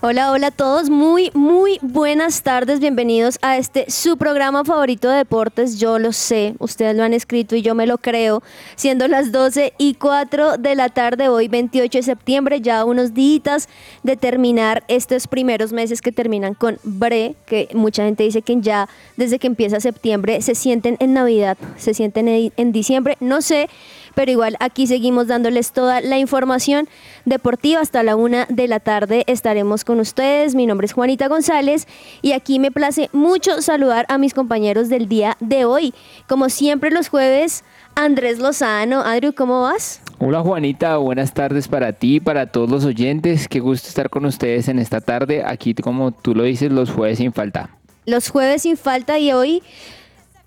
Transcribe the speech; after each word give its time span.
Hola, 0.00 0.30
hola 0.30 0.46
a 0.46 0.50
todos, 0.52 0.90
muy, 0.90 1.32
muy 1.34 1.80
buenas 1.82 2.42
tardes, 2.44 2.78
bienvenidos 2.78 3.36
a 3.42 3.56
este 3.56 3.90
su 3.90 4.16
programa 4.16 4.64
favorito 4.64 5.08
de 5.08 5.16
deportes, 5.16 5.80
yo 5.80 5.98
lo 5.98 6.12
sé, 6.12 6.54
ustedes 6.60 6.94
lo 6.94 7.02
han 7.02 7.14
escrito 7.14 7.56
y 7.56 7.62
yo 7.62 7.74
me 7.74 7.84
lo 7.84 7.98
creo, 7.98 8.40
siendo 8.76 9.08
las 9.08 9.32
12 9.32 9.72
y 9.76 9.94
4 9.94 10.56
de 10.56 10.76
la 10.76 10.88
tarde, 10.88 11.28
hoy 11.28 11.48
28 11.48 11.98
de 11.98 12.02
septiembre, 12.04 12.60
ya 12.60 12.84
unos 12.84 13.12
días 13.12 13.68
de 14.04 14.16
terminar 14.16 14.84
estos 14.86 15.26
primeros 15.26 15.72
meses 15.72 16.00
que 16.00 16.12
terminan 16.12 16.54
con 16.54 16.78
Bre, 16.84 17.34
que 17.44 17.68
mucha 17.74 18.04
gente 18.04 18.22
dice 18.22 18.42
que 18.42 18.60
ya 18.60 18.88
desde 19.16 19.40
que 19.40 19.48
empieza 19.48 19.80
septiembre 19.80 20.42
se 20.42 20.54
sienten 20.54 20.96
en 21.00 21.12
Navidad, 21.12 21.58
se 21.76 21.92
sienten 21.92 22.28
en, 22.28 22.70
diciembre, 22.70 23.16
no 23.18 23.42
sé, 23.42 23.68
pero 24.14 24.30
igual 24.30 24.56
aquí 24.60 24.86
seguimos 24.86 25.26
dándoles 25.26 25.72
toda 25.72 26.00
la 26.00 26.18
información 26.18 26.88
deportiva. 27.24 27.80
Hasta 27.80 28.02
la 28.02 28.16
una 28.16 28.46
de 28.48 28.66
la 28.66 28.80
tarde 28.80 29.22
estaremos 29.28 29.84
con 29.88 30.00
ustedes. 30.00 30.54
Mi 30.54 30.66
nombre 30.66 30.84
es 30.84 30.92
Juanita 30.92 31.28
González 31.28 31.88
y 32.20 32.32
aquí 32.32 32.58
me 32.58 32.70
place 32.70 33.08
mucho 33.14 33.62
saludar 33.62 34.04
a 34.10 34.18
mis 34.18 34.34
compañeros 34.34 34.90
del 34.90 35.08
día 35.08 35.38
de 35.40 35.64
hoy. 35.64 35.94
Como 36.28 36.50
siempre 36.50 36.90
los 36.90 37.08
jueves, 37.08 37.64
Andrés 37.94 38.38
Lozano. 38.38 39.00
Andrew, 39.00 39.32
¿cómo 39.32 39.62
vas? 39.62 40.02
Hola 40.18 40.42
Juanita, 40.42 40.98
buenas 40.98 41.32
tardes 41.32 41.68
para 41.68 41.94
ti 41.94 42.16
y 42.16 42.20
para 42.20 42.48
todos 42.48 42.68
los 42.68 42.84
oyentes. 42.84 43.48
Qué 43.48 43.60
gusto 43.60 43.88
estar 43.88 44.10
con 44.10 44.26
ustedes 44.26 44.68
en 44.68 44.78
esta 44.78 45.00
tarde. 45.00 45.42
Aquí, 45.42 45.72
como 45.72 46.12
tú 46.12 46.34
lo 46.34 46.42
dices, 46.42 46.70
los 46.70 46.90
jueves 46.90 47.16
sin 47.16 47.32
falta. 47.32 47.70
Los 48.04 48.28
jueves 48.28 48.62
sin 48.62 48.76
falta 48.76 49.18
y 49.18 49.32
hoy 49.32 49.62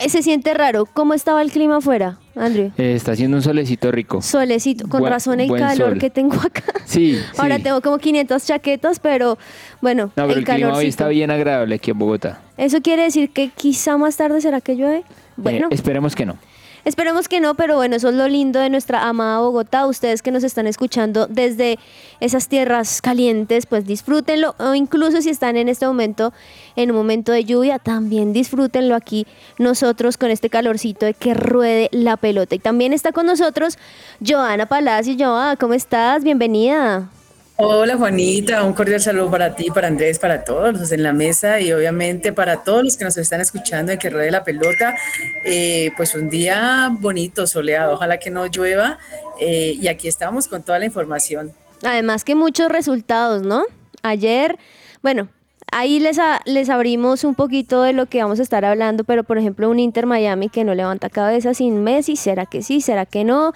se 0.09 0.21
siente 0.23 0.53
raro. 0.53 0.85
¿Cómo 0.85 1.13
estaba 1.13 1.41
el 1.41 1.51
clima 1.51 1.77
afuera, 1.77 2.17
Andrew? 2.35 2.71
Eh, 2.77 2.93
está 2.95 3.11
haciendo 3.13 3.37
un 3.37 3.43
solecito 3.43 3.91
rico. 3.91 4.21
Solecito, 4.21 4.87
con 4.87 5.01
Buen- 5.01 5.11
razón 5.13 5.39
el 5.39 5.49
calor 5.51 5.91
sol. 5.91 5.99
que 5.99 6.09
tengo 6.09 6.35
acá. 6.35 6.63
Sí, 6.85 7.19
Ahora 7.37 7.57
sí. 7.57 7.63
tengo 7.63 7.81
como 7.81 7.97
500 7.97 8.45
chaquetas, 8.45 8.99
pero 8.99 9.37
bueno, 9.81 10.05
No, 10.15 10.27
pero 10.27 10.31
el, 10.33 10.37
el 10.39 10.45
clima 10.45 10.73
hoy 10.73 10.87
está 10.87 11.07
bien 11.07 11.31
agradable 11.31 11.75
aquí 11.75 11.91
en 11.91 11.99
Bogotá. 11.99 12.41
Eso 12.57 12.81
quiere 12.81 13.03
decir 13.03 13.29
que 13.31 13.49
quizá 13.49 13.97
más 13.97 14.17
tarde 14.17 14.41
será 14.41 14.61
que 14.61 14.75
llueve. 14.75 14.97
Eh, 14.99 15.03
Bueno, 15.37 15.67
esperemos 15.71 16.15
que 16.15 16.25
no. 16.25 16.37
Esperemos 16.83 17.27
que 17.27 17.39
no, 17.39 17.53
pero 17.53 17.75
bueno, 17.75 17.95
eso 17.95 18.09
es 18.09 18.15
lo 18.15 18.27
lindo 18.27 18.59
de 18.59 18.69
nuestra 18.69 19.07
amada 19.07 19.39
Bogotá. 19.39 19.85
Ustedes 19.85 20.23
que 20.23 20.31
nos 20.31 20.43
están 20.43 20.65
escuchando 20.65 21.27
desde 21.27 21.77
esas 22.19 22.47
tierras 22.47 23.01
calientes, 23.01 23.67
pues 23.67 23.85
disfrútenlo. 23.85 24.55
O 24.57 24.73
incluso 24.73 25.21
si 25.21 25.29
están 25.29 25.57
en 25.57 25.69
este 25.69 25.85
momento, 25.85 26.33
en 26.75 26.89
un 26.89 26.97
momento 26.97 27.31
de 27.31 27.45
lluvia, 27.45 27.77
también 27.77 28.33
disfrútenlo 28.33 28.95
aquí 28.95 29.27
nosotros 29.59 30.17
con 30.17 30.31
este 30.31 30.49
calorcito 30.49 31.05
de 31.05 31.13
que 31.13 31.35
ruede 31.35 31.89
la 31.91 32.17
pelota. 32.17 32.55
Y 32.55 32.59
también 32.59 32.93
está 32.93 33.11
con 33.11 33.27
nosotros 33.27 33.77
Joana 34.25 34.65
Palacio. 34.65 35.15
Joana, 35.17 35.57
¿cómo 35.57 35.75
estás? 35.75 36.23
Bienvenida. 36.23 37.09
Hola 37.57 37.95
Juanita, 37.95 38.63
un 38.63 38.73
cordial 38.73 39.01
saludo 39.01 39.29
para 39.29 39.55
ti, 39.55 39.69
para 39.69 39.87
Andrés, 39.87 40.17
para 40.17 40.43
todos 40.43 40.73
los 40.73 40.91
en 40.91 41.03
la 41.03 41.13
mesa 41.13 41.59
y 41.59 41.71
obviamente 41.71 42.33
para 42.33 42.63
todos 42.63 42.83
los 42.83 42.97
que 42.97 43.03
nos 43.03 43.17
están 43.17 43.39
escuchando 43.39 43.91
en 43.91 43.99
que 43.99 44.09
ruede 44.09 44.31
la 44.31 44.43
pelota. 44.43 44.95
Eh, 45.45 45.91
pues 45.95 46.15
un 46.15 46.29
día 46.29 46.89
bonito, 46.91 47.45
soleado, 47.45 47.93
ojalá 47.93 48.17
que 48.17 48.31
no 48.31 48.47
llueva 48.47 48.97
eh, 49.39 49.77
y 49.79 49.87
aquí 49.89 50.07
estamos 50.07 50.47
con 50.47 50.63
toda 50.63 50.79
la 50.79 50.85
información. 50.85 51.53
Además 51.83 52.23
que 52.23 52.35
muchos 52.35 52.69
resultados, 52.69 53.43
¿no? 53.43 53.63
Ayer, 54.01 54.57
bueno, 55.03 55.29
ahí 55.71 55.99
les, 55.99 56.19
les 56.45 56.69
abrimos 56.69 57.23
un 57.23 57.33
poquito 57.35 57.81
de 57.81 57.93
lo 57.93 58.05
que 58.05 58.21
vamos 58.21 58.39
a 58.39 58.43
estar 58.43 58.65
hablando, 58.65 59.03
pero 59.03 59.23
por 59.23 59.37
ejemplo 59.37 59.69
un 59.69 59.79
Inter 59.79 60.05
Miami 60.05 60.49
que 60.49 60.63
no 60.63 60.75
levanta 60.75 61.09
cabeza 61.09 61.53
sin 61.53 61.83
Messi, 61.83 62.15
¿será 62.15 62.45
que 62.45 62.61
sí? 62.61 62.81
¿Será 62.81 63.05
que 63.05 63.23
no? 63.23 63.53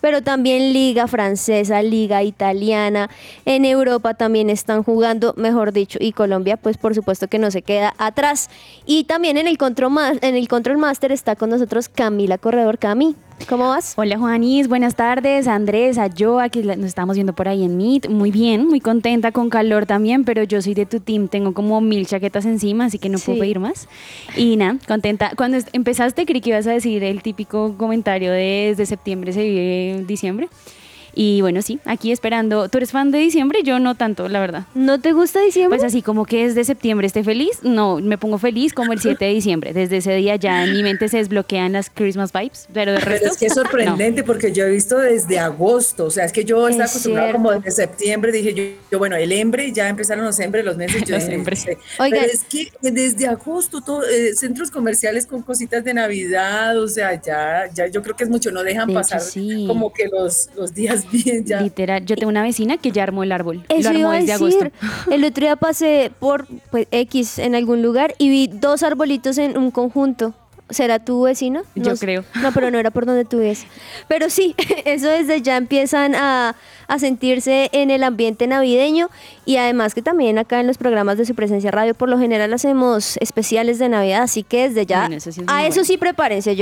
Pero 0.00 0.22
también 0.22 0.72
Liga 0.72 1.06
Francesa, 1.06 1.82
Liga 1.82 2.22
Italiana, 2.22 3.10
en 3.44 3.64
Europa 3.64 4.14
también 4.14 4.50
están 4.50 4.82
jugando, 4.82 5.34
mejor 5.36 5.72
dicho, 5.72 5.98
y 6.00 6.12
Colombia 6.12 6.56
pues 6.56 6.78
por 6.78 6.94
supuesto 6.94 7.28
que 7.28 7.38
no 7.38 7.50
se 7.50 7.62
queda 7.62 7.94
atrás. 7.98 8.48
Y 8.86 9.04
también 9.04 9.36
en 9.36 9.46
el 9.46 9.58
Control, 9.58 9.92
en 10.22 10.36
el 10.36 10.48
Control 10.48 10.78
Master 10.78 11.12
está 11.12 11.36
con 11.36 11.50
nosotros 11.50 11.88
Camila 11.88 12.38
Corredor. 12.38 12.78
Cami, 12.78 13.16
¿cómo 13.46 13.68
vas? 13.68 13.94
Hola 13.96 14.18
Juanis, 14.18 14.68
buenas 14.68 14.94
tardes, 14.94 15.46
Andrés, 15.48 15.96
a 15.98 16.08
Joa, 16.16 16.48
que 16.48 16.62
nos 16.62 16.86
estamos 16.86 17.16
viendo 17.16 17.32
por 17.34 17.48
ahí 17.48 17.64
en 17.64 17.76
Meet, 17.76 18.08
muy 18.08 18.30
bien, 18.30 18.66
muy 18.66 18.80
contenta, 18.80 19.32
con 19.32 19.48
calor 19.48 19.86
también, 19.86 20.24
pero 20.24 20.42
yo 20.42 20.60
soy 20.60 20.74
de 20.74 20.86
tu 20.86 21.00
team, 21.00 21.28
tengo 21.28 21.54
como 21.54 21.80
mil 21.80 22.06
chaquetas 22.06 22.44
encima, 22.44 22.86
así 22.86 22.98
que 22.98 23.08
no 23.08 23.18
Sí. 23.18 23.26
puedo 23.26 23.40
pedir 23.40 23.58
más. 23.58 23.88
Y 24.36 24.56
nada, 24.56 24.76
contenta. 24.86 25.32
Cuando 25.36 25.58
empezaste 25.72 26.26
creí 26.26 26.40
que 26.40 26.50
ibas 26.50 26.66
a 26.66 26.72
decir 26.72 27.02
el 27.04 27.22
típico 27.22 27.74
comentario 27.76 28.32
de 28.32 28.68
desde 28.68 28.86
septiembre 28.86 29.32
se 29.32 29.42
vive 29.42 30.04
diciembre. 30.06 30.48
Y 31.14 31.40
bueno, 31.40 31.62
sí, 31.62 31.80
aquí 31.84 32.12
esperando. 32.12 32.68
¿Tú 32.68 32.78
eres 32.78 32.92
fan 32.92 33.10
de 33.10 33.18
diciembre? 33.18 33.62
Yo 33.64 33.78
no 33.78 33.94
tanto, 33.94 34.28
la 34.28 34.40
verdad. 34.40 34.64
¿No 34.74 35.00
te 35.00 35.12
gusta 35.12 35.40
diciembre? 35.40 35.78
Pues 35.78 35.86
así 35.86 36.02
como 36.02 36.24
que 36.24 36.46
desde 36.46 36.64
septiembre 36.64 37.06
esté 37.06 37.24
feliz, 37.24 37.60
no, 37.62 37.98
me 38.00 38.18
pongo 38.18 38.38
feliz 38.38 38.72
como 38.72 38.92
el 38.92 39.00
7 39.00 39.24
de 39.24 39.32
diciembre. 39.32 39.72
Desde 39.72 39.98
ese 39.98 40.14
día 40.14 40.36
ya 40.36 40.64
en 40.64 40.72
mi 40.72 40.82
mente 40.82 41.08
se 41.08 41.18
desbloquean 41.18 41.72
las 41.72 41.90
Christmas 41.90 42.32
vibes, 42.32 42.68
pero 42.72 42.92
de 42.92 42.98
Pero 42.98 43.10
resto... 43.10 43.28
es 43.28 43.36
que 43.36 43.46
es 43.46 43.56
no. 43.56 43.62
sorprendente 43.62 44.22
porque 44.24 44.52
yo 44.52 44.64
he 44.64 44.70
visto 44.70 44.98
desde 44.98 45.38
agosto, 45.38 46.06
o 46.06 46.10
sea, 46.10 46.24
es 46.24 46.32
que 46.32 46.44
yo 46.44 46.68
estaba 46.68 46.84
Es 46.84 46.90
acostumbrada 46.92 47.32
como 47.32 47.52
desde 47.52 47.70
septiembre, 47.70 48.32
dije 48.32 48.54
yo, 48.54 48.64
yo, 48.90 48.98
bueno, 48.98 49.16
el 49.16 49.32
hembre, 49.32 49.72
ya 49.72 49.88
empezaron 49.88 50.24
los 50.24 50.38
hembres, 50.40 50.64
los 50.64 50.76
meses, 50.76 51.02
yo 51.04 51.16
Los. 51.28 51.66
Oigan. 51.98 52.20
pero 52.20 52.32
es 52.32 52.44
que 52.44 52.72
desde 52.80 53.26
agosto, 53.26 53.80
todo, 53.80 54.04
eh, 54.04 54.34
centros 54.34 54.70
comerciales 54.70 55.26
con 55.26 55.42
cositas 55.42 55.84
de 55.84 55.94
Navidad, 55.94 56.78
o 56.78 56.88
sea, 56.88 57.20
ya, 57.20 57.68
ya 57.72 57.86
yo 57.86 58.02
creo 58.02 58.16
que 58.16 58.24
es 58.24 58.30
mucho, 58.30 58.50
no 58.50 58.62
dejan 58.62 58.86
De 58.86 58.92
hecho, 58.92 59.00
pasar 59.00 59.20
sí. 59.20 59.64
como 59.66 59.92
que 59.92 60.06
los, 60.06 60.50
los 60.56 60.74
días 60.74 60.97
bien 61.12 61.44
ya. 61.44 61.60
Literal, 61.60 62.04
yo 62.04 62.16
tengo 62.16 62.30
una 62.30 62.42
vecina 62.42 62.76
que 62.76 62.90
ya 62.92 63.02
armó 63.02 63.22
el 63.22 63.32
árbol. 63.32 63.64
Eso 63.68 63.82
lo 63.82 63.88
armó 63.88 64.00
iba 64.00 64.10
a 64.12 64.20
desde 64.20 64.32
decir. 64.32 64.72
agosto. 64.72 65.10
El 65.10 65.24
otro 65.24 65.42
día 65.42 65.56
pasé 65.56 66.10
por 66.18 66.46
pues, 66.70 66.86
X 66.90 67.38
en 67.38 67.54
algún 67.54 67.82
lugar 67.82 68.14
y 68.18 68.28
vi 68.28 68.48
dos 68.48 68.82
arbolitos 68.82 69.38
en 69.38 69.56
un 69.56 69.70
conjunto. 69.70 70.34
¿Será 70.70 70.98
tu 70.98 71.22
vecino? 71.22 71.62
Yo 71.74 71.96
creo. 71.96 72.24
No, 72.42 72.52
pero 72.52 72.70
no 72.70 72.78
era 72.78 72.90
por 72.90 73.06
donde 73.06 73.24
tú 73.24 73.38
ves. 73.38 73.64
Pero 74.06 74.28
sí, 74.28 74.54
eso 74.84 75.08
desde 75.08 75.40
ya 75.40 75.56
empiezan 75.56 76.14
a, 76.14 76.56
a 76.88 76.98
sentirse 76.98 77.68
en 77.72 77.90
el 77.90 78.02
ambiente 78.02 78.46
navideño 78.46 79.08
y 79.46 79.56
además 79.56 79.94
que 79.94 80.02
también 80.02 80.38
acá 80.38 80.58
en 80.60 80.66
los 80.66 80.78
programas 80.78 81.16
de 81.18 81.24
su 81.26 81.34
presencia 81.34 81.70
radio 81.70 81.94
por 81.94 82.08
lo 82.08 82.18
general 82.18 82.52
hacemos 82.52 83.16
especiales 83.18 83.78
de 83.78 83.88
Navidad, 83.88 84.22
así 84.22 84.42
que 84.42 84.68
desde 84.68 84.86
ya 84.86 85.00
Bueno, 85.02 85.16
eso 85.16 85.30
sí 85.30 85.40
es 85.42 85.46
a 85.48 85.62
eso 85.66 85.74
bueno. 85.76 85.84
sí 85.84 85.96
prepárense. 85.98 86.56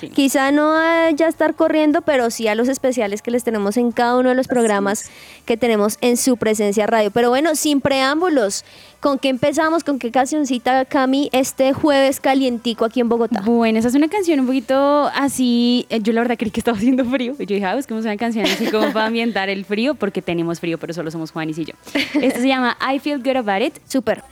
Sí. 0.00 0.08
Quizá 0.08 0.50
no 0.50 0.74
a 0.76 1.10
ya 1.10 1.28
estar 1.28 1.54
corriendo, 1.54 2.00
pero 2.00 2.30
sí 2.30 2.48
a 2.48 2.54
los 2.54 2.68
especiales 2.68 3.20
que 3.22 3.30
les 3.30 3.44
tenemos 3.44 3.76
en 3.76 3.92
cada 3.92 4.16
uno 4.16 4.30
de 4.30 4.34
los 4.34 4.48
programas 4.48 5.10
que 5.44 5.56
tenemos 5.58 5.98
en 6.00 6.16
su 6.16 6.36
presencia 6.38 6.86
radio. 6.86 7.10
Pero 7.10 7.28
bueno, 7.28 7.54
sin 7.54 7.82
preámbulos, 7.82 8.64
¿con 9.00 9.18
qué 9.18 9.28
empezamos? 9.28 9.84
¿Con 9.84 9.98
qué 9.98 10.10
cancioncita, 10.10 10.86
Cami, 10.86 11.28
este 11.32 11.74
jueves 11.74 12.18
calientico 12.18 12.86
aquí 12.86 13.00
en 13.00 13.10
Bogotá? 13.10 13.42
Bueno, 13.44 13.78
esa 13.78 13.88
es 13.88 13.94
una 13.94 14.08
canción 14.08 14.40
un 14.40 14.46
poquito 14.46 15.10
así. 15.14 15.84
eh, 15.90 16.00
Yo 16.00 16.14
la 16.14 16.22
verdad 16.22 16.36
creí 16.38 16.50
que 16.50 16.60
estaba 16.60 16.78
haciendo 16.78 17.04
frío. 17.04 17.34
Yo 17.38 17.44
dije, 17.46 17.64
ah, 17.66 17.76
busquemos 17.76 18.04
una 18.04 18.16
canción 18.16 18.46
así 18.46 18.66
como 18.70 18.90
para 18.94 19.06
ambientar 19.06 19.50
el 19.50 19.59
frío, 19.64 19.94
porque 19.94 20.22
tenemos 20.22 20.60
frío, 20.60 20.78
pero 20.78 20.92
solo 20.92 21.10
somos 21.10 21.30
Juanis 21.30 21.58
y 21.58 21.66
yo. 21.66 21.74
Esta 22.20 22.40
se 22.40 22.48
llama 22.48 22.76
I 22.80 22.98
Feel 22.98 23.22
Good 23.22 23.36
About 23.36 23.62
It. 23.62 23.78
Súper. 23.86 24.22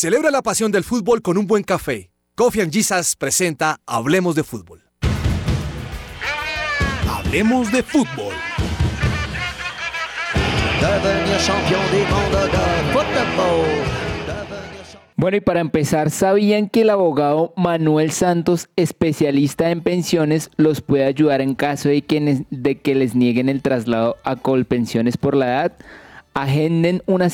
Celebra 0.00 0.30
la 0.30 0.40
pasión 0.40 0.72
del 0.72 0.82
fútbol 0.82 1.20
con 1.20 1.36
un 1.36 1.46
buen 1.46 1.62
café. 1.62 2.10
Coffee 2.34 2.62
and 2.62 2.72
Jesus 2.72 3.16
presenta 3.16 3.80
Hablemos 3.84 4.34
de 4.34 4.44
Fútbol. 4.44 4.82
Hablemos 7.06 7.70
de 7.70 7.82
fútbol. 7.82 8.32
Bueno, 15.16 15.36
y 15.36 15.40
para 15.42 15.60
empezar, 15.60 16.08
¿sabían 16.08 16.70
que 16.70 16.80
el 16.80 16.88
abogado 16.88 17.52
Manuel 17.58 18.10
Santos, 18.10 18.70
especialista 18.76 19.70
en 19.70 19.82
pensiones, 19.82 20.50
los 20.56 20.80
puede 20.80 21.04
ayudar 21.04 21.42
en 21.42 21.54
caso 21.54 21.90
de 21.90 22.00
que, 22.00 22.46
de 22.48 22.78
que 22.78 22.94
les 22.94 23.14
nieguen 23.14 23.50
el 23.50 23.60
traslado 23.60 24.16
a 24.24 24.36
Colpensiones 24.36 25.18
por 25.18 25.36
la 25.36 25.48
edad? 25.48 25.72
Agenden 26.34 27.02
una, 27.06 27.30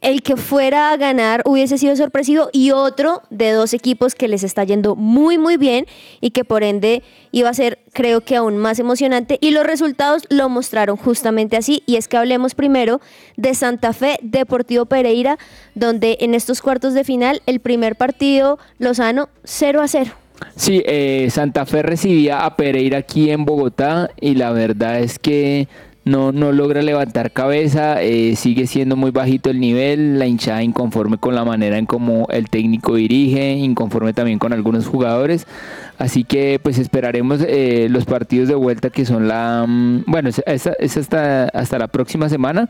el 0.00 0.22
que 0.22 0.36
fuera 0.36 0.92
a 0.92 0.96
ganar 0.96 1.42
hubiese 1.44 1.76
sido 1.76 1.96
sorpresivo 1.96 2.50
y 2.52 2.70
otro 2.70 3.22
de 3.30 3.50
dos 3.50 3.74
equipos 3.74 4.14
que 4.14 4.28
les 4.28 4.44
está 4.44 4.62
yendo 4.62 4.94
muy 4.94 5.38
muy 5.38 5.56
bien 5.56 5.86
y 6.20 6.30
que 6.30 6.44
por 6.44 6.62
ende 6.62 7.02
iba 7.32 7.48
a 7.48 7.54
ser 7.54 7.80
creo 7.92 8.20
que 8.20 8.36
aún 8.36 8.58
más 8.58 8.78
emocionante 8.78 9.38
y 9.40 9.50
los 9.50 9.66
resultados 9.66 10.22
lo 10.28 10.48
mostraron 10.48 10.96
justamente 10.96 11.56
así 11.56 11.82
y 11.84 11.96
es 11.96 12.06
que 12.06 12.16
hablemos 12.16 12.54
primero 12.54 13.00
de 13.36 13.54
Santa 13.54 13.92
Fe 13.92 14.20
Deportivo 14.22 14.86
Pereira 14.86 15.36
donde 15.74 16.18
en 16.20 16.36
estos 16.36 16.62
cuartos 16.62 16.94
de 16.94 17.02
final 17.02 17.42
el 17.46 17.58
primer 17.58 17.96
partido 17.96 18.60
Lozano 18.78 19.30
0 19.42 19.82
a 19.82 19.88
0. 19.88 20.27
Sí, 20.56 20.82
eh, 20.86 21.28
Santa 21.30 21.66
Fe 21.66 21.82
recibía 21.82 22.44
a 22.44 22.56
Pereira 22.56 22.98
aquí 22.98 23.30
en 23.30 23.44
Bogotá 23.44 24.10
y 24.20 24.34
la 24.34 24.52
verdad 24.52 25.00
es 25.00 25.18
que 25.18 25.68
no, 26.08 26.32
no 26.32 26.52
logra 26.52 26.82
levantar 26.82 27.30
cabeza, 27.32 28.02
eh, 28.02 28.34
sigue 28.34 28.66
siendo 28.66 28.96
muy 28.96 29.10
bajito 29.10 29.50
el 29.50 29.60
nivel, 29.60 30.18
la 30.18 30.26
hinchada 30.26 30.62
inconforme 30.62 31.18
con 31.18 31.34
la 31.34 31.44
manera 31.44 31.78
en 31.78 31.86
cómo 31.86 32.26
el 32.30 32.48
técnico 32.48 32.94
dirige, 32.94 33.52
inconforme 33.52 34.14
también 34.14 34.38
con 34.38 34.52
algunos 34.52 34.86
jugadores, 34.86 35.46
así 35.98 36.24
que 36.24 36.58
pues 36.62 36.78
esperaremos 36.78 37.40
eh, 37.46 37.88
los 37.90 38.06
partidos 38.06 38.48
de 38.48 38.54
vuelta 38.54 38.90
que 38.90 39.04
son 39.04 39.28
la, 39.28 39.64
mm, 39.68 40.04
bueno, 40.06 40.30
es, 40.30 40.96
hasta, 40.96 41.44
hasta 41.44 41.78
la 41.78 41.88
próxima 41.88 42.28
semana, 42.28 42.68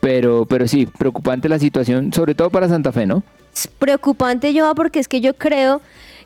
pero, 0.00 0.44
pero 0.46 0.66
sí, 0.66 0.86
preocupante 0.86 1.48
la 1.48 1.60
situación, 1.60 2.12
sobre 2.12 2.34
todo 2.34 2.50
para 2.50 2.68
Santa 2.68 2.90
Fe, 2.90 3.06
¿no? 3.06 3.22
Preocupante 3.78 4.52
yo 4.52 4.74
porque 4.74 4.98
es 4.98 5.08
que 5.08 5.20
yo 5.20 5.34
creo 5.34 5.80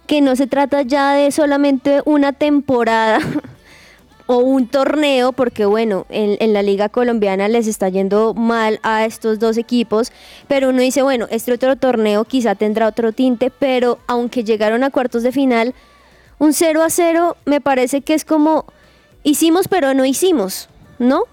que 0.07 0.21
no 0.21 0.37
se 0.37 0.47
trata 0.47 0.83
ya 0.83 1.15
de 1.15 1.31
solamente 1.31 2.03
una 2.05 2.33
temporada 2.33 3.19
o 4.27 4.39
un 4.39 4.67
torneo, 4.67 5.33
porque 5.33 5.67
bueno, 5.67 6.07
en, 6.09 6.37
en 6.41 6.53
la 6.53 6.63
liga 6.63 6.89
colombiana 6.89 7.49
les 7.49 7.67
está 7.67 7.89
yendo 7.89 8.35
mal 8.35 8.81
a 8.83 9.05
estos 9.05 9.39
dos 9.39 9.57
equipos, 9.57 10.13
pero 10.49 10.71
uno 10.71 10.81
dice, 10.81 11.03
bueno, 11.03 11.27
este 11.31 11.53
otro 11.53 11.77
torneo 11.77 12.25
quizá 12.25 12.55
tendrá 12.55 12.89
otro 12.89 13.13
tinte, 13.13 13.51
pero 13.51 13.99
aunque 14.07 14.45
llegaron 14.45 14.83
a 14.83 14.91
cuartos 14.91 15.23
de 15.23 15.33
final, 15.33 15.75
un 16.39 16.53
0 16.53 16.83
a 16.83 16.91
0 16.91 17.37
me 17.45 17.61
parece 17.61 18.03
que 18.03 18.15
es 18.15 18.25
como 18.25 18.67
hicimos 19.23 19.69
pero 19.69 19.95
no 19.95 20.05
hicimos, 20.05 20.69
¿no? 20.99 21.25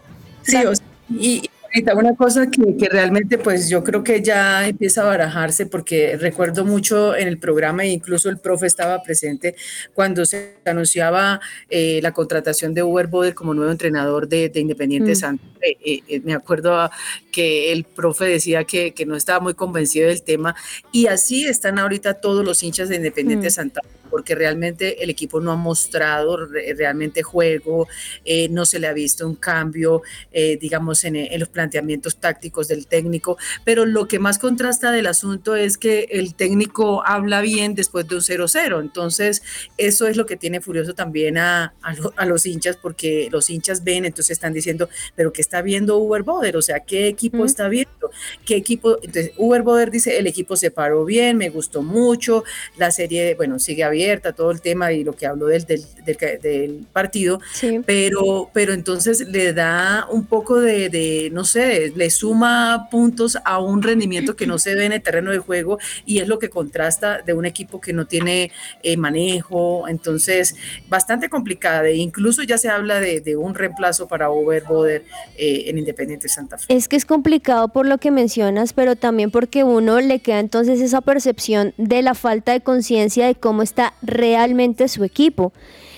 Sí, 0.42 0.58
o 0.58 0.76
sea, 0.76 0.86
y 1.10 1.50
una 1.96 2.16
cosa 2.16 2.50
que, 2.50 2.78
que 2.78 2.88
realmente 2.88 3.38
pues 3.38 3.68
yo 3.70 3.84
creo 3.84 4.04
que 4.04 4.22
ya 4.22 4.68
empieza 4.68 5.02
a 5.02 5.06
barajarse 5.06 5.66
porque 5.66 6.18
recuerdo 6.18 6.66
mucho 6.66 7.16
en 7.16 7.28
el 7.28 7.40
programa 7.40 7.84
e 7.84 7.90
incluso 7.90 8.30
el 8.30 8.38
profe 8.38 8.68
estaba 8.68 9.02
presente 9.02 9.56
cuando 9.94 10.25
se 10.25 10.58
anunciaba 10.66 11.42
eh, 11.70 12.00
la 12.04 12.12
contratación 12.12 12.74
de 12.74 12.84
Uber 12.84 13.08
Boder 13.08 13.34
como 13.34 13.54
nuevo 13.54 13.72
entrenador 13.72 14.28
de, 14.28 14.50
de 14.50 14.60
Independiente 14.60 15.14
Mm. 15.14 15.40
Eh, 15.62 16.02
eh, 16.08 16.22
me 16.24 16.34
acuerdo 16.34 16.75
ah, 16.75 16.92
que 17.31 17.72
el 17.72 17.84
profe 17.84 18.26
decía 18.26 18.64
que, 18.66 18.94
que 18.94 19.06
no 19.06 19.16
estaba 19.16 19.40
muy 19.40 19.54
convencido 19.54 20.10
del 20.10 20.22
tema 20.22 20.56
y 20.92 21.08
así 21.08 21.46
están 21.46 21.80
ahorita 21.80 22.16
todos 22.16 22.44
los 22.46 22.62
hinchas 22.64 22.90
de 22.90 22.98
Independiente 22.98 23.48
Mm. 23.48 23.52
Santa 23.52 23.81
porque 24.13 24.36
realmente 24.36 25.04
el 25.04 25.10
equipo 25.10 25.42
no 25.42 25.51
ha 25.51 25.56
mostrado 25.56 26.45
re- 26.45 26.75
realmente 26.77 27.24
juego, 27.24 27.88
eh, 28.24 28.48
no 28.50 28.63
se 28.63 28.77
le 28.77 28.86
ha 28.86 28.94
visto 28.94 29.25
un 29.27 29.33
cambio, 29.33 30.04
eh, 30.31 30.56
digamos, 30.62 31.04
en, 31.04 31.15
en 31.15 31.39
los 31.39 31.50
planteamientos 31.50 32.18
tácticos 32.18 32.68
del 32.68 32.86
técnico, 32.86 33.38
pero 33.65 33.88
lo 33.88 34.07
que 34.07 34.19
más 34.19 34.38
contrasta 34.38 34.92
del 34.92 35.07
asunto 35.07 35.56
es 35.56 35.80
que 35.80 36.07
el 36.12 36.36
técnico 36.36 37.01
habla 37.07 37.42
bien 37.42 37.74
después 37.74 38.07
de 38.07 38.15
un 38.18 38.21
0-0, 38.21 38.81
entonces 38.81 39.42
eso 39.80 40.06
es 40.06 40.16
lo 40.16 40.27
que 40.27 40.38
tiene 40.38 40.62
furioso 40.62 40.94
también 40.94 41.39
a, 41.39 41.74
a 41.81 41.94
lo- 41.95 42.13
a 42.16 42.25
los 42.27 42.45
hinchas, 42.45 42.77
porque 42.77 43.30
los 43.31 43.50
hinchas 43.50 43.83
ven, 43.83 44.06
entonces 44.06 44.30
están 44.38 44.54
diciendo, 44.54 44.89
pero 45.16 45.33
¿qué 45.33 45.42
está 45.42 45.63
viendo 45.63 45.98
Uber 45.98 46.21
Boder? 46.21 46.56
O 46.57 46.62
sea, 46.62 46.81
¿qué 46.81 47.07
equipo 47.07 47.38
Ujú. 47.38 47.45
está 47.45 47.68
viendo? 47.68 48.12
¿Qué 48.45 48.56
equipo? 48.57 48.98
Entonces, 49.01 49.31
Uber 49.38 49.63
Boder 49.63 49.89
dice, 49.89 50.19
el 50.19 50.27
equipo 50.27 50.56
se 50.56 50.69
paró 50.69 51.04
bien, 51.04 51.38
me 51.38 51.50
gustó 51.50 51.81
mucho, 51.81 52.44
la 52.77 52.92
serie, 52.92 53.33
bueno, 53.36 53.57
sigue 53.59 53.83
abierta, 53.83 54.03
todo 54.36 54.52
el 54.52 54.62
tema 54.62 54.92
y 54.92 55.04
lo 55.04 55.14
que 55.14 55.26
habló 55.26 55.48
del, 55.48 55.66
del, 55.66 55.84
del, 56.06 56.18
del 56.42 56.86
partido, 56.92 57.40
Sí. 57.54 57.82
pero, 57.86 58.50
pero 58.54 58.74
entonces 58.74 59.28
le 59.28 59.54
da 59.54 60.08
un 60.10 60.26
poco 60.26 60.60
de, 60.60 60.90
de, 60.90 61.30
no 61.32 61.44
sé, 61.46 61.92
le 61.96 62.10
suma 62.10 62.88
puntos 62.92 63.38
a 63.46 63.60
un 63.60 63.82
rendimiento 63.82 64.36
que 64.36 64.48
no 64.48 64.58
se 64.58 64.76
ve 64.76 64.86
en 64.86 64.92
el 64.94 65.02
terreno 65.02 65.32
de 65.32 65.38
juego 65.40 65.78
y 66.06 66.20
es 66.20 66.28
lo 66.28 66.40
que 66.40 66.50
contrasta 66.50 67.22
de 67.22 67.34
un 67.34 67.46
equipo 67.46 67.80
que 67.82 67.94
no 67.94 68.06
tiene 68.06 68.52
eh, 68.84 68.98
manejo, 68.98 69.88
entonces 69.88 70.56
bastante 70.90 71.30
complicada, 71.30 71.88
e 71.88 71.96
incluso 71.96 72.44
ya 72.44 72.58
se 72.58 72.70
habla 72.70 73.00
de, 73.00 73.22
de 73.22 73.36
un 73.36 73.56
reemplazo 73.56 74.08
para 74.08 74.30
Overboder 74.30 75.04
eh, 75.38 75.64
en 75.68 75.78
Independiente 75.78 76.28
Santa 76.28 76.58
Fe. 76.58 76.66
Es 76.70 76.88
que 76.88 76.96
es 76.96 77.06
complicado 77.06 77.68
por 77.70 77.86
lo 77.86 77.98
que 77.98 78.12
mencionas, 78.12 78.74
pero 78.74 78.96
también 78.96 79.32
porque 79.32 79.64
uno 79.64 80.00
le 80.02 80.20
queda 80.20 80.40
entonces 80.40 80.82
esa 80.82 81.02
percepción 81.02 81.74
de 81.78 82.02
la 82.02 82.14
falta 82.14 82.52
de 82.52 82.62
conciencia 82.62 83.28
de 83.28 83.36
cómo 83.36 83.62
está 83.62 83.93
realmente 84.01 84.88
su 84.88 85.04
equipo. 85.04 85.54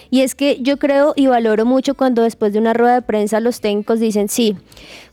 Y 0.09 0.21
es 0.21 0.35
que 0.35 0.59
yo 0.61 0.77
creo 0.77 1.13
y 1.15 1.27
valoro 1.27 1.65
mucho 1.65 1.95
cuando 1.95 2.23
después 2.23 2.53
de 2.53 2.59
una 2.59 2.73
rueda 2.73 2.95
de 2.95 3.01
prensa 3.01 3.39
los 3.39 3.59
técnicos 3.59 3.99
dicen, 3.99 4.29
sí, 4.29 4.55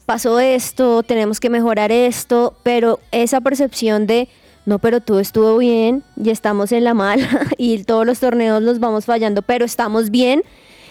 pasó 0.06 0.38
esto, 0.40 1.02
tenemos 1.02 1.40
que 1.40 1.50
mejorar 1.50 1.90
esto, 1.92 2.54
pero 2.62 3.00
esa 3.10 3.40
percepción 3.40 4.06
de, 4.06 4.28
no, 4.66 4.78
pero 4.78 5.00
todo 5.00 5.20
estuvo 5.20 5.56
bien 5.58 6.02
y 6.22 6.30
estamos 6.30 6.72
en 6.72 6.84
la 6.84 6.94
mala 6.94 7.26
y 7.58 7.82
todos 7.84 8.06
los 8.06 8.20
torneos 8.20 8.62
los 8.62 8.78
vamos 8.78 9.04
fallando, 9.04 9.42
pero 9.42 9.64
estamos 9.64 10.10
bien, 10.10 10.42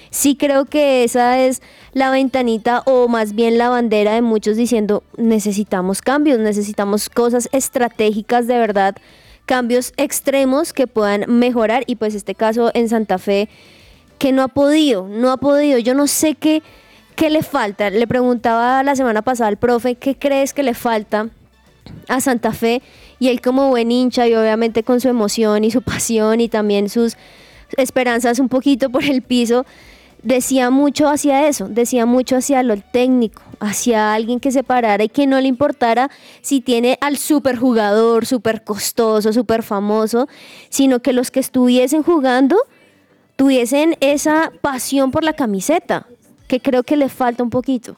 sí 0.09 0.35
creo 0.35 0.65
que 0.65 1.03
esa 1.03 1.39
es 1.39 1.61
la 1.93 2.11
ventanita 2.11 2.83
o 2.85 3.07
más 3.07 3.33
bien 3.33 3.57
la 3.57 3.69
bandera 3.69 4.13
de 4.13 4.21
muchos 4.21 4.57
diciendo 4.57 5.03
necesitamos 5.17 6.01
cambios, 6.01 6.39
necesitamos 6.39 7.09
cosas 7.09 7.49
estratégicas 7.51 8.47
de 8.47 8.57
verdad, 8.57 8.95
cambios 9.51 9.91
extremos 9.97 10.71
que 10.71 10.87
puedan 10.87 11.25
mejorar 11.27 11.83
y 11.85 11.97
pues 11.97 12.15
este 12.15 12.35
caso 12.35 12.71
en 12.73 12.87
Santa 12.87 13.17
Fe 13.17 13.49
que 14.17 14.31
no 14.31 14.43
ha 14.43 14.47
podido, 14.47 15.09
no 15.09 15.29
ha 15.29 15.35
podido, 15.35 15.77
yo 15.77 15.93
no 15.93 16.07
sé 16.07 16.35
qué, 16.35 16.63
qué 17.17 17.29
le 17.29 17.43
falta, 17.43 17.89
le 17.89 18.07
preguntaba 18.07 18.81
la 18.81 18.95
semana 18.95 19.23
pasada 19.23 19.49
al 19.49 19.57
profe, 19.57 19.95
¿qué 19.95 20.15
crees 20.15 20.53
que 20.53 20.63
le 20.63 20.73
falta 20.73 21.27
a 22.07 22.21
Santa 22.21 22.53
Fe? 22.53 22.81
Y 23.19 23.27
él 23.27 23.41
como 23.41 23.67
buen 23.67 23.91
hincha 23.91 24.25
y 24.25 24.35
obviamente 24.35 24.83
con 24.83 25.01
su 25.01 25.09
emoción 25.09 25.65
y 25.65 25.71
su 25.71 25.81
pasión 25.81 26.39
y 26.39 26.47
también 26.47 26.87
sus 26.87 27.17
esperanzas 27.75 28.39
un 28.39 28.47
poquito 28.47 28.89
por 28.89 29.03
el 29.03 29.21
piso, 29.21 29.65
decía 30.23 30.69
mucho 30.69 31.07
hacia 31.07 31.47
eso, 31.47 31.67
decía 31.67 32.05
mucho 32.05 32.37
hacia 32.37 32.63
lo 32.63 32.77
técnico, 32.77 33.41
hacia 33.59 34.13
alguien 34.13 34.39
que 34.39 34.51
se 34.51 34.63
parara 34.63 35.03
y 35.03 35.09
que 35.09 35.27
no 35.27 35.39
le 35.39 35.47
importara 35.47 36.09
si 36.41 36.61
tiene 36.61 36.97
al 37.01 37.17
superjugador, 37.17 38.25
súper 38.25 38.63
costoso, 38.63 39.33
súper 39.33 39.63
famoso, 39.63 40.27
sino 40.69 41.01
que 41.01 41.13
los 41.13 41.31
que 41.31 41.39
estuviesen 41.39 42.03
jugando 42.03 42.57
tuviesen 43.35 43.97
esa 44.01 44.51
pasión 44.61 45.11
por 45.11 45.23
la 45.23 45.33
camiseta, 45.33 46.07
que 46.47 46.59
creo 46.59 46.83
que 46.83 46.97
le 46.97 47.09
falta 47.09 47.43
un 47.43 47.49
poquito. 47.49 47.97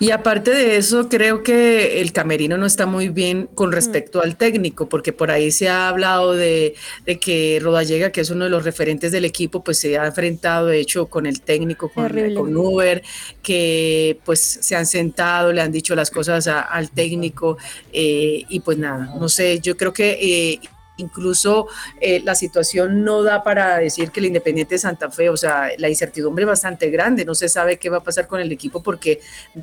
Y 0.00 0.12
aparte 0.12 0.52
de 0.52 0.76
eso, 0.76 1.08
creo 1.08 1.42
que 1.42 2.00
el 2.00 2.12
camerino 2.12 2.56
no 2.56 2.66
está 2.66 2.86
muy 2.86 3.08
bien 3.08 3.48
Mm. 3.50 3.54
con 3.56 3.72
respecto 3.72 4.22
al 4.22 4.36
técnico, 4.36 4.88
porque 4.88 5.12
por 5.12 5.32
ahí 5.32 5.50
se 5.50 5.68
ha 5.68 5.88
hablado 5.88 6.34
de, 6.34 6.74
de 7.04 7.18
que 7.18 7.58
Rodallega, 7.60 8.12
que 8.12 8.20
es 8.20 8.30
uno 8.30 8.44
de 8.44 8.50
los 8.50 8.64
referentes 8.64 9.10
del 9.10 9.24
equipo, 9.24 9.64
pues 9.64 9.78
se 9.80 9.98
ha 9.98 10.06
enfrentado, 10.06 10.66
de 10.66 10.78
hecho, 10.78 11.06
con 11.06 11.26
el 11.26 11.40
técnico, 11.40 11.88
con, 11.88 12.06
con 12.34 12.56
Uber, 12.56 13.02
que 13.42 14.20
pues 14.24 14.40
se 14.40 14.76
han 14.76 14.86
sentado, 14.86 15.52
le 15.52 15.62
han 15.62 15.72
dicho 15.72 15.96
las 15.96 16.12
cosas 16.12 16.46
a- 16.46 16.60
al 16.60 16.90
técnico, 16.90 17.58
eh, 17.92 18.44
y 18.48 18.60
pues 18.60 18.78
nada, 18.78 19.12
no 19.18 19.28
sé, 19.28 19.58
yo 19.60 19.76
creo 19.76 19.92
que... 19.92 20.10
eh, 20.20 20.60
incluso 20.98 21.68
eh, 22.00 22.20
la 22.24 22.34
situación 22.34 23.02
no 23.02 23.22
da 23.22 23.42
para 23.42 23.78
decir 23.78 24.10
que 24.10 24.20
el 24.20 24.26
Independiente 24.26 24.74
de 24.74 24.78
Santa 24.78 25.10
Fe, 25.10 25.30
o 25.30 25.36
sea, 25.36 25.70
la 25.78 25.88
incertidumbre 25.88 26.44
es 26.44 26.48
bastante 26.48 26.90
grande, 26.90 27.24
no 27.24 27.34
se 27.34 27.48
sabe 27.48 27.78
qué 27.78 27.88
va 27.88 27.98
a 27.98 28.02
pasar 28.02 28.26
con 28.26 28.40
el 28.40 28.52
equipo 28.52 28.82
porque 28.82 29.20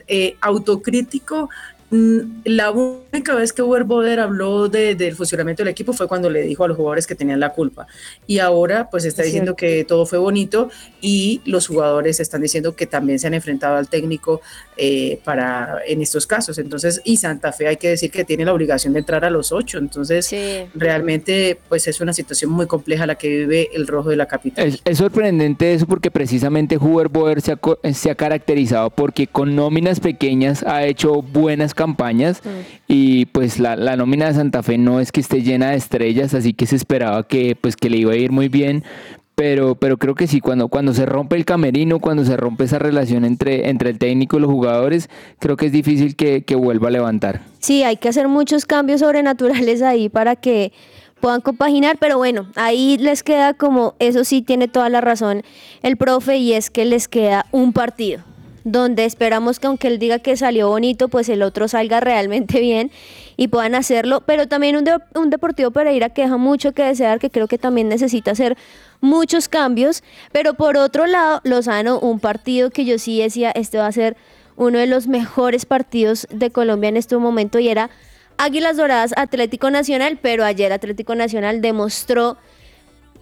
eh, 0.07 0.35
autocrítico 0.41 1.49
La 1.91 2.71
única 2.71 3.35
vez 3.35 3.53
que 3.53 3.61
Uber 3.61 3.83
Boder 3.85 4.19
habló 4.19 4.67
de- 4.67 4.95
del 4.95 5.15
funcionamiento 5.15 5.63
del 5.63 5.69
equipo 5.71 5.93
fue 5.93 6.07
cuando 6.07 6.29
le 6.29 6.41
dijo 6.41 6.63
a 6.63 6.67
los 6.67 6.75
jugadores 6.75 7.07
que 7.07 7.15
tenían 7.15 7.39
la 7.39 7.53
culpa. 7.53 7.87
Y 8.27 8.39
ahora 8.39 8.89
pues 8.89 9.05
está 9.05 9.21
Es 9.21 9.27
diciendo 9.27 9.55
que 9.55 9.85
todo 9.85 10.05
fue 10.05 10.17
bonito 10.17 10.69
y 10.99 11.41
los 11.45 11.67
jugadores 11.67 12.19
están 12.19 12.41
diciendo 12.41 12.75
que 12.75 12.85
también 12.87 13.19
se 13.19 13.27
han 13.27 13.33
enfrentado 13.35 13.77
al 13.77 13.87
técnico 13.87 14.41
eh, 14.77 15.19
para 15.23 15.77
en 15.87 16.01
estos 16.01 16.27
casos. 16.27 16.57
Entonces, 16.57 17.01
y 17.05 17.15
Santa 17.17 17.53
Fe 17.53 17.67
hay 17.67 17.77
que 17.77 17.89
decir 17.89 18.11
que 18.11 18.25
tiene 18.25 18.43
la 18.43 18.53
obligación 18.53 18.91
de 18.93 18.99
entrar 18.99 19.23
a 19.23 19.29
los 19.29 19.51
ocho. 19.53 19.77
Entonces, 19.77 20.25
Sí. 20.25 20.65
realmente 20.73 21.57
pues 21.69 21.87
es 21.87 22.01
una 22.01 22.11
situación 22.13 22.51
muy 22.51 22.65
compleja 22.67 23.05
la 23.05 23.15
que 23.15 23.29
vive 23.29 23.69
el 23.73 23.87
rojo 23.87 24.09
de 24.09 24.17
la 24.17 24.25
capital. 24.25 24.67
Es, 24.67 24.81
es 24.83 24.97
sorprendente 24.97 25.73
eso 25.73 25.85
porque 25.85 26.11
precisamente 26.11 26.77
Hubert 26.77 27.11
Boer 27.11 27.41
se 27.41 27.53
ha, 27.53 27.59
se 27.93 28.11
ha 28.11 28.15
caracterizado 28.15 28.89
porque 28.89 29.27
con 29.27 29.55
nóminas 29.55 29.99
pequeñas 30.01 30.61
ha 30.63 30.83
hecho 30.85 31.21
buenas 31.21 31.73
campañas 31.73 31.84
y 32.87 33.25
pues 33.27 33.59
la, 33.59 33.75
la 33.75 33.95
nómina 33.95 34.27
de 34.27 34.33
Santa 34.33 34.63
Fe 34.63 34.77
no 34.77 34.99
es 34.99 35.11
que 35.11 35.21
esté 35.21 35.41
llena 35.43 35.69
de 35.71 35.77
estrellas, 35.77 36.33
así 36.33 36.53
que 36.53 36.65
se 36.65 36.75
esperaba 36.75 37.27
que 37.27 37.55
pues 37.59 37.75
que 37.75 37.89
le 37.89 37.97
iba 37.97 38.13
a 38.13 38.15
ir 38.15 38.31
muy 38.31 38.49
bien. 38.49 38.83
Pero, 39.35 39.75
pero 39.75 39.97
creo 39.97 40.15
que 40.15 40.27
sí, 40.27 40.39
cuando, 40.39 40.69
cuando 40.69 40.93
se 40.93 41.05
rompe 41.05 41.35
el 41.35 41.43
camerino, 41.43 41.99
cuando 41.99 42.23
se 42.23 42.37
rompe 42.37 42.63
esa 42.63 42.79
relación 42.79 43.25
entre, 43.25 43.69
entre 43.69 43.89
el 43.89 43.99
técnico 43.99 44.37
y 44.37 44.39
los 44.39 44.49
jugadores, 44.49 45.09
creo 45.39 45.57
que 45.57 45.65
es 45.65 45.73
difícil 45.73 46.15
que, 46.15 46.43
que 46.43 46.55
vuelva 46.55 46.87
a 46.87 46.91
levantar. 46.91 47.41
Sí, 47.59 47.83
hay 47.83 47.97
que 47.97 48.07
hacer 48.07 48.29
muchos 48.29 48.65
cambios 48.65 49.01
sobrenaturales 49.01 49.81
ahí 49.81 50.07
para 50.07 50.37
que 50.37 50.71
puedan 51.19 51.41
compaginar, 51.41 51.97
pero 51.99 52.17
bueno, 52.17 52.47
ahí 52.55 52.97
les 52.97 53.23
queda 53.23 53.53
como, 53.53 53.95
eso 53.99 54.23
sí 54.23 54.41
tiene 54.41 54.69
toda 54.69 54.87
la 54.87 55.01
razón 55.01 55.41
el 55.81 55.97
profe, 55.97 56.37
y 56.37 56.53
es 56.53 56.69
que 56.69 56.85
les 56.85 57.09
queda 57.09 57.45
un 57.51 57.73
partido, 57.73 58.23
donde 58.65 59.05
esperamos 59.05 59.59
que 59.59 59.67
aunque 59.67 59.87
él 59.87 59.99
diga 59.99 60.19
que 60.19 60.35
salió 60.35 60.67
bonito, 60.67 61.07
pues 61.07 61.29
el 61.29 61.41
otro 61.43 61.67
salga 61.69 62.01
realmente 62.01 62.59
bien 62.69 62.91
y 63.37 63.47
puedan 63.47 63.75
hacerlo, 63.75 64.21
pero 64.25 64.47
también 64.47 64.75
un, 64.75 64.83
de- 64.83 64.99
un 65.13 65.29
Deportivo 65.29 65.71
Pereira 65.71 66.09
que 66.09 66.23
deja 66.23 66.35
mucho 66.35 66.73
que 66.73 66.83
desear, 66.83 67.19
que 67.19 67.29
creo 67.29 67.47
que 67.47 67.57
también 67.57 67.87
necesita 67.87 68.31
hacer 68.31 68.57
muchos 69.01 69.47
cambios, 69.47 70.03
pero 70.31 70.55
por 70.55 70.77
otro 70.77 71.05
lado, 71.05 71.41
Lozano, 71.43 71.99
un 71.99 72.19
partido 72.19 72.71
que 72.71 72.85
yo 72.85 72.97
sí 72.97 73.21
decía, 73.21 73.51
este 73.51 73.77
va 73.77 73.87
a 73.87 73.91
ser 73.91 74.17
uno 74.57 74.79
de 74.79 74.87
los 74.87 75.07
mejores 75.07 75.65
partidos 75.65 76.27
de 76.31 76.49
Colombia 76.49 76.89
en 76.89 76.97
este 76.97 77.15
momento 77.17 77.59
y 77.59 77.67
era 77.69 77.89
Águilas 78.37 78.77
Doradas 78.77 79.13
Atlético 79.15 79.69
Nacional, 79.69 80.17
pero 80.21 80.43
ayer 80.43 80.73
Atlético 80.73 81.13
Nacional 81.13 81.61
demostró 81.61 82.37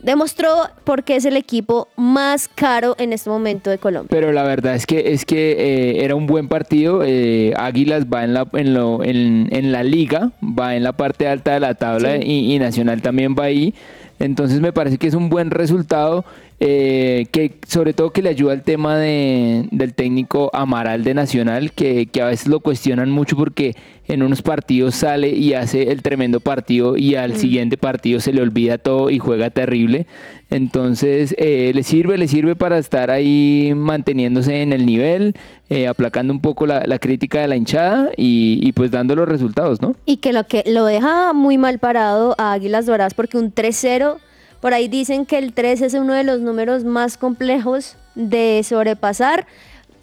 demostró 0.03 0.50
por 0.83 1.03
qué 1.03 1.15
es 1.15 1.25
el 1.25 1.38
equipo 1.38 1.88
más 1.95 2.48
caro 2.48 2.95
en 3.00 3.13
este 3.13 3.29
momento 3.29 3.69
de 3.69 3.77
Colombia. 3.77 4.10
Pero 4.12 4.31
la 4.31 4.43
verdad 4.43 4.75
es 4.75 4.86
que 4.86 5.13
es 5.13 5.25
que 5.25 5.53
eh, 5.53 6.03
era 6.05 6.15
un 6.15 6.27
buen 6.27 6.48
partido. 6.48 7.01
eh, 7.03 7.53
Águilas 7.57 8.05
va 8.05 8.24
en 8.24 8.33
la 8.33 8.48
en, 8.53 8.74
lo- 8.74 9.03
en- 9.03 9.48
en 9.51 9.72
la 9.72 9.83
liga, 9.83 10.31
va 10.41 10.75
en 10.75 10.83
la 10.83 10.93
parte 10.93 11.27
alta 11.27 11.53
de 11.53 11.60
la 11.60 11.74
tabla 11.75 12.17
y, 12.17 12.53
y 12.53 12.60
Nacional 12.60 13.01
también 13.01 13.36
va 13.38 13.45
ahí. 13.45 13.74
Entonces 14.19 14.62
me 14.62 14.72
parece 14.72 14.98
que 14.98 15.07
es 15.07 15.15
un 15.15 15.29
buen 15.29 15.50
resultado. 15.51 16.24
Eh, 16.65 17.25
que 17.32 17.55
sobre 17.67 17.91
todo 17.93 18.12
que 18.12 18.22
le 18.22 18.29
ayuda 18.29 18.53
al 18.53 18.63
tema 18.63 18.98
de- 18.98 19.67
del 19.72 19.93
técnico 19.93 20.50
Amaral 20.53 21.03
de 21.03 21.13
Nacional, 21.13 21.74
que, 21.74 22.05
que 22.05 22.22
a 22.22 22.27
veces 22.27 22.48
lo 22.48 22.62
cuestionan 22.62 23.12
mucho 23.12 23.36
porque 23.36 23.75
en 24.08 24.24
unos 24.24 24.41
partidos 24.41 24.96
sale 24.96 25.27
y 25.29 25.53
hace 25.55 25.91
el 25.91 26.01
tremendo 26.01 26.39
partido 26.39 26.96
y 26.96 27.15
al 27.15 27.36
siguiente 27.36 27.75
partido 27.77 28.22
se 28.22 28.32
le 28.32 28.41
olvida 28.41 28.77
todo 28.77 29.10
y 29.10 29.20
juega 29.20 29.50
terrible. 29.50 30.08
Entonces 30.50 31.36
eh, 31.38 31.72
le 31.74 31.84
sirve, 31.84 32.17
le 32.17 32.27
sirve 32.27 32.55
para 32.55 32.77
estar 32.77 33.12
ahí 33.12 33.74
manteniéndose 33.75 34.62
en 34.62 34.72
el 34.72 34.86
nivel, 34.86 35.36
eh, 35.70 35.88
aplacando 35.88 36.32
un 36.32 36.39
poco 36.41 36.65
la, 36.65 36.84
la 36.86 37.00
crítica 37.00 37.41
de 37.41 37.48
la 37.48 37.55
hinchada 37.58 38.12
y, 38.15 38.60
y 38.62 38.72
pues 38.72 38.91
dando 38.91 39.15
los 39.15 39.27
resultados, 39.27 39.82
¿no? 39.82 39.96
Y 40.05 40.17
que 40.17 40.32
lo 40.32 40.46
que 40.46 40.63
lo 40.67 40.86
deja 40.86 41.34
muy 41.34 41.58
mal 41.58 41.79
parado 41.79 42.36
a 42.38 42.53
Águilas 42.53 42.86
Doradas 42.86 43.13
porque 43.15 43.38
un 43.38 43.53
3-0, 43.53 44.17
por 44.63 44.74
ahí 44.74 44.88
dicen 44.88 45.25
que 45.25 45.38
el 45.39 45.51
3 45.51 45.82
es 45.82 45.93
uno 45.93 46.13
de 46.13 46.24
los 46.24 46.39
números 46.39 46.86
más 46.86 47.17
complejos 47.17 47.98
de 48.15 48.62
sobrepasar. 48.63 49.46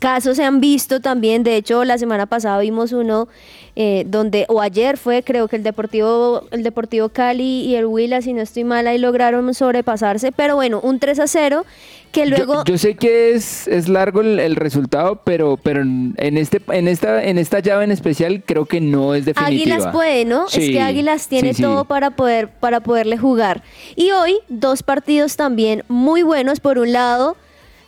Casos 0.01 0.37
se 0.39 0.45
han 0.45 0.61
visto 0.61 1.01
también, 1.01 1.43
de 1.45 1.57
hecho 1.57 1.85
la 1.85 1.99
semana 1.99 2.27
pasada 2.27 2.59
vimos 2.59 2.93
uno 2.93 3.29
eh, 3.77 4.05
donde, 4.07 4.47
o 4.49 4.61
ayer 4.61 4.97
fue, 4.97 5.23
creo 5.23 5.47
que 5.47 5.57
el 5.57 5.63
Deportivo, 5.63 6.49
el 6.51 6.63
Deportivo 6.63 7.11
Cali 7.11 7.61
y 7.63 7.77
el 7.77 7.87
Huila, 7.87 8.21
si 8.21 8.33
no 8.33 8.43
estoy 8.43 8.65
mal, 8.65 8.87
ahí 8.87 8.99
lograron 8.99 9.55
sobrepasarse, 9.55 10.33
pero 10.33 10.57
bueno, 10.57 10.81
un 10.83 10.99
3 10.99 11.21
a 11.21 11.27
0 11.27 11.65
que 12.13 12.29
Yo- 12.29 12.37
luego... 12.37 12.65
Yo, 12.65 12.79
sé 12.79 12.97
que 12.97 13.33
es, 13.33 13.69
es 13.69 13.89
largo 13.89 14.23
el, 14.23 14.41
el 14.41 14.57
resultado, 14.57 15.21
pero, 15.25 15.59
pero 15.63 15.83
en, 15.83 16.15
este, 16.17 16.61
en, 16.73 16.89
esta, 16.89 17.23
en 17.23 17.39
esta 17.39 17.61
llave 17.61 17.85
en 17.85 17.93
especial 17.93 18.43
creo 18.45 18.67
que 18.67 18.81
no 18.81 19.15
es 19.15 19.25
definitiva. 19.27 19.77
Águilas 19.77 19.93
puede, 19.93 20.25
¿no? 20.25 20.47
es 20.47 20.55
que 20.55 20.81
Águilas 20.81 21.29
tiene 21.29 21.51
sí, 21.51 21.59
sí. 21.59 21.63
todo 21.63 21.85
para 21.85 22.11
poder 22.11 22.49
para 22.49 22.81
poderle 22.81 23.17
jugar. 23.19 23.63
Y 23.97 24.11
hoy 24.11 24.39
dos 24.49 24.83
partidos 24.83 25.37
también 25.37 25.85
muy 25.89 26.23
buenos. 26.23 26.59
Por 26.61 26.79
un 26.79 26.93
lado, 26.93 27.37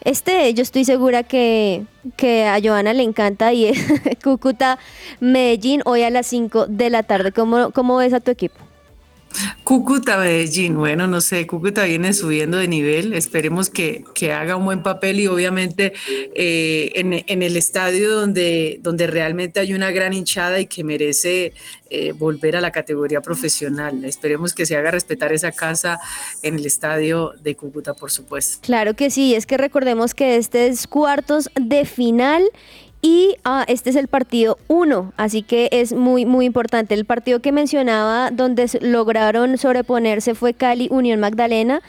este 0.04 0.52
yo 0.54 0.62
estoy 0.62 0.84
segura 0.84 1.22
que, 1.22 1.84
que 2.16 2.46
a 2.46 2.58
Joana 2.62 2.92
le 2.92 3.02
encanta 3.02 3.52
y 3.52 3.66
es 3.66 3.78
Cúcuta 4.22 4.78
Medellín 5.20 5.82
hoy 5.84 6.02
a 6.02 6.10
las 6.10 6.26
5 6.26 6.66
de 6.66 6.90
la 6.90 7.02
tarde. 7.02 7.32
¿Cómo, 7.32 7.70
cómo 7.70 7.96
ves 7.96 8.12
a 8.12 8.20
tu 8.20 8.30
equipo? 8.30 8.71
Cúcuta, 9.64 10.18
Medellín, 10.18 10.76
bueno, 10.76 11.06
no 11.06 11.20
sé, 11.20 11.46
Cúcuta 11.46 11.84
viene 11.84 12.12
subiendo 12.12 12.58
de 12.58 12.68
nivel, 12.68 13.12
esperemos 13.12 13.70
que, 13.70 14.04
que 14.14 14.32
haga 14.32 14.56
un 14.56 14.64
buen 14.64 14.82
papel 14.82 15.20
y 15.20 15.26
obviamente 15.26 15.92
eh, 16.34 16.92
en, 16.94 17.24
en 17.26 17.42
el 17.42 17.56
estadio 17.56 18.14
donde, 18.14 18.78
donde 18.82 19.06
realmente 19.06 19.60
hay 19.60 19.74
una 19.74 19.90
gran 19.90 20.12
hinchada 20.12 20.60
y 20.60 20.66
que 20.66 20.84
merece 20.84 21.52
eh, 21.90 22.12
volver 22.12 22.56
a 22.56 22.60
la 22.60 22.70
categoría 22.70 23.20
profesional. 23.20 24.04
Esperemos 24.04 24.54
que 24.54 24.64
se 24.64 24.76
haga 24.76 24.90
respetar 24.90 25.32
esa 25.32 25.52
casa 25.52 26.00
en 26.42 26.54
el 26.54 26.64
estadio 26.64 27.32
de 27.42 27.54
Cúcuta, 27.54 27.94
por 27.94 28.10
supuesto. 28.10 28.60
Claro 28.62 28.94
que 28.94 29.10
sí, 29.10 29.34
es 29.34 29.44
que 29.44 29.58
recordemos 29.58 30.14
que 30.14 30.36
este 30.36 30.68
es 30.68 30.86
cuartos 30.86 31.50
de 31.54 31.84
final 31.84 32.44
y 33.04 33.34
ah, 33.44 33.64
este 33.66 33.90
es 33.90 33.96
el 33.96 34.06
partido 34.06 34.58
1, 34.68 35.12
así 35.16 35.42
que 35.42 35.68
es 35.72 35.92
muy, 35.92 36.24
muy 36.24 36.46
importante. 36.46 36.94
El 36.94 37.04
partido 37.04 37.40
que 37.40 37.50
mencionaba 37.50 38.30
donde 38.30 38.70
lograron 38.80 39.58
sobreponerse 39.58 40.36
fue 40.36 40.54
Cali 40.54 40.86
Unión 40.88 41.18
Magdalena, 41.18 41.82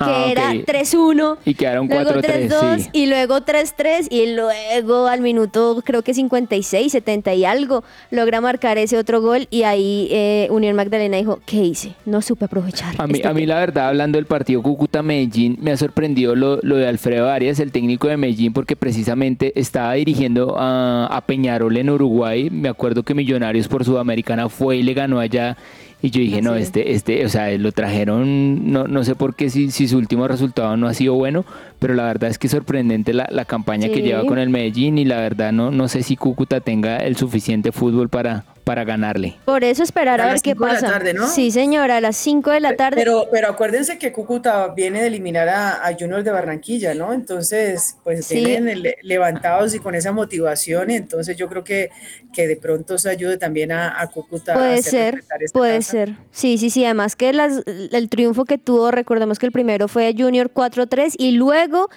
que 0.00 0.10
Ah, 0.10 0.24
ok. 0.24 0.30
era 0.32 0.52
3-1. 0.54 1.36
Y 1.44 1.54
quedaron 1.54 1.86
Luego 1.88 2.10
4-3, 2.10 2.48
3-2 2.48 2.78
sí. 2.78 2.88
y 2.92 3.06
luego 3.06 3.40
3-3 3.40 4.08
y 4.10 4.34
luego 4.34 5.06
al 5.06 5.20
minuto 5.20 5.82
creo 5.84 6.02
que 6.02 6.14
56, 6.14 6.90
70 6.92 7.34
y 7.34 7.44
algo 7.44 7.84
logra 8.10 8.40
marcar 8.40 8.78
ese 8.78 8.98
otro 8.98 9.20
gol 9.20 9.46
y 9.50 9.62
ahí 9.62 10.08
eh, 10.10 10.48
Unión 10.50 10.74
Magdalena 10.76 11.16
dijo, 11.18 11.40
¿qué 11.46 11.58
hice? 11.58 11.94
No 12.06 12.22
supe 12.22 12.46
aprovechar. 12.46 12.94
A 12.98 13.06
mí, 13.06 13.14
este 13.14 13.28
a 13.28 13.32
mí 13.34 13.46
la 13.46 13.58
verdad, 13.60 13.88
hablando 13.88 14.16
del 14.18 14.26
partido 14.26 14.62
Cúcuta-Medellín, 14.62 15.58
me 15.60 15.72
ha 15.72 15.76
sorprendido 15.76 16.34
lo, 16.34 16.58
lo 16.62 16.76
de 16.76 16.88
Alfredo 16.88 17.28
Arias, 17.28 17.60
el 17.60 17.72
técnico 17.72 18.08
de 18.08 18.16
Medellín, 18.16 18.52
porque 18.52 18.76
precisamente 18.76 19.52
estaba 19.58 19.92
dirigiendo 19.94 20.56
a, 20.58 21.06
a 21.06 21.20
Peñarol 21.22 21.76
en 21.76 21.90
Uruguay. 21.90 22.48
Me 22.50 22.68
acuerdo 22.68 23.02
que 23.02 23.14
Millonarios 23.14 23.68
por 23.68 23.84
Sudamericana 23.84 24.48
fue 24.48 24.78
y 24.78 24.82
le 24.82 24.94
ganó 24.94 25.18
allá. 25.20 25.56
Y 26.02 26.10
yo 26.10 26.20
dije, 26.20 26.40
no, 26.40 26.54
este, 26.54 26.92
este, 26.92 27.24
o 27.26 27.28
sea, 27.28 27.50
lo 27.58 27.72
trajeron, 27.72 28.72
no, 28.72 28.86
no 28.86 29.04
sé 29.04 29.14
por 29.14 29.34
qué 29.34 29.50
si, 29.50 29.70
si 29.70 29.86
su 29.86 29.98
último 29.98 30.26
resultado 30.28 30.76
no 30.76 30.88
ha 30.88 30.94
sido 30.94 31.14
bueno, 31.14 31.44
pero 31.78 31.94
la 31.94 32.04
verdad 32.04 32.30
es 32.30 32.38
que 32.38 32.46
es 32.46 32.52
sorprendente 32.52 33.12
la, 33.12 33.28
la 33.30 33.44
campaña 33.44 33.88
que 33.88 34.00
lleva 34.00 34.24
con 34.24 34.38
el 34.38 34.48
Medellín 34.48 34.96
y 34.96 35.04
la 35.04 35.16
verdad 35.16 35.52
no, 35.52 35.70
no 35.70 35.88
sé 35.88 36.02
si 36.02 36.16
Cúcuta 36.16 36.60
tenga 36.60 36.96
el 36.98 37.16
suficiente 37.16 37.70
fútbol 37.70 38.08
para, 38.08 38.44
para 38.64 38.84
ganarle. 38.84 39.36
Por 39.44 39.64
eso 39.64 39.82
esperar 39.82 40.20
a, 40.20 40.24
A 40.24 40.26
ver 40.26 40.34
las 40.34 40.42
qué 40.42 40.50
cinco 40.50 40.66
de 40.66 40.72
la 40.74 40.80
pasa. 40.80 40.92
tarde, 40.92 41.14
¿no? 41.14 41.26
Sí, 41.28 41.50
señora, 41.50 41.96
a 41.96 42.00
las 42.00 42.16
5 42.16 42.50
de 42.50 42.60
la 42.60 42.76
tarde. 42.76 42.96
Pero, 42.96 43.26
pero 43.32 43.48
acuérdense 43.48 43.98
que 43.98 44.12
Cúcuta 44.12 44.68
viene 44.68 45.00
de 45.00 45.08
eliminar 45.08 45.48
a, 45.48 45.86
a 45.86 45.92
Junior 45.98 46.22
de 46.22 46.30
Barranquilla, 46.30 46.94
¿no? 46.94 47.12
Entonces, 47.12 47.96
pues 48.04 48.26
Sí. 48.26 48.44
vienen 48.44 48.82
le- 48.82 48.96
levantados 49.02 49.74
y 49.74 49.78
con 49.78 49.94
esa 49.94 50.12
motivación, 50.12 50.90
y 50.90 50.94
entonces 50.96 51.36
yo 51.36 51.48
creo 51.48 51.64
que, 51.64 51.90
que 52.32 52.46
de 52.46 52.56
pronto 52.56 52.94
eso 52.94 53.08
ayude 53.08 53.38
también 53.38 53.72
a, 53.72 54.00
a 54.00 54.06
Cúcuta 54.08 54.52
a 54.52 54.56
Puede 54.56 54.74
hacer 54.78 55.22
ser, 55.22 55.50
puede 55.52 55.76
casa. 55.78 55.90
ser. 55.90 56.14
Sí, 56.30 56.58
sí, 56.58 56.70
sí. 56.70 56.84
Además 56.84 57.16
que 57.16 57.32
las- 57.32 57.62
el 57.66 58.08
triunfo 58.08 58.44
que 58.44 58.58
tuvo, 58.58 58.90
recordemos 58.90 59.38
que 59.38 59.46
el 59.46 59.52
primero 59.52 59.88
fue 59.88 60.14
Junior 60.16 60.50
4-3 60.52 61.14
y 61.18 61.32
luego 61.32 61.88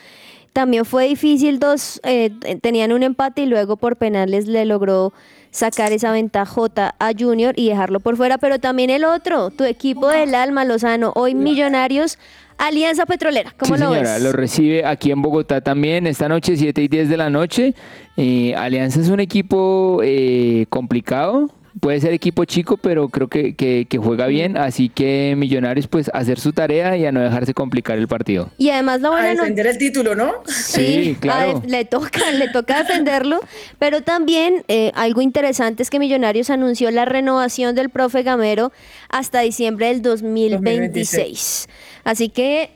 también 0.53 0.85
fue 0.85 1.07
difícil, 1.07 1.59
dos 1.59 1.99
eh, 2.03 2.29
tenían 2.61 2.91
un 2.93 3.01
empate 3.03 3.41
y 3.41 3.45
luego 3.47 3.75
por 3.77 3.95
penales 3.97 4.47
le 4.47 4.65
logró 4.65 5.11
sacar 5.53 5.93
esa 5.93 6.11
ventajota 6.11 6.95
a 6.99 7.11
Junior 7.17 7.53
y 7.55 7.69
dejarlo 7.69 7.99
por 7.99 8.17
fuera, 8.17 8.37
pero 8.37 8.59
también 8.59 8.89
el 8.89 9.05
otro, 9.05 9.51
tu 9.51 9.63
equipo 9.63 10.09
del 10.09 10.35
alma, 10.35 10.65
Lozano, 10.65 11.13
hoy 11.15 11.35
Millonarios, 11.35 12.17
Alianza 12.57 13.05
Petrolera, 13.05 13.53
¿cómo 13.57 13.75
sí, 13.75 13.81
lo 13.81 13.89
señora, 13.89 14.13
ves? 14.15 14.23
lo 14.23 14.31
recibe 14.31 14.85
aquí 14.85 15.11
en 15.11 15.21
Bogotá 15.21 15.61
también, 15.61 16.07
esta 16.07 16.27
noche 16.27 16.57
7 16.57 16.81
y 16.81 16.87
10 16.87 17.09
de 17.09 17.17
la 17.17 17.29
noche. 17.29 17.75
Eh, 18.17 18.55
Alianza 18.55 18.99
es 18.99 19.09
un 19.09 19.19
equipo 19.19 20.01
eh, 20.03 20.65
complicado, 20.69 21.49
puede 21.79 21.99
ser 22.01 22.13
equipo 22.13 22.45
chico, 22.45 22.77
pero 22.77 23.09
creo 23.09 23.27
que, 23.27 23.55
que- 23.55 23.85
que 23.89 23.97
juega 23.97 24.27
bien, 24.27 24.57
así 24.57 24.89
que 24.89 25.33
Millonarios 25.37 25.87
pues 25.87 26.09
a 26.13 26.19
hacer 26.19 26.39
su 26.39 26.53
tarea 26.53 26.95
y 26.97 27.05
a 27.05 27.11
no 27.11 27.19
dejarse 27.21 27.53
complicar 27.53 27.97
el 27.97 28.07
partido. 28.07 28.49
Y 28.57 28.69
además 28.69 29.01
la 29.01 29.07
A 29.09 29.11
buena 29.11 29.33
no- 29.33 29.41
defender 29.41 29.67
el 29.67 29.77
título, 29.77 30.15
¿no? 30.15 30.31
Sí, 30.47 31.17
claro. 31.21 31.61
a 31.63 31.67
le 31.67 31.85
toca, 31.85 32.31
le 32.31 32.49
toca 32.49 32.83
defenderlo, 32.83 33.39
pero 33.79 34.01
también 34.01 34.63
eh, 34.67 34.91
algo 34.95 35.21
interesante 35.21 35.83
es 35.83 35.89
que 35.89 35.99
Millonarios 35.99 36.49
anunció 36.49 36.91
la 36.91 37.05
renovación 37.05 37.75
del 37.75 37.89
profe 37.89 38.23
Gamero 38.23 38.71
hasta 39.09 39.41
diciembre 39.41 39.87
del 39.87 40.01
2026. 40.01 41.67
Así 42.03 42.29
que 42.29 42.71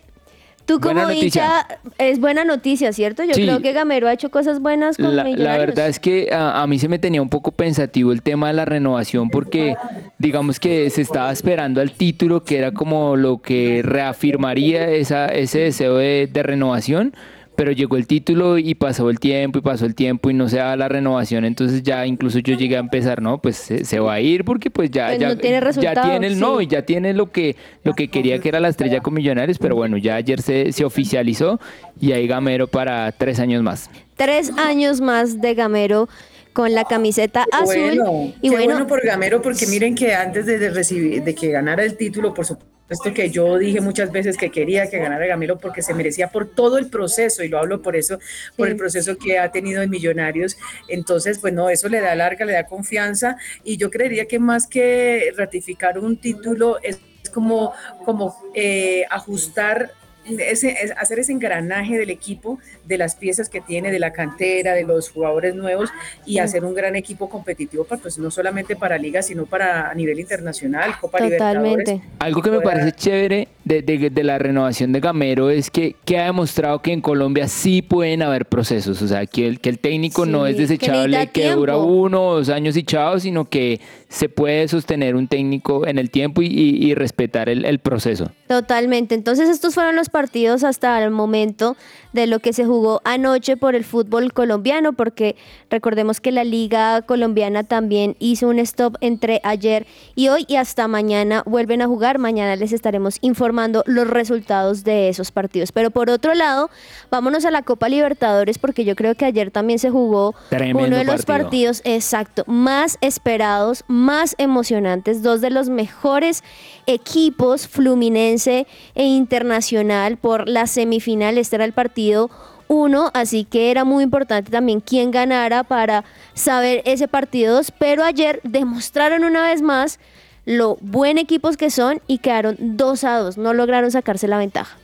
tú 0.67 0.79
como 0.79 0.93
Buena 1.01 1.13
hincha 1.15 1.65
es 1.97 2.19
buena 2.19 2.43
noticia, 2.43 2.93
¿cierto? 2.93 3.23
Yo 3.23 3.33
Sí. 3.33 3.41
creo 3.41 3.61
que 3.61 3.73
Gamero 3.73 4.07
ha 4.07 4.13
hecho 4.13 4.29
cosas 4.29 4.59
buenas 4.59 4.97
con 4.97 5.15
La, 5.15 5.23
Millonarios. 5.23 5.43
la 5.51 5.57
verdad 5.57 5.87
es 5.87 5.99
que 5.99 6.29
a, 6.31 6.61
a 6.61 6.67
mí 6.67 6.77
se 6.77 6.87
me 6.87 6.99
tenía 6.99 7.21
un 7.23 7.29
poco 7.29 7.51
pensativo 7.51 8.11
el 8.11 8.21
tema 8.21 8.49
de 8.49 8.53
la 8.53 8.65
renovación 8.65 9.29
porque 9.31 9.75
digamos 10.19 10.59
que 10.59 10.89
se 10.91 11.01
estaba 11.01 11.31
esperando 11.31 11.81
al 11.81 11.91
título 11.91 12.43
que 12.43 12.59
era 12.59 12.71
como 12.71 13.15
lo 13.15 13.41
que 13.41 13.81
reafirmaría 13.83 14.89
esa, 14.91 15.27
ese 15.27 15.59
deseo 15.59 15.95
de, 15.97 16.29
de 16.31 16.43
renovación, 16.43 17.13
pero 17.57 17.71
llegó 17.71 17.97
el 17.97 18.05
título 18.05 18.59
y 18.59 18.75
pasó 18.75 19.09
el 19.09 19.19
tiempo 19.19 19.57
y 19.57 19.61
pasó 19.63 19.87
el 19.87 19.95
tiempo 19.95 20.29
y 20.29 20.33
no 20.35 20.47
se 20.47 20.57
daba 20.57 20.75
la 20.77 20.87
renovación, 20.87 21.43
entonces 21.43 21.81
ya 21.81 22.05
incluso 22.05 22.37
yo 22.37 22.53
llegué 22.53 22.77
a 22.77 22.79
empezar, 22.79 23.19
no, 23.19 23.41
pues 23.41 23.57
se, 23.57 23.83
se 23.83 23.99
va 23.99 24.13
a 24.13 24.21
ir 24.21 24.45
porque 24.45 24.69
pues 24.69 24.91
ya, 24.91 25.07
Pues 25.07 25.19
ya, 25.19 25.29
no 25.29 25.37
tiene 25.37 25.59
ya 25.81 26.01
tiene 26.03 26.27
el 26.27 26.39
no 26.39 26.61
y 26.61 26.67
ya 26.67 26.83
tiene 26.83 27.15
lo 27.15 27.31
que, 27.31 27.55
lo 27.83 27.95
que 27.95 28.09
quería 28.09 28.37
que 28.37 28.49
era 28.49 28.59
la 28.59 28.69
estrella 28.69 29.01
con 29.01 29.15
Millonarios, 29.15 29.57
pero 29.57 29.75
bueno, 29.75 29.97
ya 29.97 30.15
ayer 30.15 30.39
se, 30.39 30.71
se 30.71 30.85
oficializó 30.85 31.59
y 31.99 32.11
ahí 32.11 32.27
Gamero 32.27 32.67
para 32.67 33.11
tres 33.11 33.39
años 33.39 33.63
más. 33.63 33.89
Tres 34.15 34.51
años 34.55 35.01
más 35.01 35.41
de 35.41 35.55
Gamero 35.55 36.07
con 36.53 36.75
la 36.75 36.85
camiseta 36.85 37.43
Qué 37.49 37.57
azul. 37.57 37.97
Bueno, 37.97 38.33
y 38.39 38.49
qué 38.49 38.49
bueno, 38.51 38.73
bueno 38.73 38.87
por 38.87 39.03
Gamero, 39.03 39.41
porque 39.41 39.65
miren 39.65 39.95
que 39.95 40.13
antes 40.13 40.45
de, 40.45 40.59
de 40.59 40.69
recibir, 40.69 41.23
de 41.23 41.33
que 41.33 41.49
ganara 41.49 41.83
el 41.83 41.97
título, 41.97 42.35
por 42.35 42.45
supuesto 42.45 42.76
que 43.13 43.29
yo 43.29 43.57
dije 43.57 43.81
muchas 43.81 44.11
veces 44.11 44.37
que 44.37 44.49
quería 44.49 44.89
que 44.89 44.97
ganara 44.97 45.25
Gamero 45.25 45.57
porque 45.57 45.81
se 45.81 45.93
merecía 45.93 46.29
por 46.29 46.47
todo 46.47 46.77
el 46.77 46.89
proceso, 46.89 47.43
y 47.43 47.49
lo 47.49 47.59
hablo 47.59 47.81
por 47.81 47.95
eso, 47.95 48.19
por 48.55 48.67
Sí. 48.67 48.71
el 48.71 48.77
proceso 48.77 49.17
que 49.17 49.39
ha 49.39 49.51
tenido 49.51 49.81
en 49.81 49.89
Millonarios. 49.89 50.57
Entonces, 50.87 51.39
pues 51.39 51.53
no, 51.53 51.69
eso 51.69 51.89
le 51.89 51.99
da 51.99 52.15
larga, 52.15 52.45
le 52.45 52.53
da 52.53 52.65
confianza, 52.65 53.37
y 53.63 53.77
yo 53.77 53.89
creería 53.89 54.25
que 54.25 54.39
más 54.39 54.67
que 54.67 55.33
ratificar 55.35 55.99
un 55.99 56.17
título 56.17 56.79
es 56.81 56.99
como, 57.33 57.73
como 58.05 58.35
eh, 58.55 59.05
ajustar 59.09 59.91
ese, 60.39 60.77
es 60.81 60.91
hacer 60.97 61.19
ese 61.19 61.31
engranaje 61.31 61.97
del 61.97 62.09
equipo, 62.09 62.59
de 62.85 62.97
las 62.97 63.15
piezas 63.15 63.49
que 63.49 63.61
tiene, 63.61 63.91
de 63.91 63.99
la 63.99 64.13
cantera, 64.13 64.73
de 64.73 64.83
los 64.83 65.09
jugadores 65.09 65.55
nuevos 65.55 65.89
y 66.25 66.39
hacer 66.39 66.65
un 66.65 66.75
gran 66.75 66.95
equipo 66.95 67.29
competitivo, 67.29 67.83
para, 67.83 68.01
pues 68.01 68.17
no 68.17 68.31
solamente 68.31 68.75
para 68.75 68.97
liga, 68.97 69.21
sino 69.21 69.45
para 69.45 69.89
a 69.89 69.93
nivel 69.93 70.19
internacional, 70.19 70.97
Copa 70.99 71.19
totalmente. 71.19 71.91
Libertadores. 71.93 72.01
Algo 72.19 72.41
que 72.41 72.51
me 72.51 72.61
parece 72.61 72.91
chévere 72.91 73.47
de, 73.67 73.81
de- 73.81 74.09
de 74.09 74.23
la 74.23 74.37
renovación 74.37 74.91
de 74.93 74.99
Gamero 74.99 75.49
es 75.49 75.69
que, 75.69 75.95
que 76.05 76.17
ha 76.19 76.25
demostrado 76.25 76.81
que 76.81 76.93
en 76.93 77.01
Colombia 77.01 77.47
sí 77.47 77.81
pueden 77.81 78.21
haber 78.21 78.45
procesos. 78.45 79.01
O 79.01 79.07
sea, 79.07 79.25
que 79.25 79.47
el, 79.47 79.59
que 79.59 79.69
el 79.69 79.79
técnico 79.79 80.25
no 80.25 80.47
es 80.47 80.57
desechable, 80.57 81.29
que, 81.33 81.51
dura 81.51 81.77
uno 81.77 82.21
o 82.27 82.35
dos 82.37 82.49
años 82.49 82.77
y 82.77 82.83
chao, 82.83 83.19
sino 83.19 83.45
que 83.45 83.81
se 84.09 84.29
puede 84.29 84.67
sostener 84.69 85.15
un 85.15 85.27
técnico 85.27 85.85
en 85.85 85.97
el 85.97 86.09
tiempo 86.09 86.41
y, 86.41 86.45
y- 86.47 86.85
y 86.87 86.93
respetar 86.95 87.49
el, 87.49 87.65
el 87.65 87.79
proceso. 87.79 88.31
Totalmente. 88.47 89.15
Entonces 89.15 89.49
estos 89.49 89.73
fueron 89.73 89.97
los 89.97 90.07
partidos 90.09 90.63
hasta 90.63 91.03
el 91.03 91.11
momento 91.11 91.75
de 92.13 92.25
lo 92.27 92.39
que 92.39 92.53
se 92.53 92.63
jugó 92.63 93.01
anoche 93.03 93.57
por 93.57 93.75
el 93.75 93.83
fútbol 93.83 94.31
colombiano, 94.31 94.93
porque 94.93 95.35
recordemos 95.69 96.21
que 96.21 96.31
la 96.31 96.45
liga 96.45 97.01
colombiana 97.01 97.63
también 97.65 98.15
hizo 98.19 98.47
un 98.47 98.59
stop 98.59 98.95
entre 99.01 99.41
ayer 99.43 99.85
y 100.15 100.29
hoy 100.29 100.45
y 100.47 100.55
hasta 100.55 100.87
mañana 100.87 101.43
vuelven 101.45 101.81
a 101.81 101.87
jugar. 101.87 102.17
Mañana 102.17 102.55
les 102.55 102.71
estaremos 102.71 103.17
informando 103.19 103.56
los 103.85 104.07
resultados 104.07 104.83
de 104.83 105.09
esos 105.09 105.31
partidos. 105.31 105.71
Pero 105.71 105.91
por 105.91 106.09
otro 106.09 106.33
lado, 106.33 106.69
vámonos 107.09 107.45
a 107.45 107.51
la 107.51 107.61
Copa 107.61 107.89
Libertadores, 107.89 108.57
porque 108.57 108.85
yo 108.85 108.95
creo 108.95 109.15
que 109.15 109.25
ayer 109.25 109.51
también 109.51 109.79
se 109.79 109.89
jugó 109.89 110.35
Tremendo 110.49 110.87
uno 110.87 110.97
de 110.97 111.03
los 111.03 111.25
partido. 111.25 111.45
partidos, 111.45 111.81
exacto, 111.83 112.43
más 112.47 112.97
esperados, 113.01 113.83
más 113.87 114.35
emocionantes, 114.37 115.23
dos 115.23 115.41
de 115.41 115.49
los 115.49 115.69
mejores 115.69 116.43
equipos, 116.85 117.67
Fluminense 117.67 118.67
e 118.95 119.03
Internacional, 119.03 120.17
por 120.17 120.47
la 120.47 120.67
semifinal. 120.67 121.37
Este 121.37 121.55
era 121.55 121.65
el 121.65 121.73
partido 121.73 122.29
uno, 122.67 123.11
así 123.13 123.45
que 123.45 123.71
era 123.71 123.85
muy 123.85 124.03
importante 124.03 124.51
también 124.51 124.81
quién 124.81 125.11
ganara 125.11 125.63
para 125.63 126.03
saber 126.33 126.81
ese 126.85 127.07
partido 127.07 127.55
dos, 127.55 127.71
pero 127.71 128.03
ayer 128.03 128.41
demostraron 128.43 129.23
una 129.23 129.43
vez 129.43 129.61
más 129.61 129.99
lo 130.47 130.77
buen 130.79 131.17
equipos 131.17 131.57
que 131.57 131.69
son 131.69 131.99
y 132.07 132.19
quedaron 132.19 132.55
2 132.57 133.03
a 133.03 133.17
2, 133.17 133.37
no 133.37 133.53
lograron 133.53 133.91
sacarse 133.91 134.29
la 134.29 134.37
ventaja. 134.37 134.77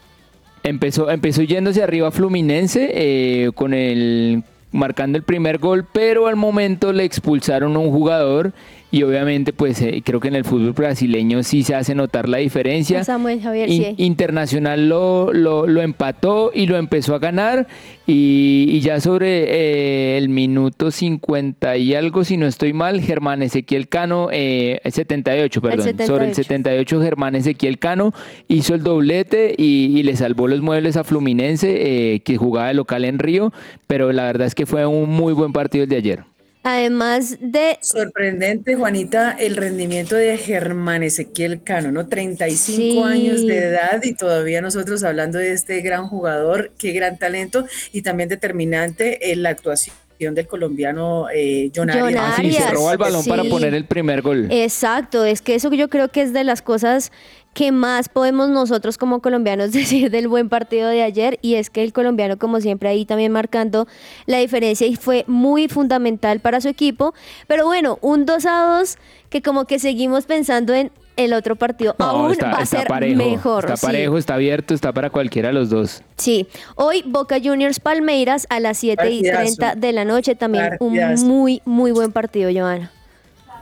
Empezó, 0.61 1.09
empezó 1.09 1.41
yéndose 1.41 1.81
arriba 1.81 2.11
Fluminense 2.11 2.91
eh, 2.93 3.51
con 3.55 3.73
el 3.73 4.43
marcando 4.73 5.17
el 5.17 5.23
primer 5.23 5.59
gol, 5.59 5.87
pero 5.91 6.27
al 6.27 6.35
momento 6.35 6.91
le 6.91 7.05
expulsaron 7.05 7.75
a 7.77 7.79
un 7.79 7.91
jugador 7.91 8.51
y 8.93 9.01
obviamente 9.01 9.53
pues 9.53 9.81
eh, 9.81 10.03
creo 10.05 10.19
que 10.19 10.27
en 10.27 10.35
el 10.35 10.45
fútbol 10.45 10.73
brasileño 10.73 11.41
sí 11.41 11.63
se 11.63 11.73
hace 11.73 11.95
notar 11.95 12.29
la 12.29 12.37
diferencia. 12.37 13.03
Samuel 13.03 13.41
Javier, 13.41 13.67
In- 13.67 13.83
sí. 13.83 13.95
Internacional 13.97 14.87
lo, 14.87 15.33
lo, 15.33 15.65
lo 15.65 15.81
empató 15.81 16.51
y 16.53 16.67
lo 16.67 16.77
empezó 16.77 17.15
a 17.15 17.19
ganar 17.19 17.65
y, 18.05 18.67
y 18.69 18.81
ya 18.81 19.01
sobre 19.01 19.45
eh, 19.47 20.17
el 20.19 20.29
minuto 20.29 20.91
50 20.91 21.75
y 21.77 21.95
algo, 21.95 22.23
si 22.23 22.37
no 22.37 22.45
estoy 22.45 22.71
mal, 22.73 23.01
Germán 23.01 23.41
Ezequiel 23.41 23.87
Cano, 23.89 24.29
eh, 24.31 24.79
78, 24.85 25.59
perdón, 25.59 25.79
sobre 26.05 26.25
el 26.27 26.35
78. 26.35 26.35
78 26.35 27.01
Germán 27.01 27.33
Ezequiel 27.35 27.79
Cano 27.79 28.13
hizo 28.47 28.75
el 28.75 28.83
doblete 28.83 29.55
y, 29.57 29.97
y 29.97 30.03
le 30.03 30.15
salvó 30.15 30.47
los 30.47 30.61
muebles 30.61 30.97
a 30.97 31.03
Fluminense, 31.03 32.13
eh, 32.13 32.19
que 32.19 32.37
jugaba 32.37 32.67
de 32.67 32.75
local 32.75 33.05
en 33.05 33.17
Río, 33.17 33.51
pero 33.87 34.11
la 34.13 34.25
verdad 34.25 34.45
es 34.45 34.53
que 34.53 34.67
fue 34.67 34.85
un 34.85 35.09
muy 35.09 35.33
buen 35.33 35.51
partido 35.51 35.83
el 35.85 35.89
de 35.89 35.95
ayer. 35.95 36.23
Además 36.63 37.37
de 37.41 37.77
Sorprendente, 37.81 38.75
Juanita, 38.75 39.35
el 39.37 39.57
rendimiento 39.57 40.15
de 40.15 40.37
Germán 40.37 41.03
Ezequiel 41.03 41.61
Cano, 41.61 41.91
¿no? 41.91 42.07
35 42.07 42.75
Sí. 42.77 42.99
años 43.03 43.45
de 43.45 43.57
edad 43.57 44.01
y 44.01 44.13
todavía 44.13 44.61
nosotros 44.61 45.03
hablando 45.03 45.39
de 45.39 45.51
este 45.51 45.81
gran 45.81 46.07
jugador, 46.07 46.71
qué 46.77 46.93
gran 46.93 47.17
talento 47.19 47.65
y 47.91 48.01
también 48.01 48.29
determinante 48.29 49.31
en 49.31 49.43
la 49.43 49.49
actuación 49.49 49.93
del 50.19 50.47
colombiano 50.47 51.27
eh, 51.33 51.69
John 51.75 51.89
John 51.91 52.03
Arias. 52.05 52.23
Ah, 52.25 52.35
sí, 52.39 52.53
se 52.53 52.71
robó 52.71 52.91
el 52.93 52.97
balón 52.97 53.25
para 53.25 53.43
poner 53.43 53.73
el 53.73 53.85
primer 53.85 54.21
gol. 54.21 54.47
Exacto, 54.49 55.25
es 55.25 55.41
que 55.41 55.55
eso 55.55 55.69
yo 55.73 55.89
creo 55.89 56.07
que 56.09 56.21
es 56.21 56.31
de 56.31 56.45
las 56.45 56.61
cosas 56.61 57.11
que 57.53 57.71
más 57.71 58.09
podemos 58.09 58.49
nosotros 58.49 58.97
como 58.97 59.21
colombianos 59.21 59.71
decir 59.73 60.11
del 60.11 60.27
buen 60.27 60.49
partido 60.49 60.89
de 60.89 61.03
ayer 61.03 61.39
y 61.41 61.55
es 61.55 61.69
que 61.69 61.83
el 61.83 61.93
colombiano 61.93 62.37
como 62.37 62.59
siempre 62.61 62.89
ahí 62.89 63.05
también 63.05 63.31
marcando 63.31 63.87
la 64.25 64.39
diferencia 64.39 64.87
y 64.87 64.95
fue 64.95 65.23
muy 65.27 65.67
fundamental 65.67 66.39
para 66.39 66.61
su 66.61 66.67
equipo, 66.67 67.13
pero 67.47 67.65
bueno, 67.65 67.97
un 68.01 68.25
2 68.25 68.45
a 68.45 68.77
2 68.79 68.97
que 69.29 69.41
como 69.41 69.65
que 69.65 69.79
seguimos 69.79 70.25
pensando 70.25 70.73
en 70.73 70.91
el 71.15 71.33
otro 71.33 71.55
partido 71.55 71.95
No, 71.99 72.05
aún 72.05 72.31
está, 72.31 72.51
va 72.51 72.57
a 72.59 72.65
ser 72.65 72.87
parejo, 72.87 73.17
mejor. 73.17 73.65
Está 73.65 73.77
sí. 73.77 73.85
parejo, 73.85 74.17
está 74.17 74.33
abierto, 74.35 74.73
está 74.73 74.91
para 74.91 75.09
cualquiera 75.09 75.49
de 75.49 75.53
los 75.53 75.69
dos. 75.69 76.01
Sí, 76.17 76.47
hoy 76.75 77.03
Boca 77.05 77.37
Juniors 77.43 77.79
Palmeiras 77.79 78.47
a 78.49 78.59
las 78.59 78.77
7 78.77 79.09
y 79.09 79.21
Partidazo. 79.21 79.57
30 79.57 79.75
de 79.75 79.93
la 79.93 80.05
noche, 80.05 80.35
también 80.35 80.69
Partidazo. 80.79 81.23
un 81.23 81.27
muy, 81.27 81.61
muy 81.65 81.91
buen 81.91 82.11
partido, 82.11 82.49
Joana. 82.51 82.91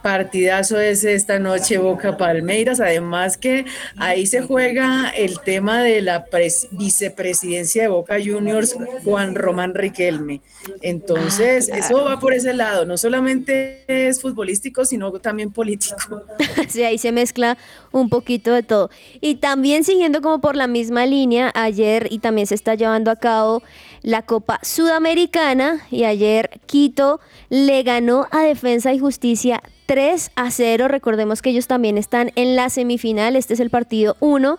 Partidazo 0.01 0.79
es 0.79 1.03
esta 1.03 1.39
noche 1.39 1.77
Boca 1.77 2.17
Palmeiras, 2.17 2.79
además 2.79 3.37
que 3.37 3.65
ahí 3.97 4.25
se 4.25 4.41
juega 4.41 5.09
el 5.09 5.39
tema 5.39 5.81
de 5.83 6.01
la 6.01 6.25
pres- 6.25 6.67
vicepresidencia 6.71 7.83
de 7.83 7.87
Boca 7.89 8.15
Juniors, 8.23 8.75
Juan 9.03 9.35
Román 9.35 9.73
Riquelme. 9.75 10.41
Entonces, 10.81 11.69
Ah, 11.71 11.77
eso 11.77 12.03
va 12.03 12.19
por 12.19 12.33
ese 12.33 12.53
lado, 12.53 12.85
no 12.85 12.97
solamente 12.97 13.83
es 13.87 14.21
futbolístico, 14.21 14.85
sino 14.85 15.11
también 15.13 15.51
político. 15.51 16.23
Sí, 16.67 16.83
ahí 16.83 16.97
se 16.97 17.11
mezcla 17.11 17.57
un 17.91 18.09
poquito 18.09 18.53
de 18.53 18.63
todo. 18.63 18.89
Y 19.19 19.35
también 19.35 19.83
siguiendo 19.83 20.21
como 20.21 20.39
por 20.39 20.55
la 20.55 20.67
misma 20.67 21.05
línea, 21.05 21.51
ayer 21.53 22.07
y 22.09 22.19
también 22.19 22.47
se 22.47 22.55
está 22.55 22.75
llevando 22.75 23.11
a 23.11 23.15
cabo 23.17 23.61
la 24.01 24.23
Copa 24.23 24.59
Sudamericana 24.63 25.81
y 25.91 26.03
ayer 26.03 26.59
Quito 26.65 27.19
le 27.49 27.83
ganó 27.83 28.27
a 28.31 28.41
Defensa 28.41 28.93
y 28.93 28.99
Justicia 28.99 29.61
3 29.85 30.31
a 30.35 30.51
0. 30.51 30.87
Recordemos 30.87 31.41
que 31.41 31.51
ellos 31.51 31.67
también 31.67 31.97
están 31.97 32.31
en 32.35 32.55
la 32.55 32.69
semifinal, 32.69 33.35
este 33.35 33.53
es 33.53 33.59
el 33.59 33.69
partido 33.69 34.15
1 34.19 34.57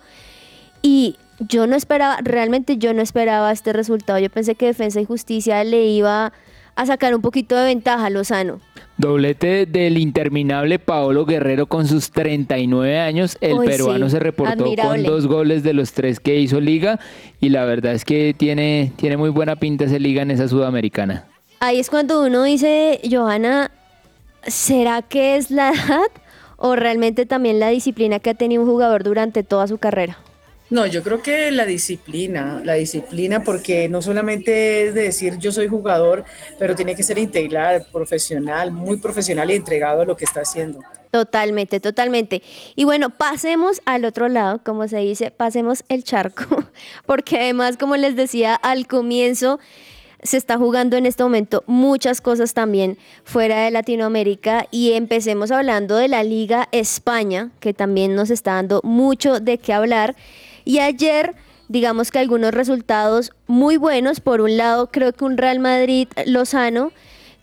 y 0.81 1.17
yo 1.39 1.67
no 1.67 1.75
esperaba, 1.75 2.17
realmente 2.21 2.77
yo 2.77 2.93
no 2.93 3.01
esperaba 3.01 3.51
este 3.51 3.73
resultado. 3.73 4.19
Yo 4.19 4.29
pensé 4.29 4.55
que 4.55 4.67
Defensa 4.67 5.01
y 5.01 5.05
Justicia 5.05 5.63
le 5.63 5.85
iba 5.85 6.27
a 6.27 6.33
sacar 6.85 7.15
un 7.15 7.21
poquito 7.21 7.55
de 7.55 7.65
ventaja 7.65 8.05
a 8.05 8.09
Lozano. 8.09 8.59
Doblete 8.97 9.65
del 9.65 9.97
interminable 9.97 10.77
Paolo 10.79 11.25
Guerrero 11.25 11.65
con 11.65 11.87
sus 11.87 12.11
39 12.11 12.99
años. 12.99 13.37
El 13.41 13.57
peruano 13.65 14.05
sí, 14.05 14.11
se 14.11 14.19
reportó 14.19 14.63
admirable. 14.63 15.03
con 15.03 15.15
dos 15.15 15.27
goles 15.27 15.63
de 15.63 15.73
los 15.73 15.93
tres 15.93 16.19
que 16.19 16.39
hizo 16.39 16.59
Liga 16.59 16.99
y 17.39 17.49
la 17.49 17.65
verdad 17.65 17.93
es 17.93 18.05
que 18.05 18.35
tiene, 18.37 18.91
tiene 18.95 19.17
muy 19.17 19.29
buena 19.29 19.55
pinta 19.55 19.85
ese 19.85 19.99
Liga 19.99 20.21
en 20.21 20.31
esa 20.31 20.47
Sudamericana. 20.47 21.25
Ahí 21.59 21.79
es 21.79 21.89
cuando 21.89 22.23
uno 22.23 22.43
dice, 22.43 22.99
Johanna, 23.09 23.71
¿será 24.45 25.01
que 25.01 25.37
es 25.37 25.49
la 25.49 25.69
edad 25.69 26.11
o 26.57 26.75
realmente 26.75 27.25
también 27.25 27.59
la 27.59 27.69
disciplina 27.69 28.19
que 28.19 28.29
ha 28.29 28.35
tenido 28.35 28.61
un 28.61 28.69
jugador 28.69 29.03
durante 29.03 29.43
toda 29.43 29.67
su 29.67 29.77
carrera? 29.77 30.17
No, 30.73 30.87
yo 30.87 31.03
creo 31.03 31.21
que 31.21 31.51
la 31.51 31.67
disciplina, 31.67 32.59
la 32.65 32.73
disciplina, 32.73 33.43
porque 33.43 33.87
no 33.89 34.01
solamente 34.01 34.87
es 34.87 34.95
de 34.95 35.03
decir 35.03 35.37
yo 35.37 35.51
soy 35.51 35.67
jugador, 35.67 36.25
pero 36.57 36.73
tiene 36.73 36.95
que 36.95 37.03
ser 37.03 37.19
integral, 37.19 37.85
profesional, 37.93 38.71
muy 38.71 38.97
profesional 38.97 39.51
y 39.51 39.53
entregado 39.53 40.01
a 40.01 40.05
lo 40.05 40.17
que 40.17 40.25
está 40.25 40.41
haciendo. 40.41 40.79
Totalmente, 41.11 41.79
totalmente. 41.79 42.41
Y 42.75 42.85
bueno, 42.85 43.11
pasemos 43.11 43.83
al 43.85 44.03
otro 44.03 44.29
lado, 44.29 44.61
como 44.63 44.87
se 44.87 44.97
dice, 44.97 45.29
pasemos 45.29 45.83
el 45.89 46.03
charco, 46.03 46.63
porque 47.05 47.37
además, 47.37 47.77
como 47.77 47.95
les 47.95 48.15
decía 48.15 48.55
al 48.55 48.87
comienzo, 48.87 49.59
se 50.23 50.37
está 50.37 50.57
jugando 50.57 50.97
en 50.97 51.05
este 51.05 51.21
momento 51.21 51.63
muchas 51.67 52.19
cosas 52.19 52.55
también 52.55 52.97
fuera 53.23 53.63
de 53.63 53.69
Latinoamérica 53.69 54.65
y 54.71 54.93
empecemos 54.93 55.51
hablando 55.51 55.97
de 55.97 56.07
la 56.07 56.23
Liga 56.23 56.67
España, 56.71 57.51
que 57.59 57.75
también 57.75 58.15
nos 58.15 58.31
está 58.31 58.53
dando 58.53 58.81
mucho 58.83 59.39
de 59.39 59.59
qué 59.59 59.71
hablar. 59.71 60.15
Y 60.65 60.79
ayer, 60.79 61.35
digamos 61.67 62.11
que 62.11 62.19
algunos 62.19 62.53
resultados 62.53 63.31
muy 63.47 63.77
buenos. 63.77 64.19
Por 64.19 64.41
un 64.41 64.57
lado, 64.57 64.91
creo 64.91 65.13
que 65.13 65.25
un 65.25 65.37
Real 65.37 65.59
Madrid 65.59 66.07
Lozano 66.25 66.91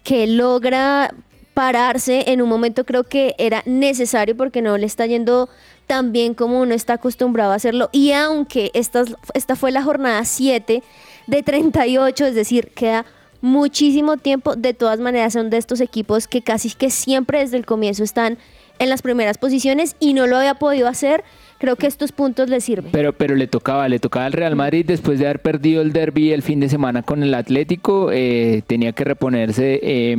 que 0.02 0.26
logra 0.26 1.14
pararse 1.54 2.24
en 2.28 2.40
un 2.40 2.48
momento 2.48 2.84
creo 2.84 3.04
que 3.04 3.34
era 3.36 3.62
necesario 3.66 4.36
porque 4.36 4.62
no 4.62 4.78
le 4.78 4.86
está 4.86 5.04
yendo 5.06 5.48
tan 5.86 6.12
bien 6.12 6.34
como 6.34 6.60
uno 6.60 6.74
está 6.74 6.94
acostumbrado 6.94 7.52
a 7.52 7.56
hacerlo. 7.56 7.90
Y 7.92 8.12
aunque 8.12 8.70
esta, 8.74 9.04
esta 9.34 9.56
fue 9.56 9.72
la 9.72 9.82
jornada 9.82 10.24
7 10.24 10.82
de 11.26 11.42
38, 11.42 12.26
es 12.26 12.34
decir, 12.34 12.70
queda 12.74 13.04
muchísimo 13.40 14.16
tiempo, 14.16 14.54
de 14.54 14.74
todas 14.74 15.00
maneras 15.00 15.32
son 15.32 15.50
de 15.50 15.56
estos 15.56 15.80
equipos 15.80 16.28
que 16.28 16.42
casi 16.42 16.70
que 16.70 16.90
siempre 16.90 17.40
desde 17.40 17.56
el 17.56 17.66
comienzo 17.66 18.04
están 18.04 18.38
en 18.78 18.88
las 18.88 19.02
primeras 19.02 19.38
posiciones 19.38 19.96
y 19.98 20.14
no 20.14 20.26
lo 20.26 20.36
había 20.36 20.54
podido 20.54 20.88
hacer 20.88 21.24
creo 21.60 21.76
que 21.76 21.86
estos 21.86 22.10
puntos 22.10 22.48
le 22.48 22.60
sirven. 22.60 22.90
Pero, 22.90 23.12
pero 23.12 23.36
le 23.36 23.46
tocaba, 23.46 23.86
le 23.88 23.98
tocaba 23.98 24.24
al 24.24 24.32
Real 24.32 24.56
Madrid 24.56 24.84
después 24.86 25.18
de 25.18 25.26
haber 25.26 25.40
perdido 25.40 25.82
el 25.82 25.92
derby 25.92 26.32
el 26.32 26.42
fin 26.42 26.58
de 26.58 26.70
semana 26.70 27.02
con 27.02 27.22
el 27.22 27.34
Atlético, 27.34 28.10
eh, 28.12 28.62
tenía 28.66 28.92
que 28.92 29.04
reponerse, 29.04 29.78
eh, 29.82 30.16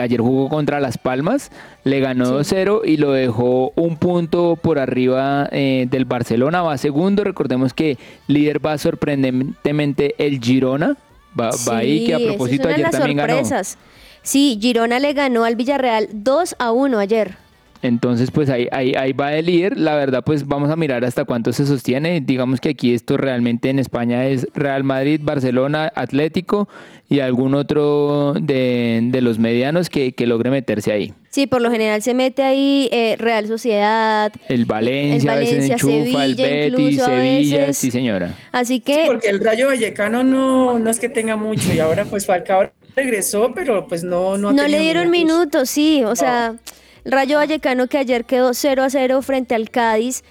ayer 0.00 0.20
jugó 0.20 0.48
contra 0.48 0.80
Las 0.80 0.96
Palmas, 0.96 1.52
le 1.84 2.00
ganó 2.00 2.40
2-0 2.40 2.80
y 2.84 2.96
lo 2.96 3.12
dejó 3.12 3.72
un 3.76 3.98
punto 3.98 4.56
por 4.60 4.78
arriba 4.78 5.48
eh, 5.52 5.86
del 5.90 6.06
Barcelona, 6.06 6.62
va 6.62 6.78
segundo, 6.78 7.24
recordemos 7.24 7.74
que 7.74 7.98
líder 8.26 8.64
va 8.64 8.78
sorprendentemente 8.78 10.14
el 10.16 10.40
Girona, 10.40 10.96
va, 11.38 11.50
va 11.68 11.76
ahí 11.76 12.06
que 12.06 12.14
a 12.14 12.18
propósito 12.18 12.68
ayer 12.68 12.88
también 12.90 13.18
sorpresas. 13.18 13.76
ganó. 13.76 13.90
Sí, 14.22 14.58
Girona 14.60 14.98
le 14.98 15.12
ganó 15.12 15.44
al 15.44 15.56
Villarreal 15.56 16.08
2 16.12 16.56
a 16.58 16.72
1 16.72 16.98
ayer. 16.98 17.49
Entonces, 17.82 18.30
pues 18.30 18.50
ahí, 18.50 18.68
ahí, 18.72 18.94
ahí 18.94 19.12
va 19.12 19.34
el 19.34 19.46
líder. 19.46 19.78
La 19.78 19.94
verdad, 19.94 20.22
pues 20.24 20.46
vamos 20.46 20.70
a 20.70 20.76
mirar 20.76 21.04
hasta 21.04 21.24
cuánto 21.24 21.52
se 21.52 21.64
sostiene. 21.64 22.20
Digamos 22.20 22.60
que 22.60 22.70
aquí 22.70 22.92
esto 22.92 23.16
realmente 23.16 23.70
en 23.70 23.78
España 23.78 24.26
es 24.26 24.46
Real 24.54 24.84
Madrid, 24.84 25.20
Barcelona, 25.22 25.90
Atlético 25.94 26.68
y 27.08 27.20
algún 27.20 27.54
otro 27.54 28.34
de, 28.40 29.00
de 29.02 29.20
los 29.20 29.38
medianos 29.38 29.90
que, 29.90 30.12
que, 30.12 30.26
logre 30.26 30.50
meterse 30.50 30.92
ahí. 30.92 31.12
Sí, 31.30 31.46
por 31.48 31.60
lo 31.60 31.70
general 31.70 32.02
se 32.02 32.14
mete 32.14 32.42
ahí 32.42 32.88
eh, 32.92 33.16
Real 33.18 33.48
Sociedad. 33.48 34.32
El 34.48 34.64
Valencia, 34.64 35.16
el 35.16 35.26
Valencia 35.26 35.32
a 35.32 35.36
veces 35.36 35.70
enchufa, 35.70 36.20
Sevilla, 36.20 36.48
el 36.48 36.70
Betis, 36.76 37.02
Sevilla, 37.02 37.72
sí 37.72 37.90
señora. 37.90 38.34
Así 38.52 38.78
que... 38.78 38.94
Sí, 38.94 39.00
porque 39.06 39.28
el 39.28 39.40
Rayo 39.40 39.66
Vallecano 39.66 40.22
no, 40.22 40.78
no 40.78 40.90
es 40.90 41.00
que 41.00 41.08
tenga 41.08 41.36
mucho 41.36 41.72
y 41.74 41.80
ahora 41.80 42.04
pues 42.04 42.26
Falcao 42.26 42.70
regresó, 42.94 43.52
pero 43.54 43.88
pues 43.88 44.04
no... 44.04 44.38
No, 44.38 44.52
no 44.52 44.68
le 44.68 44.78
dieron 44.78 45.10
minutos, 45.10 45.68
sí, 45.70 46.02
o 46.04 46.10
no. 46.10 46.16
sea... 46.16 46.54
Rayo 47.04 47.38
Vallecano 47.38 47.86
que 47.86 47.98
ayer 47.98 48.24
quedó 48.24 48.54
0 48.54 48.82
a 48.82 48.90
0 48.90 49.22
frente 49.22 49.54
al 49.54 49.70
Cádiz 49.70 50.22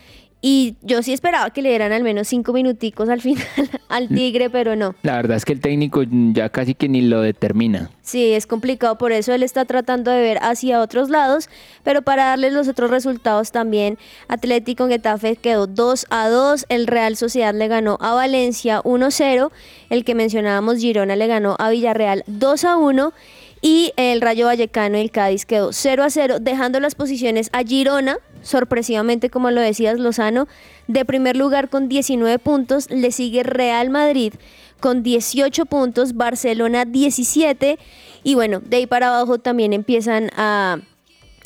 y 0.41 0.75
yo 0.82 1.03
sí 1.03 1.12
esperaba 1.12 1.49
que 1.49 1.62
le 1.62 1.69
dieran 1.69 1.91
al 1.91 2.03
menos 2.03 2.29
cinco 2.29 2.53
minuticos 2.53 3.10
al 3.10 3.21
final 3.21 3.45
al 3.89 4.08
Tigre, 4.08 4.49
pero 4.49 4.75
no. 4.75 4.95
La 5.01 5.15
verdad 5.15 5.36
es 5.38 5.45
que 5.45 5.53
el 5.53 5.60
técnico 5.60 6.03
ya 6.10 6.49
casi 6.49 6.75
que 6.75 6.88
ni 6.88 7.01
lo 7.01 7.21
determina. 7.21 7.89
Sí, 8.01 8.34
es 8.34 8.47
complicado, 8.47 8.97
por 8.97 9.12
eso 9.12 9.34
él 9.34 9.43
está 9.43 9.65
tratando 9.65 10.12
de 10.12 10.21
ver 10.21 10.39
hacia 10.41 10.82
otros 10.82 11.10
lados, 11.10 11.49
pero 11.84 12.01
para 12.01 12.25
darles 12.25 12.53
los 12.53 12.67
otros 12.67 12.89
resultados 12.89 13.51
también, 13.51 13.97
Atlético 14.27 14.88
Getafe 14.88 15.36
quedó 15.36 15.67
2 15.67 16.08
a 16.10 16.29
2, 16.29 16.65
el 16.69 16.88
Real 16.88 17.17
Sociedad 17.17 17.53
le 17.53 17.67
ganó 17.67 17.97
a 17.99 18.13
Valencia 18.13 18.82
1-0, 18.84 19.51
el 19.89 20.05
que 20.05 20.15
mencionábamos 20.15 20.77
Girona 20.77 21.15
le 21.15 21.27
ganó 21.27 21.55
a 21.60 21.69
Villarreal 21.69 22.23
2 22.27 22.63
a 22.63 22.77
1 22.77 23.13
y 23.61 23.93
el 23.97 24.21
Rayo 24.21 24.45
Vallecano 24.45 24.97
y 24.97 25.01
el 25.01 25.11
Cádiz 25.11 25.45
quedó 25.45 25.73
0 25.73 26.03
a 26.03 26.09
0, 26.09 26.39
dejando 26.39 26.79
las 26.79 26.95
posiciones 26.95 27.49
a 27.53 27.63
Girona, 27.63 28.17
sorpresivamente 28.41 29.29
como 29.29 29.51
lo 29.51 29.61
decías 29.61 29.99
Lozano, 29.99 30.47
de 30.87 31.05
primer 31.05 31.35
lugar 31.35 31.69
con 31.69 31.89
19 31.89 32.39
puntos, 32.39 32.89
le 32.89 33.11
sigue 33.11 33.43
Real 33.43 33.89
Madrid 33.89 34.33
con 34.79 35.03
18 35.03 35.65
puntos, 35.65 36.13
Barcelona 36.13 36.85
17 36.85 37.77
y 38.23 38.35
bueno, 38.35 38.61
de 38.61 38.77
ahí 38.77 38.87
para 38.87 39.09
abajo 39.09 39.39
también 39.39 39.73
empiezan 39.73 40.29
a 40.35 40.79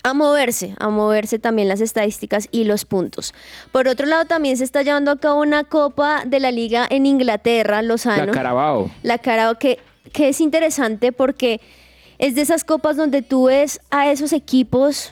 a 0.03 0.13
moverse, 0.13 0.75
a 0.79 0.89
moverse 0.89 1.39
también 1.39 1.69
las 1.69 1.79
estadísticas 1.79 2.49
y 2.51 2.65
los 2.65 2.83
puntos. 2.83 3.33
Por 3.71 3.87
otro 3.87 4.05
lado, 4.05 4.25
también 4.25 4.57
se 4.57 4.65
está 4.65 4.81
llevando 4.81 5.11
a 5.11 5.17
cabo 5.17 5.41
una 5.41 5.63
copa 5.63 6.23
de 6.25 6.41
la 6.41 6.51
liga 6.51 6.85
en 6.89 7.05
Inglaterra, 7.05 7.81
Lozano. 7.81 8.25
La 8.25 8.31
Carabao. 8.33 8.91
La 9.01 9.17
Carabao, 9.17 9.57
que, 9.57 9.79
que 10.11 10.27
es 10.27 10.41
interesante 10.41 11.13
porque 11.13 11.61
es 12.23 12.35
de 12.35 12.41
esas 12.41 12.63
copas 12.63 12.95
donde 12.95 13.21
tú 13.21 13.47
ves 13.47 13.81
a 13.91 14.09
esos 14.09 14.31
equipos 14.31 15.11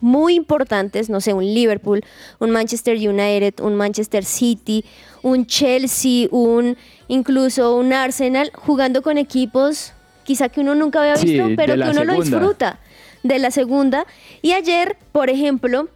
muy 0.00 0.34
importantes, 0.34 1.10
no 1.10 1.20
sé, 1.20 1.32
un 1.32 1.44
Liverpool, 1.44 2.04
un 2.38 2.50
Manchester 2.50 2.96
United, 2.96 3.54
un 3.60 3.74
Manchester 3.74 4.24
City, 4.24 4.84
un 5.22 5.44
Chelsea, 5.44 6.28
un 6.30 6.76
incluso 7.08 7.76
un 7.76 7.92
Arsenal, 7.92 8.52
jugando 8.54 9.02
con 9.02 9.18
equipos 9.18 9.92
quizá 10.22 10.50
que 10.50 10.60
uno 10.60 10.76
nunca 10.76 11.00
había 11.00 11.14
visto, 11.14 11.48
sí, 11.48 11.56
pero 11.56 11.74
que 11.74 11.80
uno 11.80 11.94
segunda. 11.94 12.04
lo 12.04 12.22
disfruta 12.22 12.78
de 13.24 13.38
la 13.40 13.50
segunda. 13.50 14.06
Y 14.40 14.52
ayer, 14.52 14.96
por 15.10 15.30
ejemplo, 15.30 15.88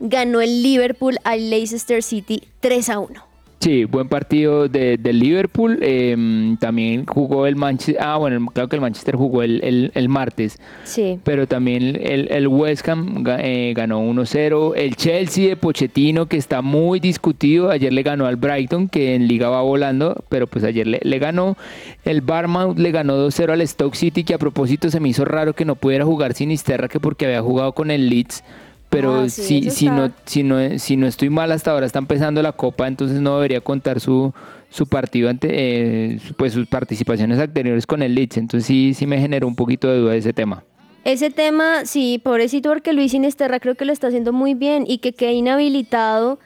ganó 0.00 0.40
el 0.40 0.62
Liverpool 0.62 1.18
al 1.24 1.50
Leicester 1.50 2.02
City 2.02 2.44
3 2.60 2.88
a 2.88 2.98
1. 2.98 3.27
Sí, 3.60 3.84
buen 3.86 4.08
partido 4.08 4.68
del 4.68 5.02
de 5.02 5.12
Liverpool. 5.12 5.78
Eh, 5.82 6.54
también 6.60 7.06
jugó 7.06 7.46
el 7.46 7.56
Manchester. 7.56 7.96
Ah, 8.00 8.16
bueno, 8.16 8.46
claro 8.52 8.68
que 8.68 8.76
el 8.76 8.82
Manchester 8.82 9.16
jugó 9.16 9.42
el, 9.42 9.60
el, 9.64 9.90
el 9.94 10.08
martes. 10.08 10.58
Sí. 10.84 11.18
Pero 11.24 11.48
también 11.48 11.98
el, 12.00 12.28
el 12.30 12.46
West 12.46 12.88
Ham 12.88 13.24
eh, 13.26 13.72
ganó 13.74 14.00
1-0. 14.00 14.74
El 14.76 14.94
Chelsea 14.94 15.48
de 15.48 15.56
Pochettino, 15.56 16.26
que 16.26 16.36
está 16.36 16.62
muy 16.62 17.00
discutido. 17.00 17.70
Ayer 17.70 17.92
le 17.92 18.04
ganó 18.04 18.26
al 18.26 18.36
Brighton, 18.36 18.88
que 18.88 19.16
en 19.16 19.26
Liga 19.26 19.48
va 19.48 19.62
volando. 19.62 20.24
Pero 20.28 20.46
pues 20.46 20.62
ayer 20.62 20.86
le, 20.86 21.00
le 21.02 21.18
ganó. 21.18 21.56
El 22.04 22.20
Barmouth 22.20 22.78
le 22.78 22.92
ganó 22.92 23.16
2-0 23.26 23.50
al 23.50 23.66
Stoke 23.66 23.96
City, 23.96 24.22
que 24.22 24.34
a 24.34 24.38
propósito 24.38 24.88
se 24.88 25.00
me 25.00 25.08
hizo 25.08 25.24
raro 25.24 25.54
que 25.54 25.64
no 25.64 25.74
pudiera 25.74 26.04
jugar 26.04 26.34
Sinisterra, 26.34 26.86
que 26.86 27.00
porque 27.00 27.26
había 27.26 27.42
jugado 27.42 27.72
con 27.72 27.90
el 27.90 28.08
Leeds 28.08 28.44
pero 28.88 29.22
Ah, 29.22 29.28
sí, 29.28 29.62
si, 29.62 29.70
si, 29.70 29.90
no, 29.90 30.10
si, 30.24 30.42
no, 30.42 30.78
si 30.78 30.96
no 30.96 31.06
estoy 31.06 31.30
mal 31.30 31.52
hasta 31.52 31.70
ahora 31.72 31.86
está 31.86 31.98
empezando 31.98 32.42
la 32.42 32.52
copa, 32.52 32.88
entonces 32.88 33.20
no 33.20 33.36
debería 33.36 33.60
contar 33.60 34.00
su, 34.00 34.32
su 34.70 34.86
partido 34.86 35.28
ante, 35.28 35.48
eh, 35.50 36.20
pues 36.36 36.52
sus 36.52 36.66
participaciones 36.66 37.38
anteriores 37.38 37.86
con 37.86 38.02
el 38.02 38.14
Leeds, 38.14 38.38
entonces 38.38 38.66
sí, 38.66 38.94
sí 38.94 39.06
me 39.06 39.20
generó 39.20 39.46
un 39.46 39.56
poquito 39.56 39.88
de 39.88 39.98
duda 39.98 40.16
ese 40.16 40.32
tema. 40.32 40.64
Ese 41.04 41.30
tema, 41.30 41.84
sí, 41.84 42.20
pobrecito, 42.22 42.68
porque 42.70 42.92
Luis 42.92 43.14
Inesterra 43.14 43.60
creo 43.60 43.74
que 43.74 43.84
lo 43.84 43.92
está 43.92 44.08
haciendo 44.08 44.32
muy 44.32 44.54
bien 44.54 44.84
y 44.86 44.98
que 44.98 45.12
quede 45.12 45.32
inhabilitado 45.32 46.38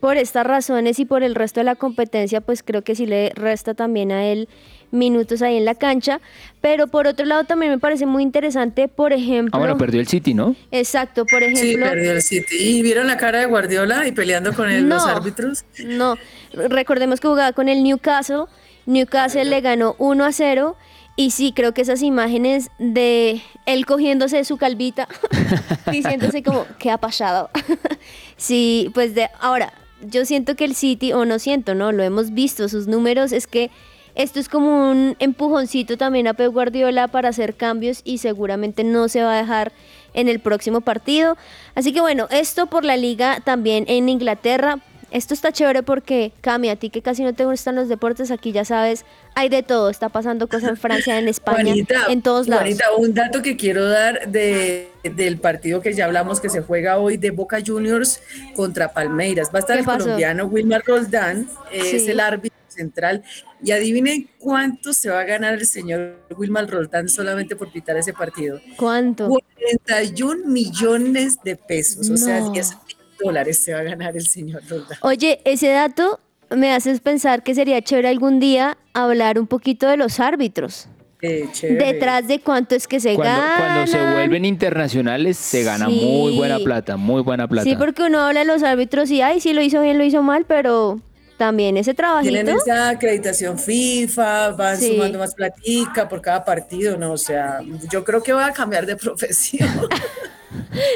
por 0.00 0.16
estas 0.16 0.46
razones 0.46 0.98
y 0.98 1.04
por 1.04 1.22
el 1.22 1.34
resto 1.34 1.60
de 1.60 1.64
la 1.64 1.74
competencia, 1.74 2.40
pues 2.40 2.62
creo 2.62 2.82
que 2.82 2.94
sí 2.94 3.06
le 3.06 3.30
resta 3.34 3.74
también 3.74 4.12
a 4.12 4.26
él 4.26 4.48
minutos 4.90 5.42
ahí 5.42 5.56
en 5.56 5.64
la 5.64 5.74
cancha. 5.74 6.20
Pero 6.60 6.86
por 6.88 7.06
otro 7.06 7.26
lado 7.26 7.44
también 7.44 7.72
me 7.72 7.78
parece 7.78 8.06
muy 8.06 8.22
interesante, 8.22 8.88
por 8.88 9.12
ejemplo... 9.12 9.52
Ah, 9.54 9.58
bueno, 9.58 9.78
perdió 9.78 10.00
el 10.00 10.08
City, 10.08 10.34
¿no? 10.34 10.56
Exacto, 10.70 11.24
por 11.26 11.42
Sí, 11.42 11.52
ejemplo... 11.52 11.86
perdió 11.86 12.12
el 12.12 12.22
City. 12.22 12.56
¿Y 12.58 12.82
vieron 12.82 13.06
la 13.06 13.16
cara 13.16 13.38
de 13.40 13.46
Guardiola 13.46 14.06
y 14.08 14.12
peleando 14.12 14.52
con 14.52 14.88
los 14.88 15.06
árbitros? 15.06 15.64
No, 15.84 16.16
recordemos 16.52 17.20
que 17.20 17.28
jugaba 17.28 17.52
con 17.52 17.68
el 17.68 17.82
Newcastle. 17.82 18.44
Newcastle 18.86 19.44
le 19.44 19.60
ganó 19.60 19.94
1 19.98 20.24
a 20.24 20.32
0. 20.32 20.76
Y 21.18 21.30
sí, 21.30 21.52
creo 21.56 21.72
que 21.72 21.80
esas 21.80 22.02
imágenes 22.02 22.68
de 22.78 23.40
él 23.64 23.86
cogiéndose 23.86 24.36
de 24.36 24.44
su 24.44 24.58
calvita, 24.58 25.08
diciéndose 25.90 26.42
como, 26.42 26.66
¿qué 26.78 26.90
ha 26.90 26.98
pasado? 26.98 27.48
sí, 28.36 28.90
pues 28.92 29.14
de 29.14 29.30
ahora, 29.40 29.72
yo 30.02 30.26
siento 30.26 30.56
que 30.56 30.66
el 30.66 30.74
City, 30.74 31.14
o 31.14 31.24
no 31.24 31.38
siento, 31.38 31.74
¿no? 31.74 31.90
Lo 31.90 32.02
hemos 32.02 32.34
visto, 32.34 32.68
sus 32.68 32.86
números, 32.86 33.32
es 33.32 33.46
que 33.46 33.70
esto 34.16 34.40
es 34.40 34.48
como 34.48 34.90
un 34.90 35.14
empujoncito 35.18 35.96
también 35.96 36.26
a 36.26 36.34
Pep 36.34 36.52
Guardiola 36.52 37.06
para 37.06 37.28
hacer 37.28 37.54
cambios 37.54 38.00
y 38.02 38.18
seguramente 38.18 38.82
no 38.82 39.08
se 39.08 39.22
va 39.22 39.34
a 39.34 39.38
dejar 39.38 39.72
en 40.14 40.28
el 40.28 40.40
próximo 40.40 40.80
partido. 40.80 41.36
Así 41.74 41.92
que 41.92 42.00
bueno, 42.00 42.26
esto 42.30 42.66
por 42.66 42.84
la 42.84 42.96
liga 42.96 43.40
también 43.44 43.84
en 43.88 44.08
Inglaterra. 44.08 44.78
Esto 45.10 45.34
está 45.34 45.52
chévere 45.52 45.82
porque, 45.82 46.32
Cami, 46.40 46.68
a 46.68 46.76
ti 46.76 46.90
que 46.90 47.02
casi 47.02 47.22
no 47.22 47.34
te 47.34 47.44
gustan 47.44 47.74
los 47.76 47.88
deportes, 47.88 48.30
aquí 48.30 48.52
ya 48.52 48.64
sabes, 48.64 49.04
hay 49.34 49.48
de 49.48 49.62
todo. 49.62 49.90
Está 49.90 50.08
pasando 50.08 50.48
cosas 50.48 50.70
en 50.70 50.76
Francia, 50.76 51.18
en 51.18 51.28
España, 51.28 51.64
Juanita, 51.64 52.06
en 52.08 52.22
todos 52.22 52.48
lados. 52.48 52.64
Juanita, 52.64 52.84
un 52.98 53.14
dato 53.14 53.42
que 53.42 53.56
quiero 53.56 53.88
dar 53.88 54.28
de, 54.28 54.88
del 55.02 55.38
partido 55.38 55.80
que 55.80 55.92
ya 55.92 56.06
hablamos 56.06 56.40
que 56.40 56.48
se 56.48 56.62
juega 56.62 56.98
hoy 56.98 57.16
de 57.16 57.30
Boca 57.30 57.58
Juniors 57.64 58.20
contra 58.54 58.92
Palmeiras. 58.92 59.50
Va 59.54 59.58
a 59.58 59.60
estar 59.60 59.76
¿Qué 59.76 59.80
el 59.80 59.86
pasó? 59.86 60.04
colombiano 60.04 60.46
Wilmar 60.46 60.82
Roldán, 60.86 61.48
eh, 61.70 61.90
es 61.94 62.08
el 62.08 62.20
árbitro 62.20 62.58
central. 62.68 63.22
Y 63.62 63.72
adivinen 63.72 64.28
cuánto 64.38 64.92
se 64.92 65.08
va 65.08 65.20
a 65.20 65.24
ganar 65.24 65.54
el 65.54 65.66
señor 65.66 66.18
Wilmar 66.36 66.68
Roldán 66.68 67.08
solamente 67.08 67.56
por 67.56 67.72
pitar 67.72 67.96
ese 67.96 68.12
partido. 68.12 68.60
¿Cuánto? 68.76 69.28
41 69.28 70.46
millones 70.46 71.38
de 71.42 71.56
pesos, 71.56 72.10
o 72.10 72.16
sea, 72.16 72.40
No. 72.40 72.50
10 72.52 72.68
mil 72.70 72.85
dólares 73.22 73.62
se 73.62 73.72
va 73.74 73.80
a 73.80 73.82
ganar 73.84 74.16
el 74.16 74.26
señor 74.26 74.62
Roldán. 74.68 74.98
Oye, 75.02 75.40
ese 75.44 75.68
dato 75.68 76.20
me 76.50 76.72
haces 76.72 77.00
pensar 77.00 77.42
que 77.42 77.54
sería 77.54 77.82
chévere 77.82 78.08
algún 78.08 78.38
día 78.40 78.76
hablar 78.92 79.38
un 79.38 79.46
poquito 79.46 79.86
de 79.88 79.96
los 79.96 80.20
árbitros. 80.20 80.88
Eh, 81.22 81.48
chévere. 81.50 81.92
Detrás 81.94 82.28
de 82.28 82.40
cuánto 82.40 82.74
es 82.74 82.86
que 82.86 83.00
se 83.00 83.14
Cuando, 83.14 83.32
ganan. 83.40 83.58
cuando 83.58 83.86
se 83.90 84.12
vuelven 84.12 84.44
internacionales 84.44 85.36
se 85.38 85.62
gana 85.62 85.86
Sí. 85.86 86.00
muy 86.04 86.36
buena 86.36 86.58
plata, 86.58 86.96
muy 86.96 87.22
buena 87.22 87.48
plata. 87.48 87.64
Sí, 87.68 87.74
porque 87.74 88.02
uno 88.02 88.20
habla 88.20 88.40
de 88.40 88.46
los 88.46 88.62
árbitros 88.62 89.10
y, 89.10 89.22
ay, 89.22 89.40
sí 89.40 89.52
lo 89.54 89.62
hizo 89.62 89.80
bien, 89.80 89.96
lo 89.98 90.04
hizo 90.04 90.22
mal, 90.22 90.44
pero 90.46 91.00
también 91.38 91.76
ese 91.78 91.94
trabajito. 91.94 92.32
Tienen 92.32 92.56
esa 92.56 92.90
acreditación 92.90 93.58
FIFA, 93.58 94.50
van 94.52 94.76
Sí. 94.76 94.88
sumando 94.92 95.18
más 95.18 95.34
platica 95.34 96.06
por 96.08 96.20
cada 96.20 96.44
partido, 96.44 96.96
¿no? 96.96 97.12
O 97.12 97.18
sea, 97.18 97.60
yo 97.90 98.04
creo 98.04 98.22
que 98.22 98.32
va 98.32 98.46
a 98.46 98.52
cambiar 98.52 98.84
de 98.86 98.96
profesión. 98.96 99.68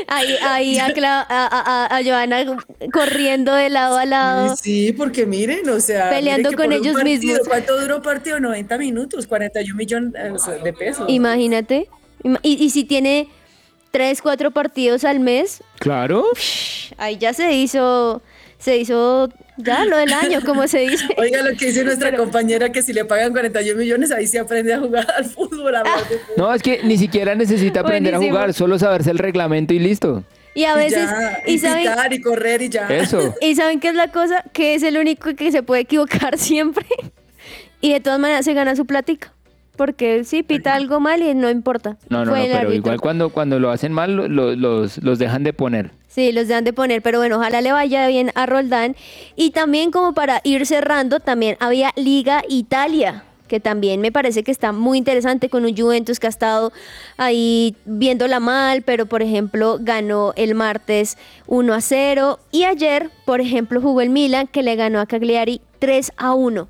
Ahí, 0.07 0.35
ahí 0.43 0.79
a, 0.79 0.89
Cla- 0.95 1.27
a, 1.29 1.87
a- 1.89 1.97
a 1.97 2.05
Joana 2.05 2.45
corriendo 2.93 3.53
de 3.55 3.71
lado 3.71 3.97
a 3.99 4.05
lado. 4.07 4.57
Sí, 4.57 4.87
sí, 4.87 4.93
porque 4.93 5.27
miren, 5.27 5.69
o 5.69 5.81
sea, 5.81 6.11
Peleando 6.11 6.53
con 6.53 6.73
ellos 6.73 6.95
partido, 6.95 7.05
mismos. 7.33 7.49
¿Cuánto 7.49 7.81
duró 7.81 7.97
un 7.97 8.03
partido? 8.03 8.41
90 8.41 8.79
minutos, 8.79 9.27
41 9.27 9.75
millones 9.77 10.13
eh, 10.49 10.61
de 10.63 10.73
pesos. 10.73 11.05
Imagínate. 11.09 11.89
Ima- 12.23 12.41
Y, 12.43 12.63
y 12.65 12.71
si 12.71 12.85
tiene 12.85 13.29
tres, 13.91 14.23
cuatro 14.23 14.51
partidos 14.51 15.05
al 15.05 15.21
mes, 15.21 15.63
Claro. 15.79 16.25
ahí 16.99 17.17
ya 17.19 17.33
se 17.33 17.53
hizo, 17.53 18.23
se 18.59 18.77
hizo 18.77 19.29
ya 19.63 19.85
lo 19.85 19.97
del 19.97 20.13
año, 20.13 20.41
como 20.45 20.67
se 20.69 20.81
dice. 20.81 21.05
Oiga 21.17 21.43
lo 21.43 21.57
que 21.57 21.67
dice 21.67 21.85
nuestra 21.85 22.15
compañera, 22.17 22.71
que 22.71 22.83
si 22.83 22.93
le 22.93 23.05
pagan 23.05 23.33
41 23.33 23.79
millones, 23.79 24.11
ahí 24.13 24.27
se 24.27 24.39
aprende 24.39 24.73
a 24.75 24.79
jugar 24.81 25.07
al 25.17 25.25
fútbol. 25.25 25.75
a 25.75 25.81
hablar 25.81 25.99
de 26.09 26.19
fútbol. 26.19 26.35
No, 26.37 26.55
es 26.55 26.63
que 26.63 26.81
ni 26.85 26.97
siquiera 26.99 27.35
necesita 27.35 27.81
aprender 27.81 28.15
Buenísimo. 28.15 28.37
a 28.37 28.41
jugar, 28.41 28.55
solo 28.55 28.79
saberse 28.79 29.11
el 29.11 29.19
reglamento 29.19 29.75
y 29.75 29.79
listo. 29.79 30.25
Y 30.55 30.65
a 30.65 30.75
veces, 30.75 31.09
ya, 31.09 31.39
y 31.47 31.53
y 31.55 31.59
saben, 31.59 31.83
pitar 31.85 32.13
y 32.13 32.21
correr 32.21 32.63
y 32.63 32.69
ya. 32.69 32.89
Eso. 32.89 33.35
y 33.41 33.55
saben 33.55 33.79
qué 33.81 33.89
es 33.89 33.95
la 33.95 34.09
cosa, 34.09 34.45
que 34.53 34.75
es 34.75 34.83
el 34.83 34.97
único 34.97 35.35
que 35.37 35.53
se 35.53 35.63
puede 35.63 35.83
equivocar 35.83 36.37
siempre. 36.39 36.87
Y 37.81 37.93
de 37.93 38.01
todas 38.01 38.19
maneras 38.19 38.45
se 38.45 38.53
gana 38.55 38.75
su 38.77 38.85
plática. 38.87 39.33
Porque 39.77 40.25
sí, 40.25 40.43
pita 40.43 40.75
algo 40.75 41.01
mal 41.01 41.23
y 41.23 41.33
no 41.35 41.49
importa. 41.49 41.97
No, 42.11 42.25
no, 42.27 42.33
no, 42.33 42.43
pero 42.43 42.55
árbitro. 42.55 42.75
igual 42.75 43.01
cuando, 43.01 43.31
cuando 43.31 43.59
lo 43.59 43.71
hacen 43.71 43.93
mal 43.93 44.15
lo- 44.15 44.55
los, 44.55 44.99
los 44.99 45.19
dejan 45.19 45.43
de 45.43 45.55
poner. 45.55 45.93
Sí, 46.11 46.33
los 46.33 46.49
dejan 46.49 46.65
de 46.65 46.73
poner, 46.73 47.03
pero 47.03 47.19
bueno, 47.19 47.37
ojalá 47.37 47.61
le 47.61 47.71
vaya 47.71 48.09
bien 48.09 48.33
a 48.35 48.45
Roldán. 48.45 48.97
Y 49.37 49.53
también 49.53 49.93
como 49.93 50.13
para 50.13 50.41
ir 50.43 50.67
cerrando, 50.67 51.21
también 51.21 51.57
había 51.61 51.93
Liga 51.95 52.43
Italia, 52.49 53.23
que 53.47 53.61
también 53.61 54.01
me 54.01 54.11
parece 54.11 54.43
que 54.43 54.51
está 54.51 54.73
muy 54.73 54.99
interesante 54.99 55.49
con 55.49 55.65
un 55.65 55.77
Juventus 55.77 56.19
que 56.19 56.27
ha 56.27 56.31
estado 56.31 56.73
ahí 57.17 57.77
viéndola 57.85 58.41
mal, 58.41 58.83
pero 58.83 59.07
por 59.07 59.23
ejemplo 59.23 59.79
ganó 59.81 60.33
el 60.35 60.57
martes 60.57 61.17
1 61.47 61.75
a 61.75 61.81
0 61.81 62.41
y 62.51 62.65
ayer, 62.65 63.11
por 63.25 63.41
ejemplo, 63.41 63.81
jugó 63.81 64.01
el 64.01 64.11
Milan 64.11 64.49
que 64.49 64.65
le 64.65 64.75
ganó 64.75 64.99
a 64.99 65.07
Cagliari 65.07 65.61
3 65.79 66.11
a 66.17 66.35
1. 66.35 66.67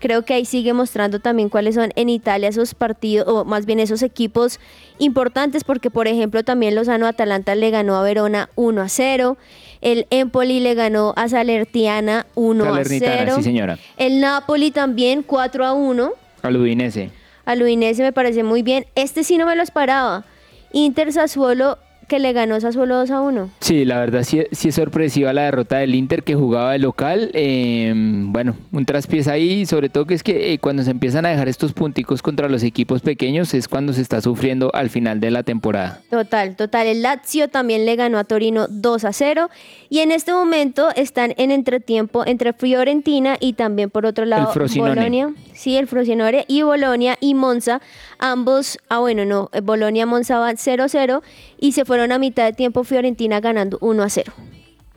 Creo 0.00 0.24
que 0.24 0.34
ahí 0.34 0.44
sigue 0.44 0.72
mostrando 0.72 1.18
también 1.20 1.48
cuáles 1.48 1.74
son 1.74 1.90
en 1.96 2.08
Italia 2.08 2.48
esos 2.48 2.74
partidos, 2.74 3.26
o 3.28 3.44
más 3.44 3.66
bien 3.66 3.80
esos 3.80 4.02
equipos 4.02 4.60
importantes, 4.98 5.64
porque 5.64 5.90
por 5.90 6.06
ejemplo 6.08 6.44
también 6.44 6.74
Lozano 6.74 7.06
Atalanta 7.06 7.54
le 7.54 7.70
ganó 7.70 7.96
a 7.96 8.02
Verona 8.02 8.48
1 8.54 8.80
a 8.80 8.88
0, 8.88 9.36
el 9.80 10.06
Empoli 10.10 10.60
le 10.60 10.74
ganó 10.74 11.12
a 11.16 11.28
Salertiana 11.28 12.26
1 12.34 12.64
a 12.64 12.68
Salernitana, 12.68 13.16
0, 13.18 13.32
sí, 13.38 13.42
señora. 13.42 13.78
el 13.96 14.20
Napoli 14.20 14.70
también 14.70 15.22
4 15.22 15.64
a 15.66 15.72
1, 15.72 16.12
Al 16.42 16.56
Udinese. 16.56 17.10
al 17.44 17.62
Udinese 17.62 18.02
me 18.02 18.12
parece 18.12 18.42
muy 18.42 18.62
bien, 18.62 18.86
este 18.94 19.24
sí 19.24 19.36
no 19.38 19.46
me 19.46 19.56
lo 19.56 19.62
esperaba, 19.62 20.24
Inter 20.72 21.12
Sassuolo 21.12 21.78
que 22.08 22.18
le 22.18 22.32
ganó 22.32 22.60
Sassuolo 22.60 22.96
2 22.96 23.10
a 23.10 23.20
1. 23.20 23.50
Sí, 23.60 23.84
la 23.84 23.98
verdad 23.98 24.22
sí, 24.24 24.42
sí 24.50 24.68
es 24.68 24.74
sorpresiva 24.74 25.32
la 25.32 25.42
derrota 25.42 25.76
del 25.78 25.94
Inter 25.94 26.22
que 26.22 26.34
jugaba 26.34 26.72
de 26.72 26.78
local. 26.78 27.30
Eh, 27.34 27.92
bueno, 27.94 28.56
un 28.72 28.84
traspiés 28.84 29.28
ahí, 29.28 29.66
sobre 29.66 29.88
todo 29.88 30.06
que 30.06 30.14
es 30.14 30.22
que 30.22 30.52
eh, 30.52 30.58
cuando 30.58 30.82
se 30.82 30.90
empiezan 30.90 31.26
a 31.26 31.28
dejar 31.28 31.48
estos 31.48 31.72
punticos 31.72 32.22
contra 32.22 32.48
los 32.48 32.62
equipos 32.62 33.02
pequeños 33.02 33.54
es 33.54 33.68
cuando 33.68 33.92
se 33.92 34.00
está 34.00 34.20
sufriendo 34.20 34.70
al 34.74 34.90
final 34.90 35.20
de 35.20 35.30
la 35.30 35.42
temporada. 35.42 36.00
Total, 36.10 36.56
total. 36.56 36.86
El 36.86 37.02
Lazio 37.02 37.48
también 37.48 37.84
le 37.84 37.96
ganó 37.96 38.18
a 38.18 38.24
Torino 38.24 38.66
2 38.68 39.04
a 39.04 39.12
0. 39.12 39.50
Y 39.90 40.00
en 40.00 40.10
este 40.10 40.32
momento 40.32 40.88
están 40.96 41.34
en 41.36 41.50
entretiempo 41.50 42.24
entre 42.26 42.52
Fiorentina 42.52 43.36
y 43.38 43.52
también 43.52 43.90
por 43.90 44.06
otro 44.06 44.24
lado. 44.24 44.52
Bolonia. 44.76 45.32
Sí, 45.52 45.76
el 45.76 45.86
Frosinone 45.86 46.44
y 46.48 46.62
Bolonia 46.62 47.16
y 47.20 47.34
Monza. 47.34 47.80
Ambos, 48.18 48.78
ah 48.88 48.98
bueno, 48.98 49.24
no, 49.24 49.48
eh, 49.52 49.60
Bolonia 49.60 50.06
Monza 50.06 50.38
van 50.38 50.56
0-0 50.56 51.22
y 51.58 51.72
se 51.72 51.84
fueron 51.84 52.12
a 52.12 52.18
mitad 52.18 52.44
de 52.44 52.52
tiempo 52.52 52.84
Fiorentina 52.84 53.40
ganando 53.40 53.78
1 53.80 54.02
a 54.02 54.08
0. 54.10 54.32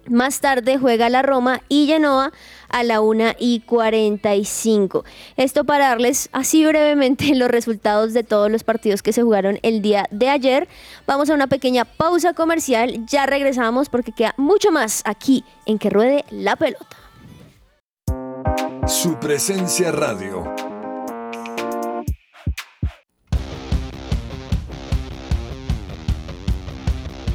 Más 0.07 0.39
tarde 0.39 0.77
juega 0.79 1.09
la 1.09 1.21
Roma 1.21 1.61
y 1.69 1.85
Genoa 1.85 2.31
a 2.69 2.83
la 2.83 3.01
1 3.01 3.33
y 3.37 3.59
45. 3.61 5.05
Esto 5.37 5.63
para 5.63 5.89
darles 5.89 6.29
así 6.31 6.65
brevemente 6.65 7.35
los 7.35 7.49
resultados 7.49 8.13
de 8.13 8.23
todos 8.23 8.49
los 8.49 8.63
partidos 8.63 9.03
que 9.03 9.13
se 9.13 9.21
jugaron 9.21 9.59
el 9.61 9.81
día 9.81 10.07
de 10.09 10.29
ayer. 10.29 10.67
Vamos 11.05 11.29
a 11.29 11.35
una 11.35 11.47
pequeña 11.47 11.85
pausa 11.85 12.33
comercial. 12.33 13.05
Ya 13.05 13.27
regresamos 13.27 13.89
porque 13.89 14.11
queda 14.11 14.33
mucho 14.37 14.71
más 14.71 15.03
aquí 15.05 15.43
en 15.65 15.77
Que 15.77 15.89
Ruede 15.89 16.25
la 16.31 16.55
Pelota. 16.55 16.97
Su 18.87 19.19
presencia 19.19 19.91
radio. 19.91 20.60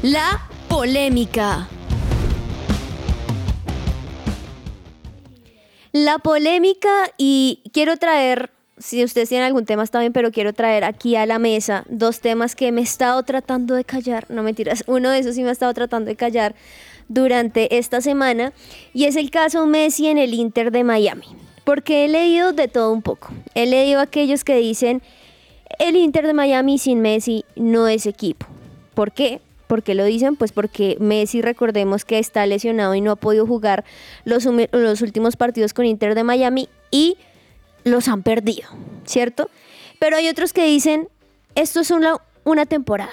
La 0.08 0.48
polémica. 0.68 1.66
La 5.90 6.18
polémica 6.20 6.88
y 7.18 7.60
quiero 7.72 7.96
traer, 7.96 8.50
si 8.78 9.02
ustedes 9.02 9.30
tienen 9.30 9.48
algún 9.48 9.66
tema 9.66 9.82
está 9.82 9.98
bien, 9.98 10.12
pero 10.12 10.30
quiero 10.30 10.52
traer 10.52 10.84
aquí 10.84 11.16
a 11.16 11.26
la 11.26 11.40
mesa 11.40 11.82
dos 11.88 12.20
temas 12.20 12.54
que 12.54 12.70
me 12.70 12.82
he 12.82 12.84
estado 12.84 13.20
tratando 13.24 13.74
de 13.74 13.82
callar, 13.82 14.26
no 14.28 14.44
mentiras, 14.44 14.84
uno 14.86 15.10
de 15.10 15.18
esos 15.18 15.34
sí 15.34 15.42
me 15.42 15.48
ha 15.48 15.52
estado 15.52 15.74
tratando 15.74 16.08
de 16.08 16.14
callar 16.14 16.54
durante 17.08 17.76
esta 17.76 18.00
semana 18.00 18.52
y 18.94 19.06
es 19.06 19.16
el 19.16 19.32
caso 19.32 19.66
Messi 19.66 20.06
en 20.06 20.18
el 20.18 20.34
Inter 20.34 20.70
de 20.70 20.84
Miami, 20.84 21.26
porque 21.64 22.04
he 22.04 22.08
leído 22.08 22.52
de 22.52 22.68
todo 22.68 22.92
un 22.92 23.02
poco, 23.02 23.32
he 23.56 23.66
leído 23.66 23.98
aquellos 23.98 24.44
que 24.44 24.54
dicen 24.54 25.02
el 25.80 25.96
Inter 25.96 26.28
de 26.28 26.32
Miami 26.32 26.78
sin 26.78 27.00
Messi 27.00 27.44
no 27.56 27.88
es 27.88 28.06
equipo. 28.06 28.46
¿Por 28.94 29.10
qué? 29.10 29.40
¿Por 29.66 29.82
qué 29.82 29.94
lo 29.94 30.04
dicen? 30.04 30.36
Pues 30.36 30.52
porque 30.52 30.96
Messi, 31.00 31.42
recordemos 31.42 32.04
que 32.04 32.18
está 32.18 32.46
lesionado 32.46 32.94
y 32.94 33.00
no 33.00 33.12
ha 33.12 33.16
podido 33.16 33.46
jugar 33.46 33.84
los, 34.24 34.46
últimos 34.46 35.36
partidos 35.36 35.74
con 35.74 35.84
Inter 35.84 36.14
de 36.14 36.24
Miami 36.24 36.68
y 36.90 37.16
los 37.84 38.08
han 38.08 38.22
perdido, 38.22 38.68
¿cierto? 39.04 39.50
Pero 39.98 40.16
hay 40.16 40.28
otros 40.28 40.52
que 40.52 40.66
dicen, 40.66 41.08
esto 41.54 41.80
es 41.80 41.90
una, 41.90 42.18
una 42.44 42.66
temporada. 42.66 43.12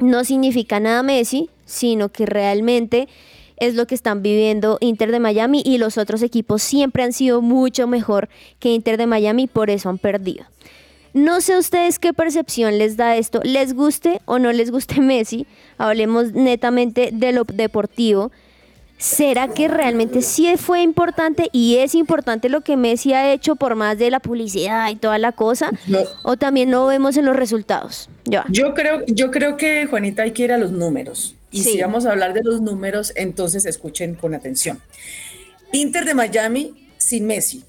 No 0.00 0.24
significa 0.24 0.80
nada 0.80 1.02
Messi, 1.02 1.50
sino 1.64 2.08
que 2.08 2.26
realmente 2.26 3.08
es 3.56 3.74
lo 3.74 3.86
que 3.86 3.94
están 3.94 4.22
viviendo 4.22 4.78
Inter 4.80 5.10
de 5.10 5.20
Miami 5.20 5.62
y 5.64 5.78
los 5.78 5.98
otros 5.98 6.22
equipos 6.22 6.62
siempre 6.62 7.02
han 7.02 7.12
sido 7.12 7.42
mucho 7.42 7.86
mejor 7.86 8.28
que 8.58 8.72
Inter 8.72 8.96
de 8.96 9.06
Miami, 9.06 9.46
por 9.46 9.70
eso 9.70 9.88
han 9.88 9.98
perdido. 9.98 10.44
No 11.14 11.40
sé 11.40 11.54
a 11.54 11.58
ustedes 11.58 11.98
qué 11.98 12.12
percepción 12.12 12.78
les 12.78 12.96
da 12.96 13.16
esto, 13.16 13.40
les 13.44 13.74
guste 13.74 14.20
o 14.24 14.38
no 14.38 14.52
les 14.52 14.70
guste 14.70 15.00
Messi, 15.00 15.46
hablemos 15.78 16.32
netamente 16.32 17.10
de 17.12 17.32
lo 17.32 17.44
deportivo. 17.44 18.30
¿Será 18.98 19.46
que 19.46 19.68
realmente 19.68 20.22
sí 20.22 20.52
fue 20.56 20.82
importante 20.82 21.48
y 21.52 21.76
es 21.76 21.94
importante 21.94 22.48
lo 22.48 22.62
que 22.62 22.76
Messi 22.76 23.12
ha 23.12 23.32
hecho 23.32 23.54
por 23.54 23.76
más 23.76 23.96
de 23.96 24.10
la 24.10 24.18
publicidad 24.18 24.90
y 24.90 24.96
toda 24.96 25.18
la 25.18 25.30
cosa? 25.30 25.70
No. 25.86 26.00
¿O 26.24 26.36
también 26.36 26.72
lo 26.72 26.84
vemos 26.86 27.16
en 27.16 27.24
los 27.24 27.36
resultados? 27.36 28.10
Ya. 28.24 28.44
Yo 28.48 28.74
creo, 28.74 29.06
yo 29.06 29.30
creo 29.30 29.56
que 29.56 29.86
Juanita 29.86 30.24
hay 30.24 30.32
que 30.32 30.42
ir 30.42 30.52
a 30.52 30.58
los 30.58 30.72
números. 30.72 31.36
Y 31.52 31.62
Sí. 31.62 31.72
si 31.74 31.80
vamos 31.80 32.06
a 32.06 32.10
hablar 32.10 32.34
de 32.34 32.42
los 32.42 32.60
números, 32.60 33.12
entonces 33.14 33.66
escuchen 33.66 34.16
con 34.16 34.34
atención. 34.34 34.80
Inter 35.72 36.04
de 36.04 36.14
Miami 36.14 36.74
sin 36.98 37.24
Messi. 37.26 37.64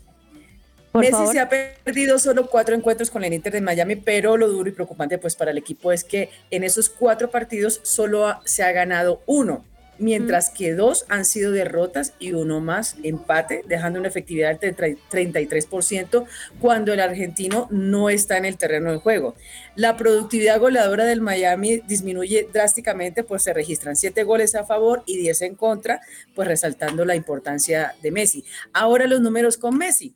Por 0.91 1.01
Messi 1.01 1.11
favor. 1.13 1.33
se 1.33 1.39
ha 1.39 1.49
perdido 1.49 2.17
solo 2.19 2.47
cuatro 2.49 2.73
encuentros 2.75 3.11
con 3.11 3.23
el 3.23 3.33
Inter 3.33 3.53
de 3.53 3.61
Miami, 3.61 3.95
pero 3.95 4.37
lo 4.37 4.47
duro 4.47 4.69
y 4.69 4.73
preocupante 4.73 5.17
pues 5.19 5.35
para 5.35 5.51
el 5.51 5.57
equipo 5.57 5.91
es 5.91 6.03
que 6.03 6.29
en 6.49 6.63
esos 6.63 6.89
cuatro 6.89 7.29
partidos 7.29 7.79
solo 7.83 8.27
ha- 8.27 8.41
se 8.45 8.63
ha 8.63 8.71
ganado 8.71 9.21
uno. 9.25 9.65
mientras 10.01 10.49
que 10.49 10.75
dos 10.75 11.03
han 11.09 11.25
sido 11.25 11.51
derrotas 11.51 12.13
y 12.19 12.31
uno 12.31 12.61
más 12.61 12.95
empate, 13.03 13.63
dejando 13.67 13.99
una 13.99 14.07
efectividad 14.07 14.57
del 14.57 14.73
33% 14.73 16.25
cuando 16.61 16.93
el 16.93 17.01
argentino 17.01 17.67
no 17.69 18.09
está 18.09 18.37
en 18.37 18.45
el 18.45 18.57
terreno 18.57 18.93
de 18.93 18.97
juego. 18.99 19.35
La 19.75 19.97
productividad 19.97 20.57
goleadora 20.57 21.03
del 21.03 21.19
Miami 21.19 21.81
disminuye 21.85 22.47
drásticamente, 22.53 23.25
pues 23.25 23.43
se 23.43 23.53
registran 23.53 23.97
7 23.97 24.23
goles 24.23 24.55
a 24.55 24.65
favor 24.65 25.03
y 25.05 25.17
10 25.17 25.41
en 25.41 25.55
contra, 25.55 25.99
pues 26.33 26.47
resaltando 26.47 27.03
la 27.03 27.15
importancia 27.15 27.93
de 28.01 28.11
Messi. 28.11 28.45
Ahora 28.71 29.05
los 29.05 29.19
números 29.19 29.57
con 29.57 29.77
Messi 29.77 30.13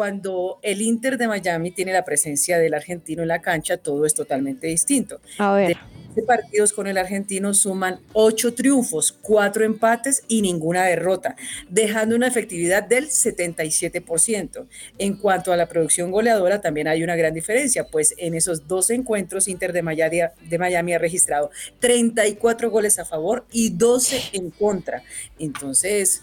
cuando 0.00 0.60
el 0.62 0.80
Inter 0.80 1.18
de 1.18 1.28
Miami 1.28 1.72
tiene 1.72 1.92
la 1.92 2.06
presencia 2.06 2.58
del 2.58 2.72
argentino 2.72 3.20
en 3.20 3.28
la 3.28 3.42
cancha, 3.42 3.76
todo 3.76 4.06
es 4.06 4.14
totalmente 4.14 4.66
distinto. 4.66 5.20
A 5.36 5.52
ver. 5.52 5.76
De 6.14 6.22
partidos 6.22 6.72
con 6.72 6.86
el 6.86 6.96
argentino 6.96 7.52
suman 7.52 8.00
ocho 8.14 8.54
triunfos, 8.54 9.12
cuatro 9.12 9.62
empates 9.62 10.24
y 10.26 10.40
ninguna 10.40 10.84
derrota, 10.84 11.36
dejando 11.68 12.16
una 12.16 12.28
efectividad 12.28 12.82
del 12.82 13.08
77%. 13.10 14.66
En 14.96 15.18
cuanto 15.18 15.52
a 15.52 15.56
la 15.58 15.66
producción 15.66 16.10
goleadora, 16.10 16.62
también 16.62 16.88
hay 16.88 17.04
una 17.04 17.14
gran 17.14 17.34
diferencia, 17.34 17.86
pues 17.86 18.14
en 18.16 18.32
esos 18.32 18.66
dos 18.66 18.88
encuentros 18.88 19.48
Inter 19.48 19.74
de 19.74 19.82
Miami, 19.82 20.20
de 20.48 20.58
Miami 20.58 20.94
ha 20.94 20.98
registrado 20.98 21.50
34 21.80 22.70
goles 22.70 22.98
a 22.98 23.04
favor 23.04 23.44
y 23.52 23.68
12 23.68 24.30
en 24.32 24.50
contra. 24.50 25.02
Entonces, 25.38 26.22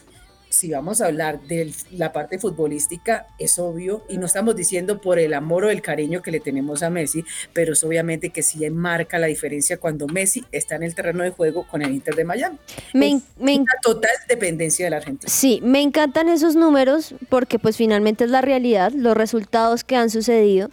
si 0.58 0.72
vamos 0.72 1.02
a 1.02 1.06
hablar 1.06 1.40
de 1.42 1.72
la 1.92 2.12
parte 2.12 2.40
futbolística, 2.40 3.28
es 3.38 3.60
obvio, 3.60 4.04
y 4.10 4.18
no 4.18 4.26
estamos 4.26 4.56
diciendo 4.56 5.00
por 5.00 5.20
el 5.20 5.34
amor 5.34 5.66
o 5.66 5.70
el 5.70 5.82
cariño 5.82 6.22
que 6.22 6.32
le 6.32 6.40
tenemos 6.40 6.82
a 6.82 6.90
Messi, 6.90 7.24
pero 7.54 7.74
es 7.74 7.84
obviamente 7.84 8.32
que 8.32 8.42
sí 8.42 8.68
marca 8.72 9.20
la 9.20 9.28
diferencia 9.28 9.78
cuando 9.78 10.08
Messi 10.08 10.44
está 10.52 10.76
en 10.76 10.84
el 10.84 10.96
terreno 10.96 11.24
de 11.24 11.30
juego 11.30 11.68
con 11.68 11.84
el 11.84 11.92
Inter 11.92 12.16
de 12.16 12.26
Miami. 12.26 12.58
Me, 12.94 13.22
me 13.40 13.60
una 13.60 13.74
total 13.84 14.12
dependencia 14.28 14.86
de 14.86 14.90
la 14.90 14.98
Argentina. 14.98 15.32
Sí, 15.32 15.60
me 15.64 15.82
encantan 15.82 16.28
esos 16.28 16.56
números 16.56 17.14
porque 17.30 17.60
pues 17.60 17.78
finalmente 17.78 18.24
es 18.24 18.32
la 18.32 18.42
realidad, 18.42 18.92
los 18.94 19.16
resultados 19.16 19.84
que 19.84 19.96
han 19.96 20.10
sucedido. 20.10 20.72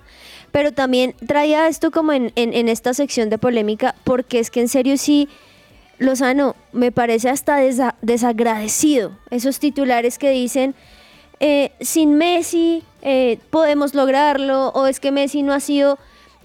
Pero 0.50 0.72
también 0.72 1.14
traía 1.26 1.68
esto 1.68 1.90
como 1.90 2.12
en, 2.12 2.32
en, 2.36 2.54
en 2.54 2.68
esta 2.68 2.94
sección 2.94 3.28
de 3.28 3.38
polémica 3.38 3.96
porque 4.04 4.38
es 4.38 4.50
que 4.50 4.60
en 4.60 4.68
serio 4.68 4.96
sí 4.96 5.28
Lozano, 6.04 6.56
me 6.72 6.92
parece 6.92 7.28
hasta 7.28 7.58
desagradecido 8.02 9.12
esos 9.30 9.58
titulares 9.58 10.18
que 10.18 10.30
dicen, 10.30 10.74
eh, 11.40 11.72
sin 11.80 12.14
Messi 12.14 12.82
eh, 13.02 13.38
podemos 13.50 13.94
lograrlo, 13.94 14.68
o 14.68 14.86
es 14.86 15.00
que 15.00 15.10
Messi 15.10 15.42
no 15.42 15.52
ha 15.52 15.60
sido 15.60 15.98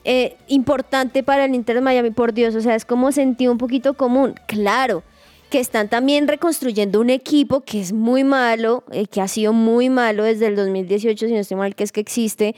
eh, 0.04 0.38
importante 0.48 1.24
para 1.24 1.46
el 1.46 1.56
Inter 1.56 1.82
Miami, 1.82 2.12
por 2.12 2.34
Dios, 2.34 2.56
o 2.56 2.62
sea, 2.62 2.76
es 2.76 2.86
como 2.86 3.12
sentido 3.12 3.52
un 3.52 3.58
poquito 3.58 3.94
común. 3.94 4.36
Claro, 4.48 5.04
que 5.50 5.60
están 5.60 5.90
también 5.90 6.28
reconstruyendo 6.28 7.02
un 7.02 7.10
equipo 7.10 7.62
que 7.62 7.82
es 7.82 7.92
muy 7.92 8.24
malo, 8.24 8.84
que 9.12 9.22
ha 9.22 9.28
sido 9.28 9.52
muy 9.52 9.90
malo 9.90 10.24
desde 10.24 10.48
el 10.48 10.56
2018, 10.56 11.28
si 11.28 11.34
no 11.34 11.40
estoy 11.40 11.58
mal, 11.58 11.76
que 11.76 11.84
es 11.84 11.92
que 11.92 12.02
existe, 12.02 12.56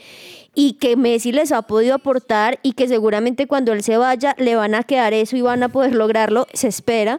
y 0.54 0.74
que 0.74 0.96
Messi 0.96 1.32
les 1.32 1.52
ha 1.52 1.62
podido 1.62 1.94
aportar 1.94 2.58
y 2.62 2.72
que 2.72 2.88
seguramente 2.88 3.46
cuando 3.46 3.72
él 3.72 3.82
se 3.82 3.96
vaya 3.96 4.34
le 4.38 4.56
van 4.56 4.74
a 4.74 4.82
quedar 4.82 5.14
eso 5.14 5.36
y 5.36 5.40
van 5.40 5.62
a 5.62 5.70
poder 5.70 5.94
lograrlo, 5.94 6.46
se 6.52 6.68
espera. 6.68 7.18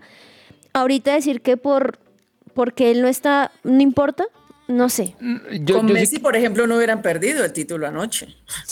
Ahorita 0.74 1.14
decir 1.14 1.42
que 1.42 1.58
por 1.58 1.98
porque 2.54 2.92
él 2.92 3.02
no 3.02 3.08
está, 3.08 3.52
no 3.64 3.82
importa, 3.82 4.26
no 4.68 4.90
sé. 4.90 5.16
Mm, 5.20 5.66
yo, 5.66 5.78
Con 5.78 5.92
Messi, 5.92 6.20
por 6.20 6.36
ejemplo, 6.36 6.66
no 6.68 6.78
hubieran 6.78 7.02
perdido 7.02 7.44
el 7.44 7.52
título 7.52 7.88
anoche. 7.88 8.28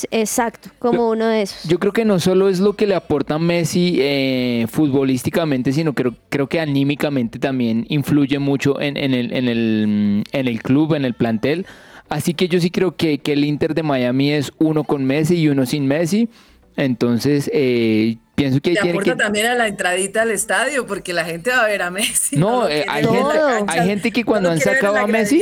Exacto, 0.09 0.69
como 0.79 1.09
uno 1.09 1.27
de 1.27 1.43
esos. 1.43 1.63
Yo 1.69 1.79
creo 1.79 1.91
que 1.91 2.05
no 2.05 2.19
solo 2.19 2.49
es 2.49 2.59
lo 2.59 2.73
que 2.73 2.87
le 2.87 2.95
aporta 2.95 3.37
Messi 3.39 3.97
eh, 3.99 4.67
futbolísticamente, 4.69 5.73
sino 5.73 5.93
creo, 5.93 6.15
creo 6.29 6.47
que 6.47 6.59
anímicamente 6.59 7.39
también 7.39 7.85
influye 7.89 8.39
mucho 8.39 8.79
en, 8.79 8.97
en, 8.97 9.13
el, 9.13 9.33
en, 9.33 9.47
el, 9.47 10.23
en 10.31 10.47
el 10.47 10.63
club, 10.63 10.93
en 10.93 11.05
el 11.05 11.13
plantel. 11.13 11.65
Así 12.09 12.33
que 12.33 12.47
yo 12.47 12.59
sí 12.59 12.71
creo 12.71 12.95
que, 12.95 13.19
que 13.19 13.33
el 13.33 13.45
Inter 13.45 13.73
de 13.73 13.83
Miami 13.83 14.31
es 14.31 14.51
uno 14.59 14.83
con 14.83 15.05
Messi 15.05 15.35
y 15.37 15.49
uno 15.49 15.65
sin 15.65 15.87
Messi. 15.87 16.29
Entonces, 16.77 17.49
eh, 17.53 18.17
pienso 18.41 18.61
que... 18.61 18.73
Te 18.73 18.81
tiene 18.81 18.91
aporta 18.91 19.11
que... 19.11 19.17
también 19.17 19.45
a 19.47 19.55
la 19.55 19.67
entradita 19.67 20.23
al 20.23 20.31
estadio, 20.31 20.85
porque 20.87 21.13
la 21.13 21.23
gente 21.25 21.49
va 21.49 21.63
a 21.63 21.67
ver 21.67 21.81
a 21.81 21.91
Messi. 21.91 22.37
No, 22.37 22.67
eh, 22.67 22.85
hay, 22.87 23.05
gente, 23.05 23.39
hay, 23.67 23.87
gente, 23.87 24.11
que 24.11 24.23
cuando 24.23 24.49
no 24.49 24.53
han 24.53 24.59
sacado 24.59 24.97
a 24.97 25.07
Messi, 25.07 25.41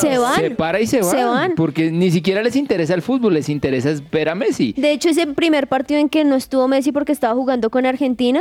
se 0.00 0.18
van. 0.18 0.40
se 0.40 0.50
para 0.52 0.80
y 0.80 0.86
se 0.86 1.00
van, 1.00 1.10
Se 1.10 1.24
van. 1.24 1.54
Porque 1.54 1.90
ni 1.90 2.10
siquiera 2.10 2.42
les 2.42 2.56
interesa 2.56 2.94
el 2.94 3.02
fútbol, 3.02 3.34
les 3.34 3.48
interesa 3.48 3.90
es 3.90 4.08
ver 4.10 4.28
a 4.28 4.34
Messi. 4.34 4.74
De 4.76 4.92
hecho, 4.92 5.08
ese 5.08 5.26
primer 5.26 5.66
partido 5.66 6.00
en 6.00 6.08
que 6.08 6.24
no 6.24 6.36
estuvo 6.36 6.68
Messi 6.68 6.92
porque 6.92 7.12
estaba 7.12 7.34
jugando 7.34 7.70
con 7.70 7.86
Argentina, 7.86 8.40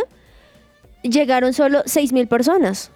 llegaron 1.01 1.53
solo 1.53 1.83
6 1.85 2.13
mil 2.13 2.27
personas. 2.27 2.91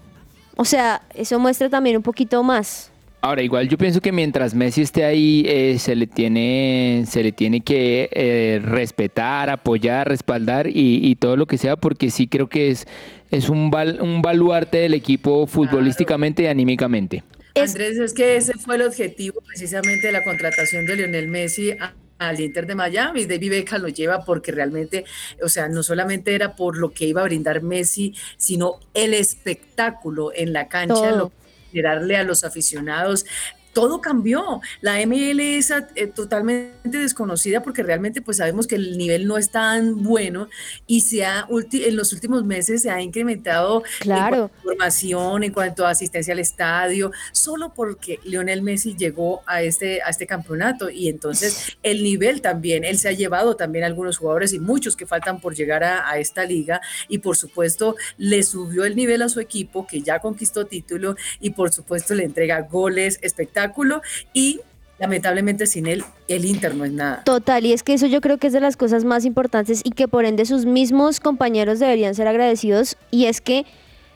O 0.55 0.65
sea, 0.65 1.01
eso 1.13 1.39
muestra 1.39 1.69
también 1.69 1.95
un 1.97 2.03
poquito 2.03 2.43
más. 2.43 2.88
Ahora, 3.21 3.41
igual 3.41 3.67
yo 3.67 3.77
pienso 3.77 3.99
que 3.99 4.13
mientras 4.13 4.53
Messi 4.53 4.81
esté 4.81 5.03
ahí, 5.03 5.43
eh, 5.45 5.77
se, 5.77 5.95
le 5.95 6.07
tiene, 6.07 7.03
se 7.05 7.21
le 7.21 7.33
tiene 7.33 7.61
que 7.61 8.09
eh, 8.13 8.61
respetar, 8.63 9.49
apoyar, 9.49 10.07
respaldar 10.07 10.67
y, 10.67 11.05
y, 11.05 11.15
todo 11.15 11.35
lo 11.35 11.45
que 11.45 11.57
sea, 11.57 11.75
porque 11.75 12.11
sí 12.11 12.27
creo 12.27 12.47
que 12.47 12.69
es, 12.69 12.87
es 13.29 13.49
un, 13.49 13.71
bal, 13.71 13.99
un 14.01 14.21
baluarte 14.21 14.77
del 14.77 14.93
equipo 14.93 15.47
futbolísticamente 15.47 16.43
claro. 16.43 16.49
y 16.49 16.51
anímicamente. 16.51 17.23
Andrés, 17.55 17.97
es 17.97 18.13
que 18.13 18.37
ese 18.37 18.53
fue 18.53 18.75
el 18.75 18.83
objetivo 18.83 19.41
precisamente 19.45 20.07
de 20.07 20.13
la 20.13 20.23
contratación 20.23 20.85
de 20.85 20.95
Lionel 20.95 21.27
Messi 21.27 21.71
a 21.71 21.93
al 22.19 22.39
Inter 22.39 22.67
de 22.67 22.75
Miami. 22.75 23.25
David 23.25 23.49
Beckham 23.49 23.81
lo 23.81 23.87
lleva 23.87 24.23
porque 24.23 24.51
realmente, 24.51 25.05
o 25.41 25.49
sea, 25.49 25.67
no 25.69 25.81
solamente 25.81 26.35
era 26.35 26.55
por 26.55 26.77
lo 26.77 26.91
que 26.91 27.05
iba 27.05 27.21
a 27.21 27.23
brindar 27.23 27.63
Messi, 27.63 28.13
sino 28.37 28.79
el 28.93 29.13
espectáculo 29.13 30.31
en 30.35 30.53
la 30.53 30.67
cancha, 30.67 30.93
Todo. 30.95 31.17
lo 31.17 31.31
generarle 31.71 32.17
a 32.17 32.23
los 32.23 32.43
aficionados. 32.43 33.25
Todo 33.73 34.01
cambió. 34.01 34.61
La 34.81 35.05
ML 35.05 35.39
es 35.39 35.71
eh, 35.71 36.07
totalmente 36.07 36.97
desconocida 36.97 37.61
porque 37.61 37.83
realmente 37.83 38.21
pues 38.21 38.37
sabemos 38.37 38.67
que 38.67 38.75
el 38.75 38.97
nivel 38.97 39.27
no 39.27 39.37
es 39.37 39.51
tan 39.51 40.03
bueno 40.03 40.49
y 40.87 41.01
se 41.01 41.25
ha 41.25 41.47
en 41.71 41.95
los 41.95 42.13
últimos 42.13 42.43
meses 42.45 42.81
se 42.81 42.89
ha 42.89 43.01
incrementado 43.01 43.83
claro. 43.99 44.51
en 44.55 44.63
formación, 44.63 45.43
en 45.43 45.53
cuanto 45.53 45.85
a 45.85 45.91
asistencia 45.91 46.33
al 46.33 46.39
estadio, 46.39 47.11
solo 47.31 47.73
porque 47.73 48.19
Lionel 48.23 48.61
Messi 48.61 48.95
llegó 48.95 49.41
a 49.45 49.61
este, 49.61 50.01
a 50.01 50.09
este 50.09 50.27
campeonato 50.27 50.89
y 50.89 51.09
entonces 51.09 51.77
el 51.83 52.03
nivel 52.03 52.41
también, 52.41 52.83
él 52.83 52.97
se 52.97 53.09
ha 53.09 53.13
llevado 53.13 53.55
también 53.55 53.83
a 53.83 53.87
algunos 53.87 54.17
jugadores 54.17 54.53
y 54.53 54.59
muchos 54.59 54.95
que 54.95 55.05
faltan 55.05 55.39
por 55.39 55.55
llegar 55.55 55.83
a, 55.83 56.09
a 56.09 56.17
esta 56.17 56.45
liga 56.45 56.81
y 57.07 57.19
por 57.19 57.37
supuesto 57.37 57.95
le 58.17 58.43
subió 58.43 58.85
el 58.85 58.95
nivel 58.95 59.21
a 59.21 59.29
su 59.29 59.39
equipo 59.39 59.85
que 59.87 60.01
ya 60.01 60.19
conquistó 60.19 60.65
título 60.65 61.15
y 61.39 61.51
por 61.51 61.71
supuesto 61.71 62.13
le 62.13 62.23
entrega 62.23 62.61
goles, 62.61 63.19
espectáculos 63.59 64.01
y 64.33 64.61
lamentablemente 64.99 65.65
sin 65.65 65.87
él 65.87 66.03
el 66.27 66.45
Inter 66.45 66.75
no 66.75 66.85
es 66.85 66.91
nada. 66.91 67.23
Total, 67.23 67.65
y 67.65 67.73
es 67.73 67.83
que 67.83 67.93
eso 67.93 68.07
yo 68.07 68.21
creo 68.21 68.37
que 68.37 68.47
es 68.47 68.53
de 68.53 68.59
las 68.59 68.77
cosas 68.77 69.05
más 69.05 69.25
importantes 69.25 69.81
y 69.83 69.91
que 69.91 70.07
por 70.07 70.25
ende 70.25 70.45
sus 70.45 70.65
mismos 70.65 71.19
compañeros 71.19 71.79
deberían 71.79 72.15
ser 72.15 72.27
agradecidos 72.27 72.97
y 73.11 73.25
es 73.25 73.41
que 73.41 73.65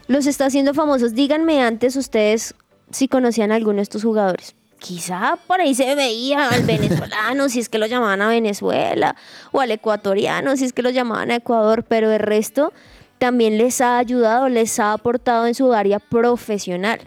los 0.08 0.26
está 0.26 0.46
haciendo 0.46 0.74
famosos. 0.74 1.14
Díganme 1.14 1.62
antes 1.62 1.96
ustedes 1.96 2.56
si 2.92 3.08
conocían 3.08 3.52
a 3.52 3.56
alguno 3.56 3.78
de 3.78 3.84
estos 3.84 4.04
jugadores. 4.04 4.56
Quizá 4.80 5.38
por 5.48 5.62
ahí 5.62 5.74
se 5.74 5.96
veía 5.96 6.50
al 6.50 6.64
venezolano, 6.66 7.48
si 7.48 7.60
es 7.60 7.70
que 7.70 7.78
lo 7.78 7.86
llamaban 7.86 8.22
a 8.22 8.28
Venezuela, 8.28 9.16
o 9.54 9.62
al 9.62 9.72
ecuatoriano, 9.72 10.58
si 10.58 10.66
es 10.66 10.74
que 10.74 10.82
lo 10.82 10.90
llamaban 10.90 11.32
a 11.32 11.36
Ecuador, 11.36 11.86
pero 11.88 12.12
el 12.12 12.20
resto 12.20 12.74
también 13.18 13.58
les 13.58 13.80
ha 13.80 13.98
ayudado, 13.98 14.50
les 14.50 14.78
ha 14.82 14.92
aportado 14.92 15.48
en 15.48 15.56
su 15.56 15.72
área 15.72 16.00
profesional. 16.00 17.00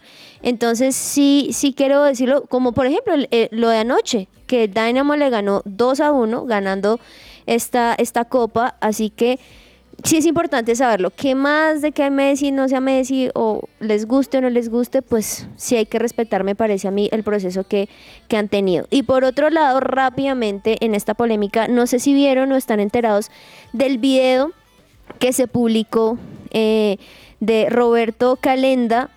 Entonces, 0.47 0.95
sí, 0.95 1.49
sí 1.51 1.75
quiero 1.77 2.05
decirlo, 2.05 2.45
como 2.49 2.71
por 2.71 2.87
ejemplo 2.87 3.15
eh, 3.33 3.49
lo 3.51 3.69
de 3.69 3.79
anoche, 3.79 4.29
que 4.47 4.69
Dynamo 4.69 5.17
le 5.17 5.29
ganó 5.29 5.61
2 5.65 5.99
a 5.99 6.13
1, 6.13 6.45
ganando 6.45 7.01
esta, 7.47 7.97
esta 7.99 8.27
copa, 8.27 8.77
así 8.81 9.11
que 9.11 9.41
sí 10.05 10.19
es 10.19 10.25
importante 10.25 10.77
saberlo. 10.77 11.11
¿Qué 11.11 11.35
más 11.35 11.83
de 11.83 11.91
que 11.91 12.09
Messi 12.11 12.53
no 12.53 12.69
sea 12.69 12.81
Messi 12.81 13.29
o 13.35 13.63
les 13.81 14.07
guste 14.07 14.39
o 14.39 14.41
no 14.41 14.49
les 14.49 14.69
guste? 14.69 15.03
Pues 15.03 15.49
sí 15.57 15.75
hay 15.75 15.87
que 15.87 15.99
respetar, 15.99 16.45
me 16.45 16.55
parece 16.55 16.87
a 16.87 16.93
mí, 16.93 17.09
el 17.11 17.25
proceso 17.25 17.65
que, 17.65 17.89
que 18.29 18.37
han 18.37 18.49
tenido. 18.49 18.87
Y 18.89 19.03
por 19.03 19.25
otro 19.25 19.51
lado, 19.51 19.81
rápidamente 19.81 20.77
en 20.79 20.95
esta 20.95 21.15
polémica, 21.15 21.67
no 21.67 21.89
sé 21.89 21.99
si 21.99 22.15
vieron 22.15 22.53
o 22.53 22.57
están 22.57 22.79
enterados 22.79 23.33
del 23.73 23.99
video 23.99 24.53
que 25.19 25.33
se 25.33 25.49
publicó 25.49 26.19
eh, 26.53 26.99
de 27.41 27.69
Roberto 27.69 28.39
Calenda 28.41 29.11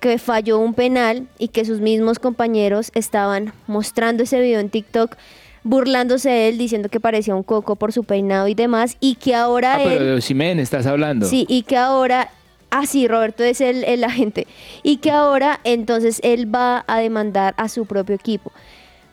que 0.00 0.18
falló 0.18 0.58
un 0.58 0.74
penal 0.74 1.28
y 1.38 1.48
que 1.48 1.64
sus 1.64 1.80
mismos 1.80 2.18
compañeros 2.18 2.90
estaban 2.94 3.52
mostrando 3.66 4.22
ese 4.22 4.40
video 4.40 4.58
en 4.58 4.70
TikTok 4.70 5.16
burlándose 5.62 6.30
de 6.30 6.48
él, 6.48 6.58
diciendo 6.58 6.88
que 6.88 7.00
parecía 7.00 7.34
un 7.34 7.42
coco 7.42 7.76
por 7.76 7.92
su 7.92 8.04
peinado 8.04 8.48
y 8.48 8.54
demás, 8.54 8.96
y 8.98 9.16
que 9.16 9.34
ahora 9.34 9.74
ah, 9.74 9.82
él... 9.82 9.88
pero 9.90 10.04
de 10.06 10.12
Osimen 10.14 10.58
estás 10.58 10.86
hablando. 10.86 11.26
Sí, 11.26 11.46
y 11.48 11.62
que 11.62 11.76
ahora... 11.76 12.30
Ah, 12.70 12.86
sí, 12.86 13.08
Roberto 13.08 13.42
es 13.42 13.60
el, 13.60 13.82
el 13.84 14.04
agente. 14.04 14.46
Y 14.82 14.98
que 14.98 15.10
ahora 15.10 15.60
entonces 15.64 16.20
él 16.22 16.52
va 16.54 16.84
a 16.86 17.00
demandar 17.00 17.52
a 17.56 17.68
su 17.68 17.84
propio 17.84 18.14
equipo. 18.14 18.52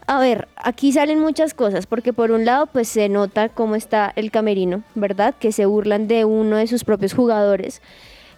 A 0.05 0.19
ver, 0.19 0.47
aquí 0.55 0.93
salen 0.93 1.19
muchas 1.19 1.53
cosas, 1.53 1.85
porque 1.85 2.13
por 2.13 2.31
un 2.31 2.45
lado 2.45 2.67
pues 2.67 2.88
se 2.88 3.09
nota 3.09 3.49
cómo 3.49 3.75
está 3.75 4.13
el 4.15 4.31
camerino, 4.31 4.83
¿verdad? 4.95 5.35
Que 5.38 5.51
se 5.51 5.65
burlan 5.65 6.07
de 6.07 6.23
uno 6.23 6.55
de 6.55 6.67
sus 6.67 6.85
propios 6.85 7.13
jugadores. 7.13 7.81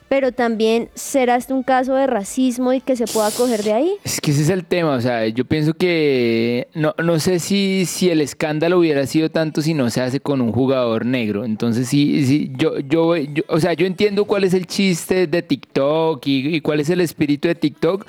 Pero 0.10 0.32
también 0.32 0.90
será 0.96 1.36
este 1.36 1.54
un 1.54 1.62
caso 1.64 1.94
de 1.94 2.08
racismo 2.08 2.74
y 2.74 2.82
que 2.82 2.96
se 2.96 3.06
pueda 3.06 3.30
coger 3.32 3.64
de 3.64 3.74
ahí. 3.74 3.92
Es 4.04 4.20
que 4.20 4.32
ese 4.32 4.42
es 4.42 4.50
el 4.50 4.66
tema, 4.66 4.96
o 4.96 5.02
sea, 5.02 5.28
yo 5.28 5.46
pienso 5.46 5.74
que 5.76 6.68
no, 6.74 6.96
no 7.04 7.20
sé 7.20 7.40
si, 7.40 7.86
si 7.86 8.10
el 8.10 8.20
escándalo 8.22 8.80
hubiera 8.80 9.06
sido 9.06 9.30
tanto 9.30 9.62
si 9.62 9.74
no 9.76 9.90
se 9.92 10.02
hace 10.02 10.20
con 10.20 10.42
un 10.42 10.52
jugador 10.52 11.06
negro. 11.06 11.46
Entonces 11.46 11.88
sí, 11.88 12.26
sí 12.26 12.52
yo, 12.58 12.80
yo, 12.80 13.16
yo- 13.16 13.44
o 13.48 13.60
sea, 13.60 13.74
yo 13.74 13.86
entiendo 13.86 14.26
cuál 14.26 14.44
es 14.44 14.54
el 14.56 14.66
chiste 14.66 15.28
de 15.28 15.42
TikTok 15.44 16.26
y, 16.26 16.56
y 16.56 16.62
cuál 16.62 16.80
es 16.80 16.90
el 16.90 17.02
espíritu 17.02 17.48
de 17.48 17.56
TikTok, 17.56 18.06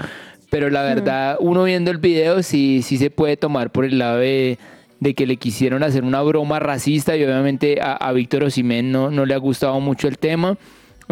pero 0.48 0.70
la 0.70 0.82
verdad, 0.82 1.36
uno 1.40 1.64
viendo 1.64 1.90
el 1.90 1.98
video 1.98 2.42
sí, 2.42 2.80
sí 2.82 2.96
se 2.96 3.11
puede 3.11 3.36
tomar 3.36 3.70
por 3.70 3.84
el 3.84 3.98
lado 3.98 4.18
de, 4.18 4.59
de 5.01 5.14
que 5.14 5.26
le 5.26 5.36
quisieron 5.36 5.82
hacer 5.82 6.03
una 6.05 6.22
broma 6.22 6.59
racista 6.61 7.14
y 7.16 7.22
obviamente 7.24 7.78
a, 7.82 7.92
a 7.92 8.12
Víctor 8.12 8.44
Osimhen 8.44 8.90
no, 8.90 9.11
no 9.11 9.26
le 9.26 9.34
ha 9.34 9.38
gustado 9.38 9.78
mucho 9.80 10.09
el 10.09 10.16
tema. 10.18 10.57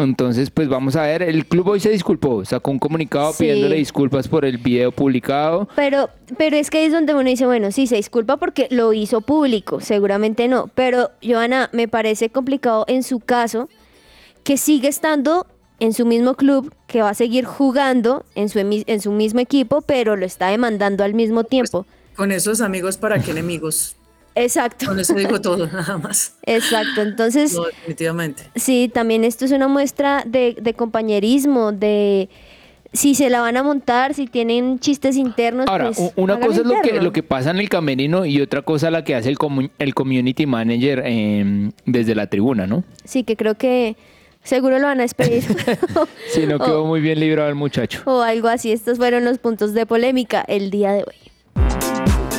Entonces, 0.03 0.49
pues 0.49 0.69
vamos 0.69 0.95
a 0.95 1.03
ver. 1.03 1.21
El 1.21 1.45
club 1.45 1.67
hoy 1.67 1.79
se 1.79 1.89
disculpó, 1.89 2.45
sacó 2.45 2.71
un 2.71 2.79
comunicado 2.79 3.33
Sí. 3.33 3.43
pidiéndole 3.43 3.75
disculpas 3.75 4.27
por 4.27 4.45
el 4.45 4.57
video 4.57 4.91
publicado. 4.91 5.67
Pero, 5.75 6.09
pero 6.37 6.55
es 6.55 6.69
que 6.69 6.79
ahí 6.79 6.85
es 6.85 6.93
donde 6.93 7.13
uno 7.13 7.29
dice, 7.29 7.45
bueno, 7.45 7.71
sí, 7.71 7.85
se 7.85 7.97
disculpa 7.97 8.37
porque 8.37 8.67
lo 8.71 8.93
hizo 8.93 9.21
público, 9.21 9.81
seguramente 9.81 10.47
no. 10.47 10.67
Pero, 10.73 11.11
Joana, 11.23 11.69
me 11.73 11.87
parece 11.87 12.29
complicado 12.29 12.85
en 12.87 13.03
su 13.03 13.19
caso 13.19 13.67
que 14.43 14.55
sigue 14.57 14.87
estando 14.87 15.45
en 15.81 15.93
su 15.93 16.05
mismo 16.05 16.35
club, 16.35 16.73
que 16.87 17.01
va 17.01 17.09
a 17.09 17.13
seguir 17.13 17.45
jugando 17.45 18.25
en 18.35 18.49
su, 18.49 18.59
en 18.59 19.01
su 19.01 19.11
mismo 19.11 19.39
equipo, 19.41 19.81
pero 19.81 20.15
lo 20.15 20.25
está 20.25 20.47
demandando 20.47 21.03
al 21.03 21.13
mismo 21.13 21.43
tiempo. 21.43 21.85
Con 22.15 22.31
esos 22.31 22.59
amigos, 22.61 22.97
¿para 22.97 23.19
qué 23.19 23.31
enemigos? 23.31 23.95
Exacto, 24.43 24.85
Con 24.87 24.99
eso 24.99 25.13
digo 25.15 25.39
todo, 25.41 25.67
nada 25.71 25.97
más. 25.97 26.33
exacto. 26.43 27.01
Entonces, 27.01 27.53
No, 27.53 27.65
definitivamente. 27.65 28.43
sí, 28.55 28.89
también 28.93 29.23
esto 29.23 29.45
es 29.45 29.51
una 29.51 29.67
muestra 29.67 30.23
de, 30.25 30.55
de 30.59 30.73
compañerismo, 30.73 31.71
de 31.71 32.29
si 32.91 33.13
se 33.13 33.29
la 33.29 33.41
van 33.41 33.55
a 33.55 33.61
montar, 33.63 34.13
si 34.15 34.25
tienen 34.25 34.79
chistes 34.79 35.15
internos. 35.15 35.67
Ahora, 35.67 35.91
pues, 35.91 36.11
una 36.15 36.39
cosa 36.39 36.61
es 36.61 36.65
lo 36.65 36.81
que, 36.81 36.99
lo 37.01 37.11
que 37.13 37.21
pasa 37.21 37.51
en 37.51 37.57
el 37.59 37.69
camerino 37.69 38.25
y 38.25 38.41
otra 38.41 38.63
cosa 38.63 38.89
la 38.89 39.03
que 39.03 39.13
hace 39.13 39.29
el, 39.29 39.37
comu- 39.37 39.69
el 39.77 39.93
community 39.93 40.45
manager 40.47 41.03
eh, 41.05 41.69
desde 41.85 42.15
la 42.15 42.27
tribuna, 42.27 42.65
¿no? 42.65 42.83
Sí, 43.03 43.23
que 43.23 43.35
creo 43.35 43.53
que 43.55 43.95
seguro 44.43 44.79
lo 44.79 44.87
van 44.87 44.99
a 44.99 45.03
despedir. 45.03 45.43
Sí, 46.33 46.47
no 46.47 46.55
O- 46.59 46.59
quedó 46.65 46.85
muy 46.85 46.99
bien 47.01 47.19
librado 47.19 47.49
el 47.49 47.55
muchacho. 47.55 48.01
o 48.05 48.21
algo 48.21 48.47
así. 48.47 48.71
Estos 48.71 48.97
fueron 48.97 49.23
los 49.23 49.37
puntos 49.37 49.73
de 49.75 49.85
polémica 49.85 50.43
el 50.47 50.71
día 50.71 50.91
de 50.93 51.03
hoy. 51.03 51.28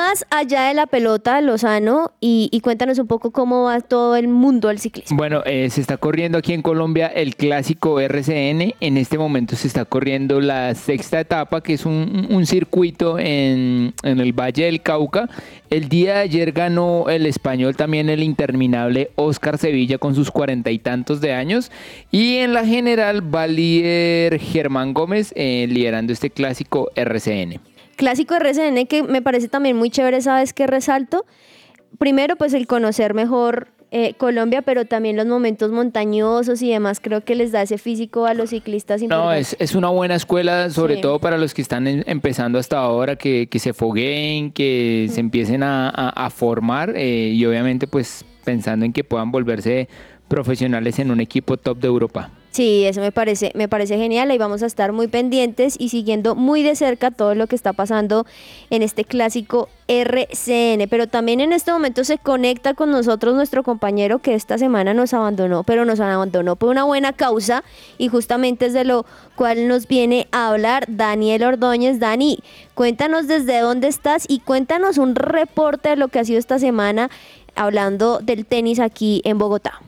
Más 0.00 0.24
allá 0.30 0.62
de 0.68 0.72
la 0.72 0.86
pelota, 0.86 1.42
Lozano, 1.42 2.12
y, 2.20 2.58
cuéntanos 2.62 2.98
un 2.98 3.06
poco 3.06 3.32
cómo 3.32 3.64
va 3.64 3.82
todo 3.82 4.16
el 4.16 4.28
mundo 4.28 4.68
del 4.68 4.78
ciclismo. 4.78 5.14
Bueno, 5.14 5.42
eh, 5.44 5.68
se 5.68 5.82
está 5.82 5.98
corriendo 5.98 6.38
aquí 6.38 6.54
en 6.54 6.62
Colombia 6.62 7.06
el 7.08 7.36
clásico 7.36 8.00
RCN. 8.00 8.76
En 8.80 8.96
este 8.96 9.18
momento 9.18 9.56
se 9.56 9.68
está 9.68 9.84
corriendo 9.84 10.40
la 10.40 10.74
sexta 10.74 11.20
etapa, 11.20 11.62
que 11.62 11.74
es 11.74 11.84
un, 11.84 12.46
circuito 12.46 13.18
en, 13.18 13.92
en 14.02 14.20
el 14.20 14.32
Valle 14.32 14.64
del 14.64 14.80
Cauca. 14.80 15.28
El 15.68 15.90
día 15.90 16.14
de 16.14 16.20
ayer 16.20 16.52
ganó 16.52 17.10
el 17.10 17.26
español 17.26 17.76
también 17.76 18.08
el 18.08 18.22
interminable 18.22 19.10
Oscar 19.16 19.58
Sevilla 19.58 19.98
con 19.98 20.14
sus 20.14 20.30
cuarenta 20.30 20.70
y 20.70 20.78
tantos 20.78 21.20
de 21.20 21.34
años. 21.34 21.70
Y 22.10 22.36
en 22.36 22.54
la 22.54 22.64
general 22.64 23.22
va 23.22 23.46
líder 23.46 24.40
Germán 24.40 24.94
Gómez 24.94 25.34
eh, 25.36 25.66
liderando 25.68 26.14
este 26.14 26.30
clásico 26.30 26.90
RCN. 26.94 27.60
Clásico 28.00 28.34
RCN 28.34 28.86
que 28.86 29.02
me 29.02 29.22
parece 29.22 29.48
también 29.48 29.76
muy 29.76 29.90
chévere, 29.90 30.20
¿sabes 30.22 30.52
qué 30.52 30.66
resalto? 30.66 31.24
Primero, 31.98 32.36
pues 32.36 32.54
el 32.54 32.66
conocer 32.66 33.14
mejor 33.14 33.68
eh, 33.92 34.14
Colombia, 34.14 34.62
pero 34.62 34.84
también 34.84 35.16
los 35.16 35.26
momentos 35.26 35.70
montañosos 35.72 36.62
y 36.62 36.70
demás, 36.70 37.00
creo 37.00 37.22
que 37.24 37.34
les 37.34 37.50
da 37.52 37.62
ese 37.62 37.76
físico 37.76 38.24
a 38.24 38.34
los 38.34 38.50
ciclistas 38.50 39.02
No, 39.02 39.32
es, 39.32 39.56
es 39.58 39.74
una 39.74 39.88
buena 39.88 40.14
escuela, 40.14 40.70
sobre 40.70 40.94
Sí. 40.96 41.00
todo 41.02 41.18
para 41.18 41.36
los 41.36 41.52
que 41.54 41.60
están 41.62 41.86
en- 41.88 42.04
empezando 42.06 42.58
hasta 42.58 42.78
ahora, 42.78 43.16
que, 43.16 43.48
que 43.48 43.58
se 43.58 43.72
fogueen, 43.72 44.52
que 44.52 45.08
se 45.10 45.20
empiecen 45.20 45.62
a, 45.64 45.88
a- 45.90 46.10
a 46.26 46.30
formar 46.30 46.92
eh, 46.96 47.32
y 47.34 47.44
obviamente 47.44 47.86
pues 47.88 48.24
pensando 48.44 48.84
en 48.86 48.92
que 48.92 49.02
puedan 49.04 49.30
volverse 49.32 49.88
profesionales 50.28 50.98
en 51.00 51.10
un 51.10 51.20
equipo 51.20 51.56
top 51.56 51.78
de 51.80 51.88
Europa. 51.88 52.30
Sí, 52.50 52.84
eso 52.84 53.00
me 53.00 53.12
parece, 53.12 53.52
me 53.54 53.68
parece 53.68 53.96
genial. 53.96 54.28
Ahí 54.28 54.38
vamos 54.38 54.64
a 54.64 54.66
estar 54.66 54.90
muy 54.90 55.06
pendientes 55.06 55.76
y 55.78 55.88
siguiendo 55.88 56.34
muy 56.34 56.64
de 56.64 56.74
cerca 56.74 57.12
todo 57.12 57.36
lo 57.36 57.46
que 57.46 57.54
está 57.54 57.72
pasando 57.72 58.26
en 58.70 58.82
este 58.82 59.04
clásico 59.04 59.68
RCN. 59.86 60.88
Pero 60.90 61.06
también 61.06 61.38
en 61.38 61.52
este 61.52 61.70
momento 61.70 62.02
se 62.02 62.18
conecta 62.18 62.74
con 62.74 62.90
nosotros 62.90 63.36
nuestro 63.36 63.62
compañero 63.62 64.18
que 64.18 64.34
esta 64.34 64.58
semana 64.58 64.94
nos 64.94 65.14
abandonó, 65.14 65.62
pero 65.62 65.84
nos 65.84 66.00
abandonó 66.00 66.56
por 66.56 66.70
una 66.70 66.82
buena 66.82 67.12
causa 67.12 67.62
y 67.98 68.08
justamente 68.08 68.66
es 68.66 68.72
de 68.72 68.84
lo 68.84 69.06
cual 69.36 69.68
nos 69.68 69.86
viene 69.86 70.26
a 70.32 70.48
hablar 70.48 70.86
Daniel 70.88 71.44
Ordóñez. 71.44 72.00
Dani, 72.00 72.40
cuéntanos 72.74 73.28
desde 73.28 73.60
dónde 73.60 73.86
estás 73.86 74.24
y 74.26 74.40
cuéntanos 74.40 74.98
un 74.98 75.14
reporte 75.14 75.90
de 75.90 75.96
lo 75.96 76.08
que 76.08 76.18
ha 76.18 76.24
sido 76.24 76.40
esta 76.40 76.58
semana 76.58 77.10
hablando 77.54 78.18
del 78.18 78.44
tenis 78.44 78.80
aquí 78.80 79.22
en 79.24 79.38
Bogotá. 79.38 79.80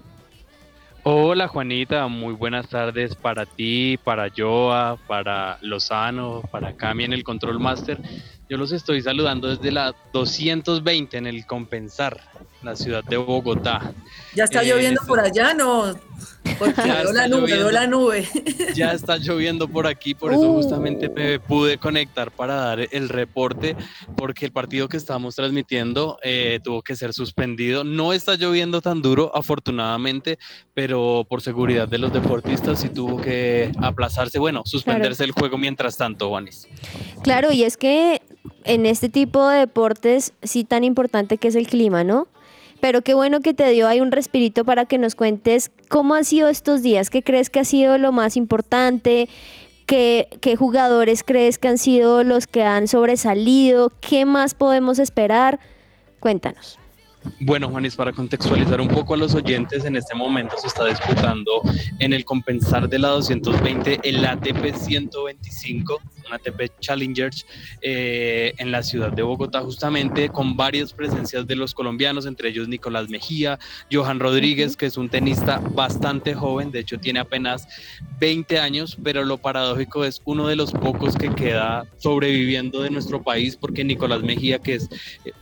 Hola 1.04 1.48
Juanita, 1.48 2.06
muy 2.06 2.32
buenas 2.32 2.68
tardes 2.68 3.16
para 3.16 3.44
ti, 3.44 3.98
para 4.04 4.28
Joa, 4.30 4.96
para 5.08 5.58
Lozano, 5.60 6.42
para 6.52 6.76
Cami 6.76 7.02
en 7.02 7.12
el 7.12 7.24
Control 7.24 7.58
Master. 7.58 7.98
Yo 8.48 8.56
los 8.56 8.70
estoy 8.70 9.02
saludando 9.02 9.48
desde 9.48 9.72
la 9.72 9.96
220 10.12 11.18
en 11.18 11.26
el 11.26 11.44
Compensar, 11.44 12.20
la 12.62 12.76
ciudad 12.76 13.02
de 13.04 13.16
Bogotá. 13.16 13.92
¿Ya 14.34 14.44
está 14.44 14.62
Eh, 14.62 14.66
lloviendo 14.68 15.00
por 15.06 15.20
allá? 15.20 15.52
No, 15.54 15.94
porque 16.58 16.74
Ya 16.86 16.94
veo 16.94 17.08
está 17.10 17.12
la 17.12 17.28
nube, 17.28 17.40
veo 17.42 17.56
lloviendo. 17.68 17.70
la 17.72 17.86
nube. 17.86 18.28
Ya 18.74 18.92
está 18.92 19.16
lloviendo 19.18 19.68
por 19.68 19.86
aquí, 19.86 20.14
por 20.14 20.32
eso 20.32 20.42
Uh. 20.50 20.54
justamente 20.54 21.08
me 21.08 21.38
pude 21.40 21.78
conectar 21.78 22.30
para 22.30 22.54
dar 22.54 22.88
el 22.90 23.08
reporte, 23.08 23.76
porque 24.16 24.46
el 24.46 24.52
partido 24.52 24.88
que 24.88 24.96
estábamos 24.96 25.34
transmitiendo 25.36 26.18
eh, 26.22 26.60
tuvo 26.62 26.82
que 26.82 26.96
ser 26.96 27.12
suspendido. 27.12 27.84
No 27.84 28.12
está 28.12 28.36
lloviendo 28.36 28.80
tan 28.80 29.02
duro, 29.02 29.30
afortunadamente, 29.34 30.38
pero 30.74 31.26
por 31.28 31.42
seguridad 31.42 31.88
de 31.88 31.98
los 31.98 32.12
deportistas 32.12 32.80
sí 32.80 32.88
tuvo 32.88 33.20
que 33.20 33.72
aplazarse, 33.80 34.38
bueno, 34.38 34.62
suspenderse 34.64 35.24
el 35.24 35.32
juego 35.32 35.58
mientras 35.58 35.96
tanto, 35.96 36.28
Juanis. 36.28 36.68
Claro, 37.22 37.52
y 37.52 37.64
es 37.64 37.76
que 37.76 38.22
en 38.64 38.86
este 38.86 39.08
tipo 39.08 39.48
de 39.48 39.58
deportes 39.60 40.32
sí 40.42 40.64
tan 40.64 40.84
importante 40.84 41.36
que 41.38 41.48
es 41.48 41.54
el 41.56 41.66
clima, 41.66 42.04
¿no? 42.04 42.26
Pero 42.82 43.02
qué 43.02 43.14
bueno 43.14 43.42
que 43.42 43.54
te 43.54 43.70
dio 43.70 43.86
ahí 43.86 44.00
un 44.00 44.10
respirito 44.10 44.64
para 44.64 44.86
que 44.86 44.98
nos 44.98 45.14
cuentes 45.14 45.70
cómo 45.88 46.16
han 46.16 46.24
sido 46.24 46.48
estos 46.48 46.82
días, 46.82 47.10
qué 47.10 47.22
crees 47.22 47.48
que 47.48 47.60
ha 47.60 47.64
sido 47.64 47.96
lo 47.96 48.10
más 48.10 48.36
importante, 48.36 49.28
qué, 49.86 50.26
qué 50.40 50.56
jugadores 50.56 51.22
crees 51.22 51.60
que 51.60 51.68
han 51.68 51.78
sido 51.78 52.24
los 52.24 52.48
que 52.48 52.64
han 52.64 52.88
sobresalido, 52.88 53.92
qué 54.00 54.26
más 54.26 54.54
podemos 54.54 54.98
esperar. 54.98 55.60
Cuéntanos. 56.18 56.80
Bueno, 57.38 57.68
Juanis, 57.68 57.94
para 57.94 58.12
contextualizar 58.12 58.80
un 58.80 58.88
poco 58.88 59.14
a 59.14 59.16
los 59.16 59.34
oyentes, 59.36 59.84
en 59.84 59.94
este 59.94 60.16
momento 60.16 60.56
se 60.58 60.66
está 60.66 60.86
disputando 60.86 61.62
en 62.00 62.12
el 62.12 62.24
compensar 62.24 62.88
de 62.88 62.98
la 62.98 63.08
220 63.10 64.00
el 64.02 64.24
ATP 64.24 64.74
125, 64.74 66.00
un 66.32 66.34
ATP 66.34 66.78
Challengers 66.80 67.46
eh, 67.80 68.54
en 68.58 68.70
la 68.70 68.82
ciudad 68.82 69.12
de 69.12 69.22
Bogotá, 69.22 69.60
justamente 69.60 70.28
con 70.28 70.56
varias 70.56 70.92
presencias 70.92 71.46
de 71.46 71.56
los 71.56 71.74
colombianos, 71.74 72.26
entre 72.26 72.48
ellos 72.48 72.68
Nicolás 72.68 73.08
Mejía, 73.08 73.58
Johan 73.90 74.20
Rodríguez, 74.20 74.76
que 74.76 74.86
es 74.86 74.96
un 74.96 75.08
tenista 75.08 75.58
bastante 75.58 76.34
joven, 76.34 76.70
de 76.70 76.80
hecho 76.80 76.98
tiene 76.98 77.20
apenas 77.20 77.66
20 78.18 78.58
años, 78.58 78.96
pero 79.02 79.24
lo 79.24 79.38
paradójico 79.38 80.04
es 80.04 80.20
uno 80.24 80.46
de 80.46 80.56
los 80.56 80.72
pocos 80.72 81.16
que 81.16 81.30
queda 81.34 81.86
sobreviviendo 81.98 82.82
de 82.82 82.90
nuestro 82.90 83.22
país, 83.22 83.56
porque 83.56 83.84
Nicolás 83.84 84.22
Mejía, 84.22 84.58
que 84.58 84.74
es 84.74 84.88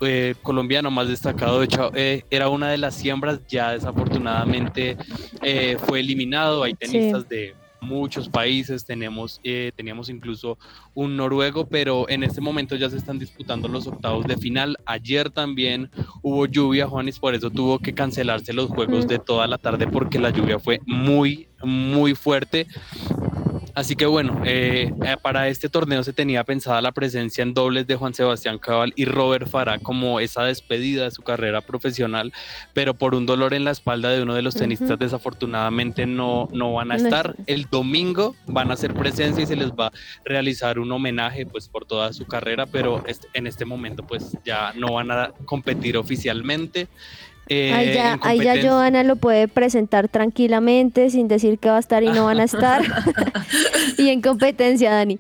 eh, 0.01 0.35
colombiano 0.43 0.91
más 0.91 1.09
destacado, 1.09 1.61
de 1.61 1.65
hecho, 1.67 1.91
eh, 1.95 2.25
era 2.31 2.49
una 2.49 2.71
de 2.71 2.79
las 2.79 2.95
siembras, 2.95 3.41
ya 3.49 3.73
desafortunadamente 3.73 4.97
eh, 5.43 5.77
fue 5.87 6.01
eliminado. 6.01 6.63
Hay 6.63 6.75
tenistas 6.75 7.29
de 7.29 7.55
muchos 7.81 8.29
países, 8.29 8.85
tenemos, 8.85 9.41
eh, 9.45 9.73
teníamos 9.77 10.09
incluso 10.09 10.59
un 10.95 11.17
noruego, 11.17 11.67
pero 11.67 12.09
en 12.09 12.23
este 12.23 12.41
momento 12.41 12.77
ya 12.77 12.91
se 12.91 12.97
están 12.97 13.19
disputando 13.19 13.69
los 13.69 13.87
octavos 13.87 14.27
de 14.27 14.37
final. 14.37 14.77
Ayer 14.87 15.31
también 15.31 15.91
hubo 16.23 16.47
lluvia, 16.47 16.87
Juanis, 16.87 17.19
por 17.19 17.35
eso 17.35 17.51
tuvo 17.51 17.79
que 17.79 17.95
cancelarse 17.95 18.53
los 18.53 18.71
juegos 18.71 19.07
de 19.09 19.19
toda 19.19 19.47
la 19.47 19.59
tarde 19.59 19.87
porque 19.87 20.19
la 20.19 20.31
lluvia 20.31 20.59
fue 20.59 20.81
muy, 20.87 21.49
muy 21.63 22.15
fuerte. 22.15 22.67
Así 23.75 23.97
que 23.97 24.07
bueno, 24.07 24.43
eh, 24.45 24.93
eh, 25.05 25.17
para 25.23 25.49
este 25.49 25.69
torneo 25.69 26.03
se 26.03 26.13
tenía 26.13 26.45
pensada 26.45 26.81
la 26.81 26.93
presencia 26.93 27.43
en 27.43 27.55
dobles 27.55 27.87
de 27.87 27.97
Juan 27.97 28.15
Sebastián 28.15 28.59
Cabal 28.59 28.93
y 28.97 29.05
Robert 29.05 29.49
Farah 29.49 29.79
como 29.79 30.21
esa 30.21 30.45
despedida 30.45 31.05
de 31.05 31.11
su 31.11 31.23
carrera 31.23 31.61
profesional, 31.61 32.33
pero 32.73 32.95
por 32.95 33.15
un 33.15 33.27
dolor 33.27 33.55
en 33.55 33.65
la 33.65 33.71
espalda 33.71 34.11
de 34.11 34.23
uno 34.23 34.35
de 34.35 34.43
los 34.43 34.55
tenistas 34.55 34.99
desafortunadamente 34.99 36.07
no, 36.07 36.49
no 36.53 36.73
van 36.73 36.93
a 36.93 36.97
estar. 36.97 37.37
El 37.47 37.67
domingo 37.71 38.35
van 38.47 38.71
a 38.71 38.75
hacer 38.75 38.95
presencia 38.95 39.45
y 39.45 39.47
se 39.47 39.57
les 39.57 39.71
va 39.71 39.89
a 39.89 39.93
realizar 40.25 40.79
un 40.79 40.91
homenaje 40.93 41.47
pues 41.47 41.69
por 41.69 41.85
toda 41.85 42.13
su 42.13 42.27
carrera, 42.27 42.67
pero 42.67 43.05
en 43.35 43.47
este 43.47 43.65
momento 43.65 44.07
pues 44.07 44.37
ya 44.45 44.73
no 44.75 44.95
van 44.95 45.11
a 45.11 45.33
competir 45.45 45.97
oficialmente. 45.97 46.89
Eh, 47.53 47.73
ahí, 47.73 47.93
ya, 47.93 48.19
ahí 48.23 48.39
ya 48.39 48.63
Joana 48.63 49.03
lo 49.03 49.17
puede 49.17 49.49
presentar 49.49 50.07
tranquilamente 50.09 51.11
sin 51.11 51.27
decir 51.27 51.59
que 51.59 51.69
va 51.69 51.79
a 51.79 51.81
estar 51.81 52.05
y 52.05 52.07
no 52.07 52.25
van 52.25 52.39
a 52.39 52.45
estar. 52.45 52.81
y 53.99 54.09
en 54.11 54.23
competencia, 54.23 54.93
Dani. 54.93 55.19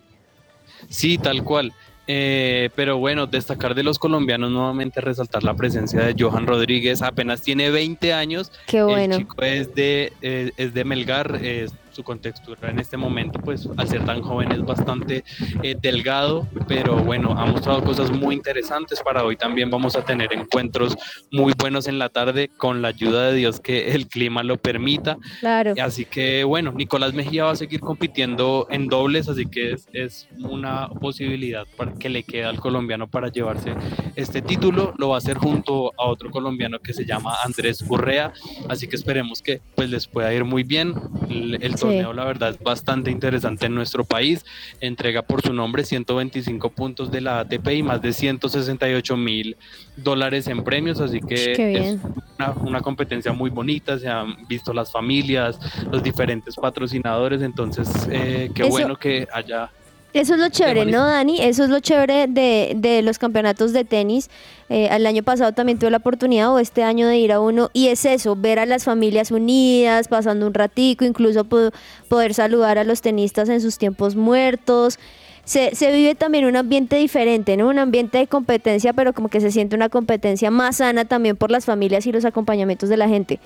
Sí, 0.89 1.18
tal 1.18 1.43
cual. 1.43 1.72
Eh, 2.07 2.70
pero 2.76 2.99
bueno, 2.99 3.26
destacar 3.26 3.74
de 3.74 3.83
los 3.83 3.99
colombianos 3.99 4.51
nuevamente 4.53 5.01
resaltar 5.01 5.43
la 5.43 5.55
presencia 5.55 6.01
de 6.01 6.14
Johan 6.16 6.47
Rodríguez, 6.47 7.03
apenas 7.03 7.43
tiene 7.43 7.70
20 7.70 8.12
años. 8.12 8.53
Qué 8.68 8.85
bueno. 8.85 9.16
El 9.16 9.22
chico 9.22 9.43
es 9.43 9.74
de, 9.74 10.12
eh, 10.22 10.53
es 10.57 10.72
de 10.72 10.85
Melgar, 10.85 11.37
es 11.43 11.72
su 12.01 12.05
contextura 12.05 12.71
en 12.71 12.79
este 12.79 12.97
momento, 12.97 13.39
pues 13.41 13.69
al 13.77 13.87
ser 13.87 14.05
tan 14.07 14.23
joven 14.23 14.53
es 14.53 14.63
bastante 14.63 15.23
eh, 15.63 15.77
delgado, 15.81 16.49
pero 16.67 16.97
bueno, 16.97 17.35
ha 17.37 17.45
mostrado 17.45 17.85
cosas 17.85 18.11
muy 18.11 18.35
interesantes. 18.35 19.03
Para 19.03 19.23
hoy 19.23 19.37
también 19.37 19.71
vamos 19.71 19.97
a 19.97 20.03
tener 20.03 20.33
encuentros 20.33 20.97
muy 21.31 21.53
buenos 21.59 21.89
en 21.89 21.99
la 21.99 22.09
tarde 22.09 22.49
con 22.57 22.81
la 22.81 22.89
ayuda 22.89 23.31
de 23.31 23.35
Dios 23.35 23.61
que 23.61 23.93
el 23.93 24.07
clima 24.09 24.43
lo 24.43 24.57
permita. 24.57 25.19
Claro. 25.41 25.75
Así 25.83 26.07
que 26.07 26.45
bueno, 26.45 26.73
Nicolás 26.73 27.13
Mejía 27.13 27.45
va 27.45 27.51
a 27.51 27.57
seguir 27.57 27.81
compitiendo 27.81 28.67
en 28.71 28.89
dobles, 28.89 29.29
así 29.29 29.45
que 29.45 29.73
es, 29.73 29.87
es 29.93 30.29
una 30.39 30.89
posibilidad 30.89 31.67
para 31.77 31.93
que 31.93 32.09
le 32.09 32.23
queda 32.23 32.49
al 32.49 32.61
colombiano 32.61 33.09
para 33.09 33.29
llevarse 33.29 33.75
este 34.17 34.41
título. 34.41 34.95
Lo 34.97 35.11
va 35.11 35.17
a 35.17 35.19
hacer 35.19 35.37
junto 35.37 35.93
a 35.99 36.07
otro 36.07 36.31
colombiano 36.31 36.79
que 36.79 36.95
se 36.95 37.05
llama 37.05 37.35
Andrés 37.45 37.85
Urrea, 37.87 38.33
así 38.71 38.89
que 38.89 38.97
esperemos 38.97 39.43
que 39.43 39.61
pues 39.75 39.91
les 39.91 40.07
pueda 40.07 40.33
ir 40.33 40.45
muy 40.45 40.63
bien. 40.63 40.95
El, 41.29 41.63
el 41.63 41.77
torneo, 41.93 42.12
la 42.12 42.24
verdad, 42.24 42.51
es 42.51 42.59
bastante 42.59 43.11
interesante 43.11 43.66
en 43.66 43.74
nuestro 43.74 44.05
país. 44.05 44.45
Entrega 44.80 45.22
por 45.22 45.43
su 45.43 45.53
nombre 45.53 45.84
125 45.84 46.70
puntos 46.70 47.11
de 47.11 47.20
la 47.20 47.41
ATP 47.41 47.68
y 47.68 47.82
más 47.82 48.03
de 48.03 48.12
168 48.12 49.16
mil 49.16 49.57
dólares 49.97 50.47
en 50.49 50.64
premios, 50.64 51.01
así 51.01 51.20
que 51.20 51.53
es 51.53 51.99
una, 52.38 52.53
una, 52.53 52.80
competencia 52.80 53.32
muy 53.32 53.51
bonita, 53.51 53.99
se 53.99 54.09
han 54.09 54.47
visto 54.47 54.72
las 54.72 54.91
familias, 54.91 55.59
los 55.91 56.03
diferentes 56.03 56.57
patrocinadores, 56.57 57.43
entonces 57.43 58.09
eh, 58.11 58.51
qué 58.55 58.64
bueno 58.64 58.97
que 58.97 59.28
haya 59.32 59.70
eso 60.13 60.35
es 60.35 60.41
lo 60.41 60.49
chévere, 60.49 60.87
¿no, 60.87 61.07
Dani? 61.07 61.41
Eso 61.41 61.65
es 61.65 61.71
lo 61.71 61.81
chévere 61.81 62.27
de, 62.27 62.75
de 62.77 63.03
los 63.03 63.19
campeonatos 63.19 63.73
de 63.73 63.85
tenis. 63.85 64.29
Eh, 64.69 64.89
el 64.91 65.07
año 65.07 65.23
pasado 65.23 65.53
también 65.53 65.79
tuve 65.79 65.91
la 65.91 65.97
oportunidad, 65.99 66.53
o 66.53 66.59
este 66.59 66.83
año, 66.83 67.09
de 67.09 67.19
ir 67.19 67.33
a 67.33 67.41
uno, 67.41 67.71
y 67.73 67.89
es 67.89 68.05
eso, 68.05 68.37
ver 68.37 68.59
a 68.59 68.67
las 68.67 68.85
familias 68.85 69.31
unidas, 69.31 70.09
pasando 70.09 70.47
un 70.47 70.55
ratico, 70.55 71.05
incluso 71.05 71.45
poder 71.45 72.35
saludar 72.35 72.79
a 72.79 72.85
los 72.85 73.01
tenistas 73.01 73.49
en 73.49 73.61
sus 73.61 73.79
tiempos 73.79 74.17
muertos. 74.17 74.99
Se, 75.45 75.75
se, 75.75 75.91
vive 75.91 76.15
también 76.15 76.45
un 76.45 76.57
ambiente 76.57 76.97
diferente, 76.97 77.57
¿no? 77.57 77.69
Un 77.69 77.79
ambiente 77.79 78.19
de 78.19 78.27
competencia, 78.27 78.93
pero 78.93 79.13
como 79.13 79.29
que 79.29 79.41
se 79.41 79.51
siente 79.51 79.75
una 79.75 79.89
competencia 79.89 80.51
más 80.51 80.77
sana 80.77 81.05
también 81.05 81.37
por 81.37 81.51
las 81.51 81.65
familias 81.65 82.07
y 82.07 82.13
los 82.13 82.25
acompañamientos 82.25 82.89
de 82.89 82.97
la 82.97 83.09
gente. 83.09 83.41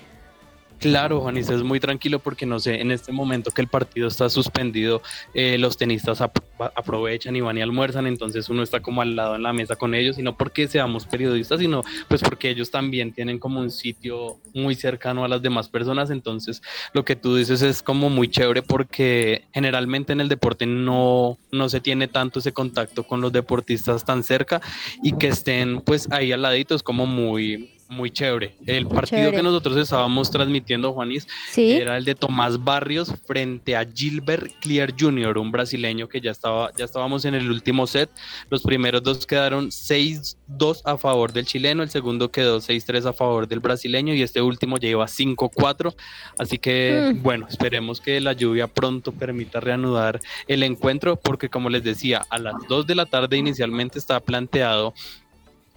Claro, 0.79 1.21
Juanis, 1.21 1.49
es 1.49 1.63
muy 1.63 1.79
tranquilo 1.79 2.19
porque 2.19 2.45
no 2.45 2.59
sé, 2.59 2.81
en 2.81 2.91
este 2.91 3.11
momento 3.11 3.51
que 3.51 3.61
el 3.61 3.67
partido 3.67 4.07
está 4.07 4.29
suspendido, 4.29 5.01
eh, 5.33 5.57
los 5.57 5.77
tenistas 5.77 6.21
aprovechan 6.21 7.35
y 7.35 7.41
van 7.41 7.57
y 7.57 7.61
almuerzan, 7.61 8.07
entonces 8.07 8.49
uno 8.49 8.61
está 8.61 8.81
como 8.81 9.01
al 9.01 9.15
lado 9.15 9.35
en 9.35 9.43
la 9.43 9.53
mesa 9.53 9.75
con 9.75 9.95
ellos, 9.95 10.19
y 10.19 10.21
no 10.21 10.37
porque 10.37 10.67
seamos 10.67 11.05
periodistas, 11.05 11.59
sino 11.59 11.81
pues 12.07 12.21
porque 12.21 12.49
ellos 12.49 12.71
también 12.71 13.13
tienen 13.13 13.39
como 13.39 13.59
un 13.59 13.71
sitio 13.71 14.37
muy 14.53 14.75
cercano 14.75 15.23
a 15.23 15.27
las 15.27 15.41
demás 15.41 15.69
personas, 15.69 16.09
entonces 16.09 16.61
lo 16.93 17.05
que 17.05 17.15
tú 17.15 17.35
dices 17.35 17.61
es 17.61 17.81
como 17.81 18.09
muy 18.09 18.27
chévere 18.27 18.61
porque 18.61 19.45
generalmente 19.53 20.13
en 20.13 20.21
el 20.21 20.29
deporte 20.29 20.65
no, 20.65 21.37
no 21.51 21.69
se 21.69 21.79
tiene 21.79 22.07
tanto 22.07 22.39
ese 22.39 22.51
contacto 22.51 23.03
con 23.03 23.21
los 23.21 23.31
deportistas 23.31 24.03
tan 24.03 24.23
cerca 24.23 24.61
y 25.01 25.17
que 25.17 25.27
estén 25.27 25.81
pues 25.81 26.11
ahí 26.11 26.31
al 26.31 26.41
ladito 26.41 26.75
es 26.75 26.83
como 26.83 27.05
muy 27.05 27.74
muy 27.95 28.11
chévere. 28.11 28.55
El 28.65 28.87
partido 28.87 29.31
que 29.31 29.41
nosotros 29.41 29.77
estábamos 29.77 30.29
transmitiendo, 30.29 30.93
Juanis, 30.93 31.27
era 31.55 31.97
el 31.97 32.05
de 32.05 32.13
Tomás 32.13 32.63
Barrios 32.63 33.13
frente 33.25 33.75
a 33.75 33.85
Gilbert 33.85 34.51
Clear 34.59 34.93
Jr., 34.97 35.37
un 35.37 35.51
brasileño 35.51 36.07
que 36.07 36.21
ya 36.21 36.31
estaba, 36.31 36.71
ya 36.77 36.85
estábamos 36.85 37.25
en 37.25 37.33
el 37.35 37.49
último 37.49 37.87
set. 37.87 38.09
Los 38.49 38.61
primeros 38.61 39.01
dos 39.01 39.25
quedaron 39.25 39.69
6-2 39.69 40.81
a 40.83 40.97
favor 40.97 41.33
del 41.33 41.45
chileno, 41.45 41.81
el 41.81 41.89
segundo 41.89 42.29
quedó 42.29 42.59
6-3 42.59 43.09
a 43.09 43.13
favor 43.13 43.47
del 43.47 43.59
brasileño 43.59 44.13
y 44.13 44.21
este 44.21 44.41
último 44.41 44.77
lleva 44.77 45.05
5-4. 45.05 45.95
Así 46.37 46.57
que, 46.57 47.13
mm. 47.15 47.23
bueno, 47.23 47.47
esperemos 47.49 48.01
que 48.01 48.19
la 48.19 48.33
lluvia 48.33 48.67
pronto 48.67 49.11
permita 49.11 49.59
reanudar 49.59 50.19
el 50.47 50.63
encuentro, 50.63 51.15
porque 51.15 51.49
como 51.49 51.69
les 51.69 51.83
decía, 51.83 52.23
a 52.29 52.37
las 52.37 52.55
2 52.67 52.85
de 52.85 52.95
la 52.95 53.05
tarde 53.05 53.37
inicialmente 53.37 53.99
estaba 53.99 54.19
planteado 54.19 54.93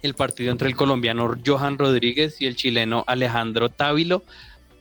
el 0.01 0.13
partido 0.13 0.51
entre 0.51 0.67
el 0.67 0.75
colombiano 0.75 1.35
Johan 1.45 1.77
Rodríguez 1.77 2.41
y 2.41 2.47
el 2.47 2.55
chileno 2.55 3.03
Alejandro 3.07 3.69
Távilo. 3.69 4.23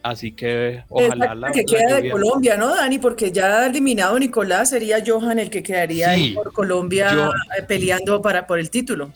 Así 0.02 0.32
que 0.32 0.84
ojalá 0.88 1.34
la, 1.34 1.50
que 1.50 1.64
queda 1.64 2.00
de 2.00 2.10
Colombia, 2.10 2.56
¿no, 2.56 2.74
Dani? 2.74 2.98
Porque 2.98 3.32
ya 3.32 3.66
eliminado 3.66 4.18
Nicolás 4.18 4.70
sería 4.70 5.02
Johan 5.04 5.40
el 5.40 5.50
que 5.50 5.62
quedaría 5.62 6.10
ahí 6.10 6.34
por 6.34 6.52
Colombia 6.52 7.30
eh, 7.58 7.62
peleando 7.66 8.22
para 8.22 8.46
por 8.46 8.60
el 8.60 8.70
título. 8.70 9.12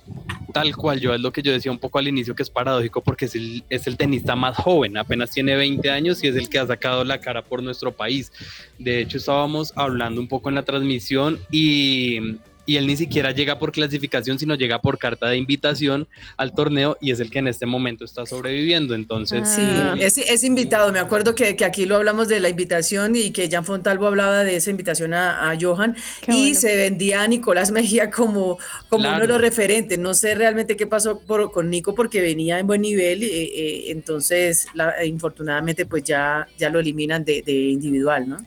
Tal 0.52 0.76
cual, 0.76 1.00
yo 1.00 1.14
es 1.14 1.20
lo 1.20 1.32
que 1.32 1.40
yo 1.40 1.52
decía 1.52 1.72
un 1.72 1.78
poco 1.78 1.98
al 1.98 2.08
inicio 2.08 2.34
que 2.34 2.42
es 2.42 2.50
paradójico 2.50 3.00
porque 3.00 3.24
es 3.24 3.34
el, 3.34 3.64
es 3.70 3.86
el 3.86 3.96
tenista 3.96 4.36
más 4.36 4.56
joven, 4.56 4.98
apenas 4.98 5.30
tiene 5.30 5.56
20 5.56 5.88
años 5.90 6.22
y 6.22 6.28
es 6.28 6.36
el 6.36 6.50
que 6.50 6.58
ha 6.58 6.66
sacado 6.66 7.04
la 7.04 7.20
cara 7.20 7.42
por 7.42 7.62
nuestro 7.62 7.92
país. 7.92 8.32
De 8.78 9.00
hecho, 9.00 9.16
estábamos 9.16 9.72
hablando 9.76 10.20
un 10.20 10.28
poco 10.28 10.50
en 10.50 10.56
la 10.56 10.62
transmisión 10.64 11.38
y 11.50 12.36
y 12.64 12.76
él 12.76 12.86
ni 12.86 12.96
siquiera 12.96 13.32
llega 13.32 13.58
por 13.58 13.72
clasificación, 13.72 14.38
sino 14.38 14.54
llega 14.54 14.80
por 14.80 14.98
carta 14.98 15.28
de 15.28 15.36
invitación 15.36 16.08
al 16.36 16.54
torneo 16.54 16.96
y 17.00 17.10
es 17.10 17.20
el 17.20 17.30
que 17.30 17.40
en 17.40 17.48
este 17.48 17.66
momento 17.66 18.04
está 18.04 18.24
sobreviviendo. 18.26 18.94
Entonces, 18.94 19.48
sí, 19.48 19.62
es, 20.00 20.44
invitado. 20.44 20.92
Me 20.92 20.98
acuerdo 20.98 21.34
que, 21.34 21.56
aquí 21.64 21.86
lo 21.86 21.96
hablamos 21.96 22.28
de 22.28 22.40
la 22.40 22.48
invitación 22.48 23.16
y 23.16 23.30
que 23.30 23.50
Jan 23.50 23.64
Fontalvo 23.64 24.06
hablaba 24.06 24.44
de 24.44 24.56
esa 24.56 24.70
invitación 24.70 25.14
a, 25.14 25.52
Johan 25.60 25.96
y 26.28 26.54
se 26.54 26.76
vendía 26.76 27.22
a 27.22 27.28
Nicolás 27.28 27.70
Mejía 27.70 28.10
como, 28.10 28.58
como 28.88 29.08
uno 29.08 29.20
de 29.20 29.26
los 29.26 29.40
referentes. 29.40 29.98
No 29.98 30.14
sé 30.14 30.34
realmente 30.34 30.76
qué 30.76 30.86
pasó 30.86 31.20
con 31.20 31.70
Nico 31.70 31.94
porque 31.94 32.20
venía 32.20 32.58
en 32.58 32.66
buen 32.66 32.82
nivel, 32.82 33.22
eh, 33.22 33.28
eh, 33.28 33.84
entonces 33.88 34.66
infortunadamente 35.04 35.86
pues 35.86 36.04
ya, 36.04 36.46
ya 36.58 36.70
lo 36.70 36.80
eliminan 36.80 37.24
de, 37.24 37.42
de 37.42 37.52
individual, 37.52 38.28
¿no? 38.28 38.38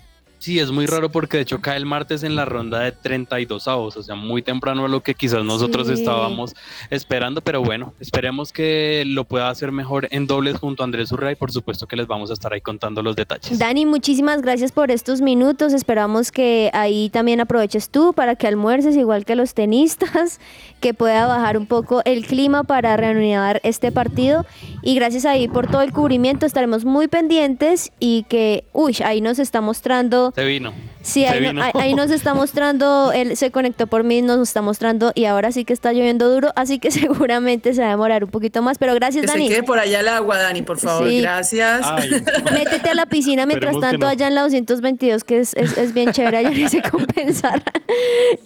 Sí, 0.46 0.60
es 0.60 0.70
muy 0.70 0.86
raro 0.86 1.10
porque 1.10 1.38
de 1.38 1.41
hecho 1.41 1.60
cae 1.60 1.76
el 1.76 1.88
martes 1.88 2.22
en 2.22 2.36
la 2.36 2.46
ronda 2.46 2.82
de 2.82 2.91
32 2.91 3.68
avos, 3.68 3.98
o 3.98 4.04
sea, 4.04 4.14
muy 4.14 4.43
temprano 4.43 4.86
a 4.86 4.88
lo 4.88 5.02
que 5.02 5.16
quizás 5.16 5.43
nosotros 5.43 5.89
estábamos 5.89 6.54
esperando, 6.91 7.41
pero 7.41 7.64
bueno, 7.64 7.96
esperemos 8.00 8.54
que 8.54 9.06
lo 9.08 9.24
pueda 9.24 9.50
hacer 9.50 9.72
mejor 9.72 10.08
en 10.12 10.28
dobles 10.28 10.58
junto 10.58 10.84
a 10.84 10.86
Andrés 10.86 11.12
Urrea 11.12 11.32
y 11.32 11.36
por 11.36 11.52
supuesto 11.52 11.88
que 11.88 11.96
les 11.96 12.06
vamos 12.06 12.30
a 12.30 12.34
estar 12.34 12.54
ahí 12.54 12.62
contando 12.62 13.02
los 13.02 13.16
detalles. 13.16 13.58
Dani, 13.58 13.88
muchísimas 13.88 14.43
gracias 14.43 14.72
por 14.72 14.91
estos 14.91 15.20
minutos, 15.20 15.74
esperamos 15.74 16.32
que 16.32 16.70
ahí 16.74 17.10
también 17.10 17.41
aproveches 17.41 17.89
tú 17.89 18.14
para 18.14 18.36
que 18.36 18.46
almuerces 18.46 18.96
igual 18.96 19.26
que 19.26 19.36
los 19.36 19.56
tenistas, 19.56 20.39
que 20.80 20.93
pueda 20.93 21.26
bajar 21.26 21.58
un 21.58 21.66
poco 21.66 22.04
el 22.06 22.24
clima 22.24 22.64
para 22.64 22.96
reanudar 22.98 23.62
este 23.64 23.91
partido. 23.91 24.46
Y 24.84 24.93
gracias 24.93 25.26
ahí 25.26 25.48
por 25.48 25.66
todo 25.66 25.82
el 25.82 25.91
cubrimiento, 25.91 26.46
estaremos 26.46 26.86
muy 26.86 27.08
pendientes 27.08 27.91
y 28.00 28.28
que, 28.30 28.66
uy, 28.74 28.98
ahí 29.04 29.22
nos 29.22 29.39
está 29.39 29.60
mostrando 29.60 30.32
se 30.36 30.44
vino. 30.44 30.74
Sí, 31.02 31.24
ahí, 31.24 31.94
nos 31.94 32.12
está 32.12 32.34
mostrando, 32.34 33.14
él 33.14 33.38
se 33.38 33.52
conectó 33.52 33.88
por 33.88 34.04
mí, 34.04 34.22
nos 34.22 34.50
está 34.50 34.62
mostrando 34.62 35.14
y 35.16 35.26
ahora 35.26 35.52
sí 35.54 35.64
que 35.64 35.72
está 35.72 35.94
lloviendo 35.94 36.30
duro, 36.30 36.52
así 36.56 36.78
que 36.78 36.92
seguramente 36.92 37.74
se 37.74 37.82
va 37.82 37.88
a 37.88 37.92
demorar 37.92 38.26
un 38.26 38.32
poquito 38.32 38.62
más, 38.62 38.78
pero 38.78 38.94
gracias 38.96 39.26
Dani. 39.28 39.48
Se 39.48 39.54
quede 39.54 39.64
por 39.64 39.80
allá 39.80 40.02
el 40.02 40.10
agua, 40.10 40.38
Dani, 40.38 40.62
por 40.62 40.78
favor, 40.78 41.10
gracias. 41.10 41.86
Métete 42.52 42.90
a 42.90 42.96
la 42.96 43.06
piscina 43.06 43.46
mientras 43.46 43.80
tanto 43.80 44.08
allá 44.08 44.28
en 44.28 44.36
la 44.36 44.42
222, 44.42 45.24
que 45.24 45.40
es, 45.40 45.54
es, 45.54 45.94
bien 45.94 46.12
chévere, 46.12 46.38
allá 46.38 46.50
ni 46.50 46.68
se 46.68 46.82
compensar. 46.92 47.64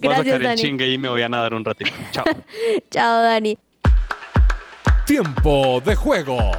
voy 0.00 0.12
a 0.12 0.16
sacar 0.16 0.42
Dani. 0.42 0.52
el 0.52 0.58
chingue 0.58 0.92
y 0.92 0.98
me 0.98 1.08
voy 1.08 1.22
a 1.22 1.28
nadar 1.28 1.54
un 1.54 1.64
ratito. 1.64 1.90
Chao. 2.12 2.24
Chao, 2.90 3.22
Dani. 3.22 3.58
Tiempo 5.06 5.82
de 5.84 5.96
juego. 5.96 6.52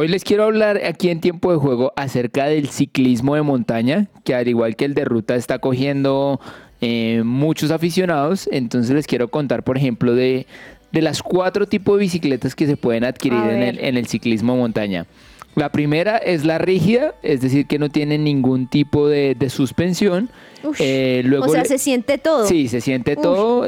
Hoy 0.00 0.08
les 0.08 0.24
quiero 0.24 0.44
hablar 0.44 0.80
aquí 0.86 1.10
en 1.10 1.20
tiempo 1.20 1.52
de 1.52 1.58
juego 1.58 1.92
acerca 1.94 2.46
del 2.46 2.68
ciclismo 2.70 3.34
de 3.34 3.42
montaña, 3.42 4.06
que 4.24 4.34
al 4.34 4.48
igual 4.48 4.74
que 4.74 4.86
el 4.86 4.94
de 4.94 5.04
ruta 5.04 5.34
está 5.36 5.58
cogiendo 5.58 6.40
eh, 6.80 7.20
muchos 7.22 7.70
aficionados. 7.70 8.48
Entonces 8.50 8.94
les 8.94 9.06
quiero 9.06 9.28
contar, 9.28 9.62
por 9.62 9.76
ejemplo, 9.76 10.14
de, 10.14 10.46
de 10.90 11.02
las 11.02 11.22
cuatro 11.22 11.66
tipos 11.66 11.98
de 11.98 12.04
bicicletas 12.04 12.54
que 12.54 12.66
se 12.66 12.78
pueden 12.78 13.04
adquirir 13.04 13.42
en 13.42 13.62
el, 13.62 13.78
en 13.78 13.98
el 13.98 14.06
ciclismo 14.06 14.54
de 14.54 14.58
montaña. 14.60 15.06
La 15.54 15.70
primera 15.70 16.16
es 16.16 16.46
la 16.46 16.56
rígida, 16.56 17.14
es 17.22 17.42
decir, 17.42 17.66
que 17.66 17.78
no 17.78 17.90
tiene 17.90 18.16
ningún 18.16 18.68
tipo 18.68 19.06
de, 19.06 19.34
de 19.38 19.50
suspensión. 19.50 20.30
Eh, 20.78 21.20
luego 21.26 21.44
o 21.44 21.48
sea, 21.50 21.60
le- 21.60 21.68
se 21.68 21.76
siente 21.76 22.16
todo. 22.16 22.46
Sí, 22.46 22.68
se 22.68 22.80
siente 22.80 23.16
todo. 23.16 23.66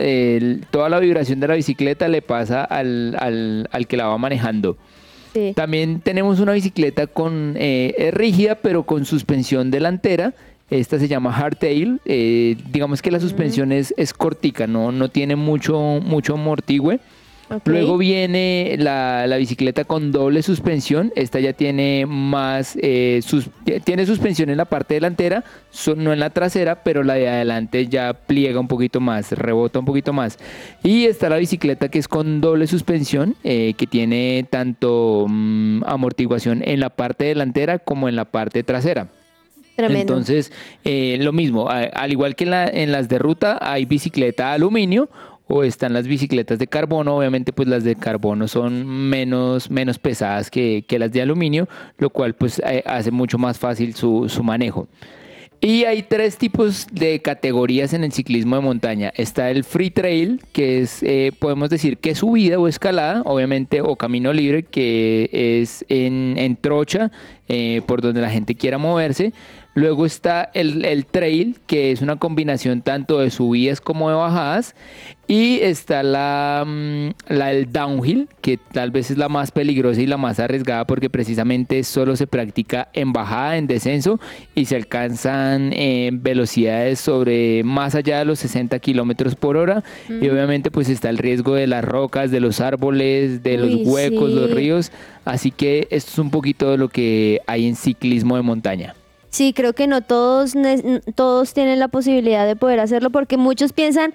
toda 0.71 0.89
la 0.89 0.99
vibración 0.99 1.41
de 1.41 1.49
la 1.49 1.57
bicicleta 1.57 2.09
le 2.09 2.23
pasa 2.23 2.65
al, 2.65 3.17
al- 3.19 3.69
al 3.71 3.87
que 3.87 3.99
la 3.99 4.07
va 4.07 4.17
manejando. 4.17 4.79
Sí. 5.33 5.53
También 5.55 6.01
tenemos 6.01 6.41
una 6.41 6.53
bicicleta 6.53 7.07
con 7.07 7.55
eh, 7.59 7.95
es 7.97 8.15
rígida, 8.15 8.57
pero 8.57 8.85
con 8.85 9.05
suspensión 9.05 9.71
delantera. 9.71 10.35
Esta 10.71 10.99
se 10.99 11.09
llama 11.09 11.33
hardtail. 11.33 12.01
Eh, 12.05 12.57
digamos 12.71 13.03
que 13.03 13.11
la 13.11 13.21
suspensión 13.21 13.73
es, 13.73 13.93
es 13.97 14.15
cortica, 14.15 14.67
no, 14.67 14.91
no 14.91 15.11
tiene 15.11 15.37
mucho, 15.37 16.01
mucho 16.03 16.35
amortigüe. 16.35 16.99
Luego 17.65 17.99
viene 17.99 18.77
la, 18.79 19.27
la 19.27 19.37
bicicleta 19.37 19.85
con 19.85 20.13
doble 20.13 20.43
suspensión. 20.43 21.13
Esta 21.17 21.41
ya 21.41 21.53
tiene 21.53 22.07
más, 22.07 22.77
eh, 22.81 23.21
sus- 23.25 23.49
tiene 23.85 24.07
suspensión 24.07 24.51
en 24.51 24.57
la 24.57 24.65
parte 24.65 24.95
delantera, 24.95 25.45
so- 25.71 25.95
no 25.95 26.13
en 26.13 26.21
la 26.21 26.31
trasera, 26.31 26.83
pero 26.83 27.03
la 27.03 27.15
de 27.15 27.29
adelante 27.29 27.87
ya 27.89 28.13
pliega 28.15 28.61
un 28.61 28.69
poquito 28.69 29.01
más, 29.01 29.33
rebota 29.33 29.79
un 29.79 29.85
poquito 29.85 30.13
más. 30.13 30.39
Y 30.83 31.05
está 31.07 31.29
la 31.29 31.37
bicicleta 31.37 31.89
que 31.89 31.99
es 31.99 32.09
con 32.09 32.41
doble 32.41 32.67
suspensión, 32.67 33.35
eh, 33.45 33.75
que 33.77 33.87
tiene 33.87 34.47
tanto 34.51 35.27
mm, 35.29 35.85
amortiguación 35.87 36.63
en 36.65 36.81
la 36.81 36.91
parte 36.91 37.25
delantera 37.25 37.79
como 37.79 38.09
en 38.09 38.17
la 38.17 38.25
parte 38.25 38.63
trasera. 38.63 39.09
Tremendo. 39.75 40.01
Entonces, 40.13 40.53
eh, 40.85 41.17
lo 41.21 41.33
mismo, 41.33 41.69
al 41.71 42.13
igual 42.13 42.37
que 42.37 42.45
en, 42.45 42.51
la- 42.51 42.69
en 42.69 42.93
las 42.93 43.09
de 43.09 43.19
ruta, 43.19 43.59
hay 43.61 43.87
bicicleta 43.87 44.53
aluminio 44.53 45.09
o 45.49 45.65
están 45.65 45.93
las 45.93 46.07
bicicletas 46.07 46.59
de 46.59 46.67
carbono. 46.67 47.17
Obviamente, 47.17 47.53
pues 47.53 47.69
las 47.69 47.85
de 47.85 47.97
carbono 47.97 48.49
son 48.49 48.87
menos, 48.87 49.71
menos 49.71 49.99
pesadas 49.99 50.51
que, 50.51 50.85
que 50.87 50.99
las 50.99 51.13
de 51.13 51.23
aluminio, 51.23 51.69
lo 51.99 52.11
cual 52.11 52.35
pues 52.35 52.61
eh, 52.61 52.83
hace 52.87 53.11
mucho 53.11 53.39
más 53.39 53.59
fácil 53.59 53.95
su, 53.95 54.29
su 54.29 54.43
manejo. 54.43 54.89
Y 55.65 55.85
hay 55.85 56.03
tres 56.03 56.39
tipos 56.39 56.89
de 56.91 57.23
categorías 57.23 57.93
en 57.93 58.03
el 58.03 58.11
ciclismo 58.11 58.57
de 58.57 58.63
montaña. 58.63 59.13
Está 59.15 59.49
el 59.49 59.63
free 59.63 59.91
trail, 59.91 60.41
que 60.51 60.81
es, 60.81 61.05
eh, 61.05 61.31
podemos 61.39 61.71
decir 61.71 61.99
que 61.99 62.11
es 62.11 62.19
subida 62.19 62.59
o 62.59 62.67
escalada, 62.67 63.23
obviamente, 63.25 63.81
o 63.81 63.95
camino 63.95 64.33
libre, 64.33 64.65
que 64.65 65.31
es 65.33 65.85
en, 65.89 66.35
en 66.37 66.57
trocha, 66.57 67.13
eh, 67.47 67.81
por 67.87 68.03
donde 68.03 68.21
la 68.21 68.31
gente 68.31 68.57
quiera 68.57 68.77
moverse. 68.77 69.33
Luego 69.75 70.05
está 70.05 70.51
el, 70.53 70.85
el 70.85 71.07
trail, 71.07 71.57
que 71.67 71.93
es 71.93 72.03
una 72.03 72.17
combinación 72.17 72.83
tanto 72.83 73.21
de 73.21 73.31
subidas 73.31 73.81
como 73.81 74.11
de 74.11 74.17
bajadas. 74.17 74.75
Y 75.29 75.61
está 75.61 76.03
la, 76.03 76.63
mm, 76.67 77.11
la 77.29 77.53
el 77.53 77.73
downhill, 77.73 78.29
que 78.43 78.59
tal 78.59 78.91
vez 78.91 79.11
es 79.11 79.17
la 79.17 79.31
más 79.31 79.51
peligrosa 79.51 80.03
y 80.03 80.07
la 80.07 80.19
más 80.19 80.41
arriesgada 80.41 80.85
porque 80.85 81.09
precisamente 81.09 81.85
solo 81.85 82.17
se 82.17 82.27
practica 82.27 82.89
en 82.93 83.15
bajada, 83.15 83.57
en 83.57 83.67
descenso 83.67 84.21
y 84.55 84.67
se 84.67 84.77
alcanzan 84.77 85.73
eh, 85.73 86.11
velocidades 86.13 87.01
sobre 87.01 87.63
más 87.65 87.95
allá 87.95 88.19
de 88.19 88.27
los 88.27 88.41
60 88.41 88.79
kilómetros 88.81 89.35
por 89.35 89.57
hora. 89.57 89.83
Y 90.09 90.29
obviamente 90.29 90.71
pues 90.71 90.91
está 90.91 91.09
el 91.09 91.17
riesgo 91.17 91.55
de 91.55 91.67
las 91.67 91.85
rocas, 91.85 92.31
de 92.31 92.41
los 92.41 92.61
árboles, 92.61 93.43
de 93.43 93.63
Uy, 93.63 93.71
los 93.71 93.89
huecos, 93.89 94.31
los 94.33 94.51
sí. 94.51 94.55
ríos. 94.55 94.93
Así 95.25 95.51
que 95.51 95.87
esto 95.91 96.11
es 96.11 96.19
un 96.19 96.31
poquito 96.31 96.73
de 96.73 96.77
lo 96.77 96.89
que 96.89 97.41
hay 97.47 97.67
en 97.67 97.77
ciclismo 97.77 98.37
de 98.37 98.43
montaña. 98.43 98.95
Sí, 99.33 99.53
creo 99.55 99.73
que 99.73 99.87
no 99.87 100.03
todos, 100.03 100.53
todos 101.15 101.55
tienen 101.55 101.79
la 101.79 101.89
posibilidad 101.89 102.47
de 102.47 102.55
poder 102.55 102.81
hacerlo 102.81 103.09
porque 103.11 103.39
muchos 103.39 103.73
piensan, 103.73 104.13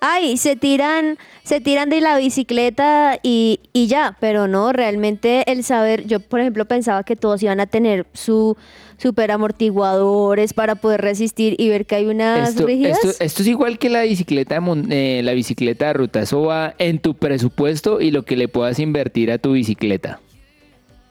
ay, 0.00 0.36
se 0.36 0.54
tiran, 0.54 1.18
se 1.42 1.60
tiran 1.60 1.90
de 1.90 2.00
la 2.00 2.16
bicicleta 2.16 3.18
y, 3.22 3.58
y 3.72 3.88
ya, 3.88 4.16
pero 4.20 4.46
no, 4.46 4.72
realmente 4.72 5.42
el 5.50 5.64
saber, 5.64 6.06
yo 6.06 6.20
por 6.20 6.38
ejemplo 6.38 6.66
pensaba 6.66 7.02
que 7.02 7.16
todos 7.16 7.42
iban 7.42 7.58
a 7.58 7.66
tener 7.66 8.06
su 8.14 8.56
super 8.96 9.32
amortiguadores 9.32 10.52
para 10.54 10.76
poder 10.76 11.00
resistir 11.00 11.56
y 11.58 11.68
ver 11.68 11.84
que 11.84 11.96
hay 11.96 12.06
unas 12.06 12.50
Esto, 12.50 12.66
rígidas. 12.66 13.04
esto- 13.04 13.24
esto 13.24 13.42
es 13.42 13.48
igual 13.48 13.76
que 13.78 13.88
la 13.90 14.02
bicicleta 14.02 14.54
de, 14.54 14.60
mon- 14.60 14.92
eh, 14.92 15.22
la 15.24 15.32
bicicleta 15.32 15.88
de 15.88 15.92
ruta. 15.94 16.20
Eso 16.20 16.42
va 16.42 16.74
en 16.78 17.00
tu 17.00 17.14
presupuesto 17.14 18.00
y 18.00 18.10
lo 18.12 18.22
que 18.24 18.36
le 18.36 18.46
puedas 18.46 18.78
invertir 18.78 19.32
a 19.32 19.38
tu 19.38 19.52
bicicleta. 19.52 20.20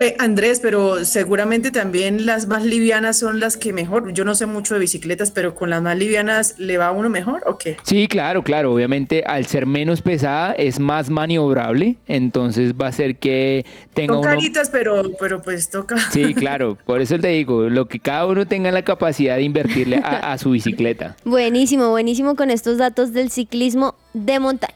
Eh, 0.02 0.16
Andrés, 0.18 0.60
pero 0.62 1.04
seguramente 1.04 1.72
también 1.72 2.26
las 2.26 2.48
más 2.48 2.64
livianas 2.64 3.18
son 3.20 3.42
las 3.42 3.58
que 3.58 3.74
mejor. 3.74 4.14
Yo 4.14 4.24
no 4.24 4.34
sé 4.34 4.46
mucho 4.46 4.74
de 4.74 4.80
bicicletas, 4.80 5.32
pero 5.32 5.56
con 5.56 5.70
las 5.70 5.82
más 5.82 5.98
livianas 5.98 6.56
le 6.58 6.78
va 6.78 6.88
a 6.88 6.92
uno 6.92 7.10
mejor 7.10 7.44
o 7.46 7.58
qué? 7.58 7.76
Sí, 7.84 8.08
claro, 8.08 8.42
claro. 8.42 8.74
Obviamente, 8.74 9.24
al 9.26 9.46
ser 9.46 9.66
menos 9.66 10.02
pesada, 10.02 10.54
es 10.54 10.80
más 10.80 11.10
maniobrable. 11.10 11.98
Entonces, 12.08 12.74
va 12.74 12.88
a 12.88 12.92
ser 12.94 13.18
que 13.18 13.66
tenga 13.94 14.14
Son 14.14 14.20
uno. 14.24 14.30
caritas, 14.30 14.70
pero, 14.70 15.04
pero 15.20 15.42
pues 15.42 15.70
toca. 15.70 15.98
Sí, 16.12 16.34
claro. 16.36 16.78
Por 16.86 17.02
eso 17.02 17.20
te 17.20 17.28
digo, 17.28 17.64
lo 17.64 17.88
que 17.90 18.00
cada 18.00 18.26
uno 18.26 18.48
tenga 18.48 18.72
la 18.72 18.84
capacidad 18.84 19.36
de 19.36 19.44
invertirle 19.44 19.98
a, 19.98 20.32
a 20.32 20.38
su 20.38 20.52
bicicleta. 20.52 21.18
Buenísimo, 21.26 21.90
buenísimo 21.90 22.36
con 22.36 22.52
estos 22.52 22.78
datos 22.78 23.12
del 23.12 23.32
ciclismo 23.32 23.96
de 24.14 24.40
montaña. 24.40 24.76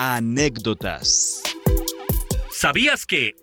Anécdotas. 0.00 1.42
¿Sabías 2.52 3.04
que 3.04 3.34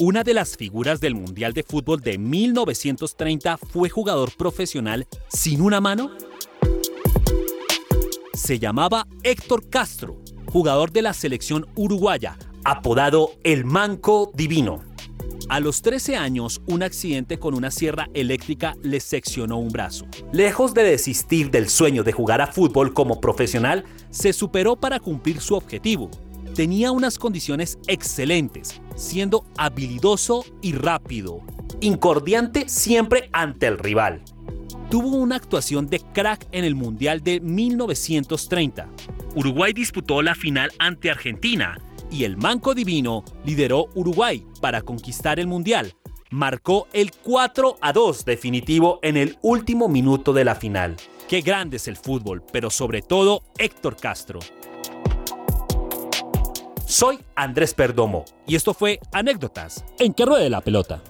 una 0.00 0.24
de 0.24 0.34
las 0.34 0.56
figuras 0.56 0.98
del 0.98 1.14
Mundial 1.14 1.52
de 1.52 1.62
Fútbol 1.62 2.00
de 2.00 2.18
1930 2.18 3.58
fue 3.58 3.88
jugador 3.90 4.32
profesional 4.36 5.06
sin 5.28 5.60
una 5.60 5.80
mano? 5.80 6.10
Se 8.32 8.58
llamaba 8.58 9.06
Héctor 9.22 9.70
Castro, 9.70 10.20
jugador 10.46 10.90
de 10.90 11.02
la 11.02 11.12
selección 11.12 11.68
uruguaya, 11.76 12.36
apodado 12.64 13.30
El 13.44 13.64
Manco 13.64 14.32
Divino. 14.34 14.82
A 15.50 15.60
los 15.60 15.82
13 15.82 16.16
años, 16.16 16.62
un 16.66 16.82
accidente 16.82 17.38
con 17.38 17.54
una 17.54 17.70
sierra 17.70 18.08
eléctrica 18.14 18.76
le 18.82 18.98
seccionó 18.98 19.58
un 19.58 19.68
brazo. 19.68 20.06
Lejos 20.32 20.72
de 20.72 20.84
desistir 20.84 21.50
del 21.50 21.68
sueño 21.68 22.02
de 22.02 22.12
jugar 22.12 22.40
a 22.40 22.46
fútbol 22.46 22.94
como 22.94 23.20
profesional, 23.20 23.84
se 24.10 24.32
superó 24.32 24.76
para 24.76 25.00
cumplir 25.00 25.40
su 25.40 25.54
objetivo. 25.54 26.10
Tenía 26.54 26.92
unas 26.92 27.18
condiciones 27.18 27.78
excelentes, 27.88 28.80
siendo 28.96 29.44
habilidoso 29.58 30.46
y 30.62 30.72
rápido, 30.72 31.40
incordiante 31.80 32.68
siempre 32.68 33.28
ante 33.32 33.66
el 33.66 33.78
rival. 33.78 34.22
Tuvo 34.90 35.16
una 35.16 35.36
actuación 35.36 35.88
de 35.88 36.00
crack 36.00 36.46
en 36.52 36.64
el 36.64 36.74
Mundial 36.74 37.22
de 37.22 37.40
1930. 37.40 38.88
Uruguay 39.34 39.72
disputó 39.74 40.22
la 40.22 40.34
final 40.34 40.70
ante 40.78 41.10
Argentina 41.10 41.76
y 42.14 42.22
el 42.22 42.36
Manco 42.36 42.74
Divino 42.74 43.24
lideró 43.44 43.88
Uruguay 43.94 44.46
para 44.60 44.82
conquistar 44.82 45.40
el 45.40 45.48
Mundial. 45.48 45.94
Marcó 46.30 46.86
el 46.92 47.10
4 47.10 47.78
a 47.80 47.92
2 47.92 48.24
definitivo 48.24 49.00
en 49.02 49.16
el 49.16 49.36
último 49.42 49.88
minuto 49.88 50.32
de 50.32 50.44
la 50.44 50.54
final. 50.54 50.96
Qué 51.28 51.40
grande 51.40 51.78
es 51.78 51.88
el 51.88 51.96
fútbol, 51.96 52.44
pero 52.52 52.70
sobre 52.70 53.02
todo 53.02 53.42
Héctor 53.58 53.96
Castro. 53.96 54.38
Soy 56.86 57.18
Andrés 57.34 57.74
Perdomo 57.74 58.24
y 58.46 58.54
esto 58.54 58.74
fue 58.74 59.00
Anécdotas 59.10 59.84
en 59.98 60.14
que 60.14 60.24
ruede 60.24 60.48
la 60.50 60.60
pelota. 60.60 61.02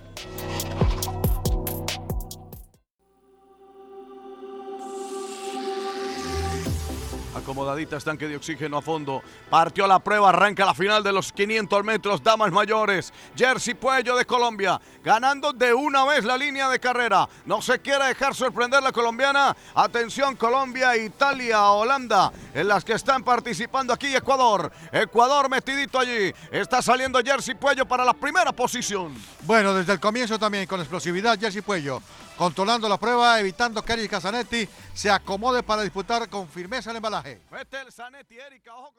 Acomodaditas, 7.44 8.02
tanque 8.02 8.26
de 8.26 8.36
oxígeno 8.36 8.78
a 8.78 8.82
fondo. 8.82 9.22
Partió 9.50 9.86
la 9.86 9.98
prueba, 9.98 10.30
arranca 10.30 10.64
la 10.64 10.72
final 10.72 11.02
de 11.02 11.12
los 11.12 11.30
500 11.30 11.84
metros, 11.84 12.22
damas 12.22 12.50
mayores. 12.50 13.12
Jersey 13.36 13.74
Puello 13.74 14.16
de 14.16 14.24
Colombia, 14.24 14.80
ganando 15.04 15.52
de 15.52 15.74
una 15.74 16.06
vez 16.06 16.24
la 16.24 16.38
línea 16.38 16.70
de 16.70 16.80
carrera. 16.80 17.28
No 17.44 17.60
se 17.60 17.80
quiere 17.80 18.06
dejar 18.06 18.34
sorprender 18.34 18.82
la 18.82 18.92
colombiana. 18.92 19.54
Atención, 19.74 20.36
Colombia, 20.36 20.96
Italia, 20.96 21.64
Holanda, 21.64 22.32
en 22.54 22.66
las 22.66 22.82
que 22.82 22.94
están 22.94 23.22
participando 23.22 23.92
aquí 23.92 24.16
Ecuador. 24.16 24.72
Ecuador 24.90 25.50
metidito 25.50 25.98
allí. 25.98 26.32
Está 26.50 26.80
saliendo 26.80 27.20
Jersey 27.22 27.56
Puello 27.56 27.84
para 27.84 28.06
la 28.06 28.14
primera 28.14 28.52
posición. 28.52 29.14
Bueno, 29.42 29.74
desde 29.74 29.92
el 29.92 30.00
comienzo 30.00 30.38
también 30.38 30.66
con 30.66 30.80
explosividad 30.80 31.38
Jersey 31.38 31.60
Puello, 31.60 32.00
controlando 32.36 32.88
la 32.88 32.98
prueba, 32.98 33.38
evitando 33.40 33.82
que 33.82 33.92
Eric 33.92 34.10
Casanetti 34.10 34.68
se 34.92 35.10
acomode 35.10 35.62
para 35.62 35.82
disputar 35.82 36.28
con 36.28 36.48
firmeza 36.48 36.90
el 36.90 36.96
embalaje. 36.96 37.40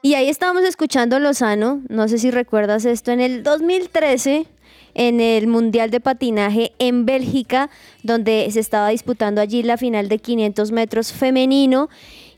Y 0.02 0.14
ahí 0.14 0.30
estábamos 0.30 0.64
escuchando 0.64 1.20
Lozano, 1.20 1.82
no 1.90 2.08
sé 2.08 2.18
si 2.18 2.32
recuerdas 2.32 2.86
esto, 2.86 3.12
en 3.12 3.22
el 3.22 3.44
2013, 3.44 4.48
en 4.94 5.20
el 5.20 5.48
Mundial 5.48 5.92
de 5.92 6.00
Patinaje 6.00 6.72
en 6.80 7.06
Bélgica, 7.06 7.70
donde 8.04 8.50
se 8.52 8.60
estaba 8.60 8.90
disputando 8.90 9.42
allí 9.42 9.62
la 9.62 9.78
final 9.78 10.08
de 10.08 10.20
500 10.20 10.72
metros 10.72 11.12
femenino. 11.12 11.90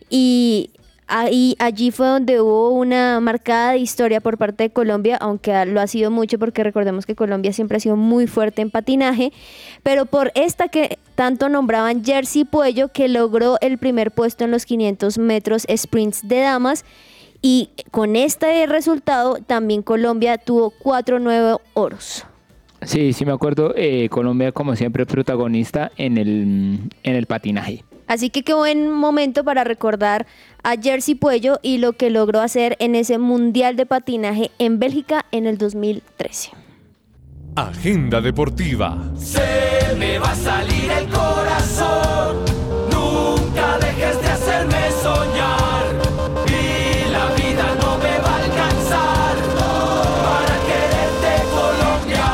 Y 0.09 0.71
Ahí, 1.07 1.55
allí 1.59 1.91
fue 1.91 2.07
donde 2.07 2.41
hubo 2.41 2.71
una 2.71 3.21
marcada 3.21 3.77
historia 3.77 4.19
por 4.19 4.37
parte 4.37 4.65
de 4.65 4.69
Colombia, 4.71 5.15
aunque 5.15 5.65
lo 5.65 5.79
ha 5.79 5.87
sido 5.87 6.11
mucho 6.11 6.37
porque 6.37 6.63
recordemos 6.63 7.05
que 7.05 7.15
Colombia 7.15 7.53
siempre 7.53 7.77
ha 7.77 7.79
sido 7.79 7.95
muy 7.95 8.27
fuerte 8.27 8.61
en 8.61 8.71
patinaje, 8.71 9.31
pero 9.83 10.05
por 10.05 10.33
esta 10.35 10.67
que 10.67 10.99
tanto 11.15 11.47
nombraban 11.47 12.03
Jersey 12.03 12.43
Puello, 12.43 12.89
que 12.89 13.07
logró 13.07 13.57
el 13.61 13.77
primer 13.77 14.11
puesto 14.11 14.43
en 14.43 14.51
los 14.51 14.65
500 14.65 15.17
metros 15.17 15.65
sprints 15.73 16.27
de 16.27 16.41
damas. 16.41 16.83
Y 17.41 17.69
con 17.91 18.15
este 18.15 18.65
resultado 18.65 19.37
también 19.45 19.83
Colombia 19.83 20.37
tuvo 20.37 20.71
cuatro 20.71 21.19
nuevos 21.19 21.61
oros. 21.73 22.25
Sí, 22.81 23.13
sí 23.13 23.25
me 23.25 23.31
acuerdo. 23.31 23.73
eh, 23.75 24.09
Colombia, 24.09 24.51
como 24.51 24.75
siempre, 24.75 25.05
protagonista 25.05 25.91
en 25.97 26.17
el, 26.17 26.79
en 27.03 27.15
el 27.15 27.25
patinaje. 27.25 27.83
Así 28.07 28.29
que 28.29 28.43
qué 28.43 28.53
buen 28.53 28.89
momento 28.89 29.43
para 29.43 29.63
recordar 29.63 30.25
a 30.63 30.75
Jersey 30.77 31.15
Puello 31.15 31.59
y 31.61 31.77
lo 31.77 31.93
que 31.93 32.09
logró 32.09 32.39
hacer 32.39 32.77
en 32.79 32.95
ese 32.95 33.17
Mundial 33.17 33.75
de 33.75 33.85
Patinaje 33.85 34.51
en 34.59 34.79
Bélgica 34.79 35.25
en 35.31 35.45
el 35.45 35.57
2013. 35.57 36.51
Agenda 37.55 38.21
deportiva. 38.21 38.97
Se 39.17 39.95
me 39.97 40.19
va 40.19 40.31
a 40.31 40.35
salir 40.35 40.91
el 40.91 41.09
corazón. 41.09 42.45
Nunca 42.91 43.77
dejes 43.79 44.21
de 44.21 44.27
hacerme 44.27 44.91
soñar. 45.01 45.85
Y 46.47 47.11
la 47.11 47.25
vida 47.35 47.75
no 47.81 47.97
me 47.97 48.19
va 48.19 48.29
a 48.29 48.43
alcanzar 48.43 49.35
para 50.23 50.55
quererte 50.69 51.31
Colombia. 51.49 52.25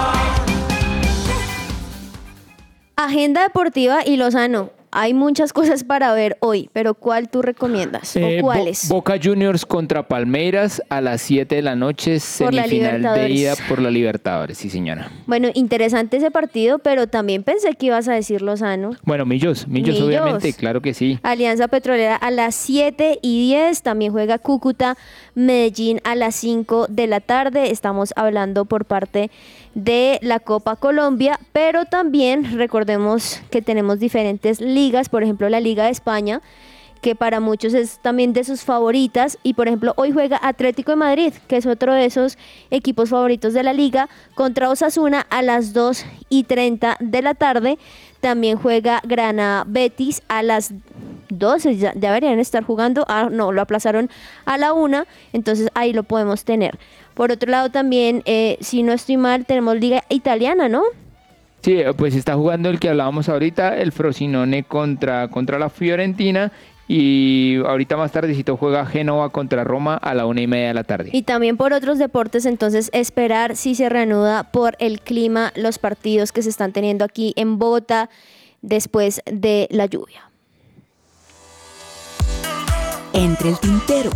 Agenda 2.97 3.43
deportiva 3.43 4.05
y 4.05 4.17
Lozano. 4.17 4.82
Hay 4.95 5.15
muchas 5.15 5.53
cosas 5.53 5.83
para 5.83 6.13
ver 6.13 6.37
hoy, 6.39 6.69
pero 6.71 6.93
¿cuál 6.93 7.27
tú 7.27 7.41
recomiendas? 7.41 8.15
Eh, 8.15 8.37
¿O 8.39 8.41
Bo- 8.43 8.47
cuáles? 8.47 8.87
Boca 8.89 9.15
Juniors 9.21 9.65
contra 9.65 10.07
Palmeiras 10.07 10.83
a 10.89 11.01
las 11.01 11.21
7 11.23 11.55
de 11.55 11.61
la 11.63 11.75
noche, 11.75 12.13
la 12.13 12.19
semifinal 12.19 13.01
de 13.01 13.29
ida 13.31 13.55
por 13.67 13.81
la 13.81 13.89
Libertadores, 13.89 14.59
sí 14.59 14.69
señora. 14.69 15.09
Bueno, 15.25 15.49
interesante 15.55 16.17
ese 16.17 16.29
partido, 16.29 16.77
pero 16.77 17.07
también 17.07 17.41
pensé 17.43 17.73
que 17.73 17.87
ibas 17.87 18.07
a 18.07 18.13
decir 18.13 18.43
Lozano. 18.43 18.91
Bueno, 19.03 19.25
Millos, 19.25 19.67
Millos, 19.67 19.95
Millos. 19.95 20.07
obviamente, 20.07 20.53
claro 20.53 20.81
que 20.81 20.93
sí. 20.93 21.17
Alianza 21.23 21.67
Petrolera 21.67 22.15
a 22.15 22.29
las 22.29 22.53
7 22.53 23.17
y 23.21 23.47
10. 23.47 23.81
También 23.81 24.11
juega 24.11 24.37
Cúcuta, 24.37 24.95
Medellín 25.33 26.01
a 26.03 26.13
las 26.15 26.35
5 26.35 26.85
de 26.87 27.07
la 27.07 27.19
tarde. 27.19 27.71
Estamos 27.71 28.13
hablando 28.15 28.65
por 28.65 28.85
parte 28.85 29.19
de 29.19 29.31
la 29.75 30.39
Copa 30.39 30.75
Colombia, 30.75 31.39
pero 31.51 31.85
también 31.85 32.57
recordemos 32.57 33.41
que 33.49 33.61
tenemos 33.61 33.99
diferentes 33.99 34.61
ligas, 34.61 35.09
por 35.09 35.23
ejemplo 35.23 35.49
la 35.49 35.59
Liga 35.59 35.85
de 35.85 35.91
España, 35.91 36.41
que 37.03 37.15
para 37.15 37.41
muchos 37.41 37.73
es 37.73 37.99
también 37.99 38.31
de 38.31 38.45
sus 38.45 38.63
favoritas. 38.63 39.37
Y 39.43 39.55
por 39.55 39.67
ejemplo, 39.67 39.93
hoy 39.97 40.11
juega 40.11 40.39
Atlético 40.41 40.91
de 40.91 40.95
Madrid, 40.95 41.33
que 41.47 41.57
es 41.57 41.65
otro 41.65 41.93
de 41.93 42.05
esos 42.05 42.37
equipos 42.71 43.09
favoritos 43.09 43.53
de 43.53 43.61
la 43.61 43.73
liga, 43.73 44.09
contra 44.35 44.69
Osasuna 44.69 45.27
a 45.29 45.41
las 45.41 45.73
2 45.73 46.05
y 46.29 46.45
30 46.45 46.97
de 47.01 47.21
la 47.21 47.33
tarde. 47.33 47.77
También 48.21 48.57
juega 48.57 49.01
Granada 49.03 49.65
Betis 49.67 50.21
a 50.29 50.43
las 50.43 50.73
12, 51.29 51.75
ya 51.75 51.93
ya 51.93 52.09
deberían 52.09 52.39
estar 52.39 52.63
jugando. 52.63 53.03
Ah, 53.09 53.27
no, 53.29 53.51
lo 53.51 53.61
aplazaron 53.61 54.09
a 54.45 54.57
la 54.57 54.71
1, 54.71 55.03
entonces 55.33 55.69
ahí 55.73 55.91
lo 55.91 56.03
podemos 56.03 56.45
tener. 56.45 56.79
Por 57.13 57.31
otro 57.31 57.49
lado, 57.49 57.69
también, 57.69 58.23
eh, 58.25 58.57
si 58.59 58.83
no 58.83 58.93
estoy 58.93 59.17
mal, 59.17 59.45
tenemos 59.45 59.75
Liga 59.77 60.03
Italiana, 60.09 60.67
¿no? 60.67 60.83
Sí, 61.61 61.79
eh, 61.79 61.93
pues 61.95 62.15
está 62.15 62.35
jugando 62.35 62.69
el 62.69 62.79
que 62.79 62.89
hablábamos 62.89 63.29
ahorita, 63.29 63.77
el 63.77 63.91
Frosinone 63.91 64.63
contra, 64.63 65.29
contra 65.29 65.59
la 65.59 65.69
Fiorentina. 65.69 66.51
Y 66.85 67.57
ahorita 67.65 67.95
más 67.95 68.11
tardecito 68.11 68.57
juega 68.57 68.85
Génova 68.85 69.29
contra 69.29 69.63
Roma 69.63 69.95
a 69.95 70.13
la 70.13 70.25
una 70.25 70.41
y 70.41 70.47
media 70.47 70.67
de 70.67 70.73
la 70.73 70.83
tarde. 70.83 71.09
Y 71.13 71.21
también 71.21 71.55
por 71.55 71.71
otros 71.71 71.97
deportes, 71.97 72.45
entonces 72.45 72.89
esperar 72.91 73.55
si 73.55 73.73
se 73.73 73.87
reanuda 73.87 74.51
por 74.51 74.75
el 74.79 74.99
clima 74.99 75.53
los 75.55 75.79
partidos 75.79 76.33
que 76.33 76.41
se 76.41 76.49
están 76.49 76.73
teniendo 76.73 77.05
aquí 77.05 77.33
en 77.37 77.57
Bogotá 77.57 78.09
después 78.61 79.21
de 79.25 79.69
la 79.71 79.85
lluvia. 79.85 80.29
Entre 83.13 83.49
el 83.49 83.59
tintero. 83.59 84.09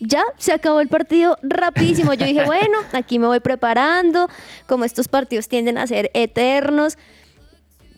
Ya 0.00 0.22
se 0.36 0.52
acabó 0.52 0.80
el 0.80 0.88
partido 0.88 1.38
rapidísimo. 1.42 2.14
Yo 2.14 2.26
dije, 2.26 2.44
bueno, 2.46 2.78
aquí 2.92 3.18
me 3.18 3.26
voy 3.26 3.40
preparando, 3.40 4.28
como 4.66 4.84
estos 4.84 5.08
partidos 5.08 5.48
tienden 5.48 5.78
a 5.78 5.86
ser 5.86 6.10
eternos, 6.14 6.98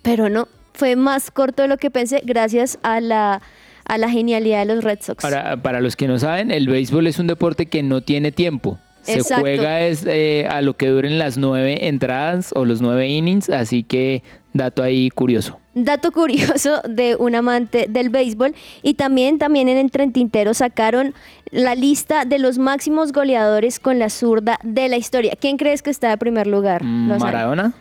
pero 0.03 0.29
no, 0.29 0.49
fue 0.75 0.97
más 0.97 1.31
corto 1.31 1.63
de 1.63 1.69
lo 1.69 1.77
que 1.77 1.91
pensé 1.91 2.23
gracias 2.25 2.79
a 2.83 3.01
la, 3.01 3.43
a 3.85 3.99
la 3.99 4.09
genialidad 4.09 4.67
de 4.67 4.75
los 4.75 4.85
Red 4.85 5.01
Sox. 5.03 5.23
Para, 5.23 5.57
para 5.63 5.81
los 5.81 5.97
que 5.97 6.09
no 6.09 6.19
saben, 6.19 6.51
el 6.51 6.69
béisbol 6.69 7.07
es 7.07 7.19
un 7.19 7.27
deporte 7.27 7.67
que 7.67 7.83
no 7.83 8.01
tiene 8.01 8.33
tiempo. 8.33 8.79
Se 9.03 9.15
Exacto. 9.15 9.43
juega 9.43 9.81
es, 9.81 10.05
eh, 10.07 10.47
a 10.49 10.61
lo 10.61 10.77
que 10.77 10.89
duren 10.89 11.19
las 11.19 11.39
nueve 11.39 11.89
entradas 11.89 12.53
o 12.55 12.65
los 12.65 12.83
nueve 12.83 13.09
innings, 13.09 13.49
así 13.49 13.83
que 13.83 14.23
dato 14.53 14.83
ahí 14.83 15.11
curioso. 15.11 15.59
Dato 15.75 16.11
curioso 16.13 16.81
de 16.89 17.17
un 17.17 17.35
amante 17.35 17.87
del 17.89 18.11
béisbol 18.11 18.55
y 18.83 18.95
también 18.95 19.39
también 19.39 19.69
en 19.69 19.79
Entre 19.79 20.07
Tintero 20.09 20.53
sacaron 20.55 21.15
la 21.53 21.75
lista 21.75 22.25
de 22.25 22.39
los 22.39 22.59
máximos 22.59 23.13
goleadores 23.13 23.79
con 23.79 23.99
la 23.99 24.11
zurda 24.11 24.59
de 24.65 24.89
la 24.89 24.97
historia. 24.97 25.35
¿Quién 25.41 25.57
crees 25.57 25.83
que 25.83 25.91
está 25.91 26.11
de 26.11 26.19
primer 26.19 26.47
lugar? 26.47 26.85
Lozano? 26.85 27.19
¿Maradona? 27.25 27.73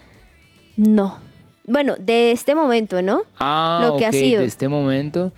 No. 0.77 1.17
Bueno, 1.65 1.95
de 1.99 2.31
este 2.31 2.55
momento, 2.55 3.01
¿no? 3.01 3.21
Ah, 3.39 3.83
Lo 3.87 3.97
que 3.97 4.05
ha 4.05 4.11
sido. 4.11 4.41
de 4.41 4.47
este 4.47 4.67
momento. 4.67 5.31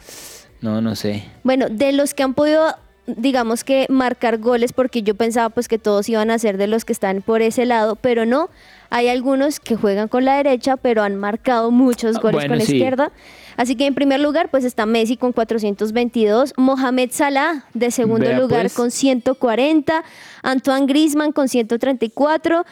No, 0.61 0.81
no 0.81 0.95
sé. 0.95 1.23
Bueno, 1.43 1.67
de 1.69 1.91
los 1.91 2.13
que 2.13 2.23
han 2.23 2.33
podido, 2.33 2.75
digamos 3.07 3.63
que 3.63 3.85
marcar 3.89 4.37
goles, 4.37 4.71
porque 4.71 5.03
yo 5.03 5.15
pensaba 5.15 5.49
pues 5.49 5.67
que 5.67 5.77
todos 5.79 6.07
iban 6.07 6.31
a 6.31 6.39
ser 6.39 6.57
de 6.57 6.67
los 6.67 6.85
que 6.85 6.93
están 6.93 7.21
por 7.21 7.41
ese 7.41 7.65
lado, 7.65 7.95
pero 7.95 8.25
no. 8.25 8.49
Hay 8.91 9.07
algunos 9.07 9.61
que 9.61 9.77
juegan 9.77 10.09
con 10.09 10.25
la 10.25 10.35
derecha, 10.35 10.75
pero 10.75 11.01
han 11.01 11.15
marcado 11.15 11.71
muchos 11.71 12.19
goles 12.19 12.33
bueno, 12.33 12.49
con 12.49 12.57
la 12.59 12.65
sí. 12.65 12.75
izquierda. 12.75 13.11
Así 13.55 13.75
que 13.75 13.85
en 13.85 13.95
primer 13.95 14.19
lugar, 14.19 14.51
pues 14.51 14.65
está 14.65 14.85
Messi 14.85 15.15
con 15.15 15.31
422, 15.31 16.53
Mohamed 16.57 17.09
Salah 17.11 17.65
de 17.73 17.89
segundo 17.89 18.27
Vea, 18.27 18.37
lugar 18.37 18.63
pues. 18.63 18.73
con 18.73 18.91
140, 18.91 20.03
Antoine 20.43 20.85
Griezmann 20.87 21.31
con 21.31 21.47
134, 21.47 22.65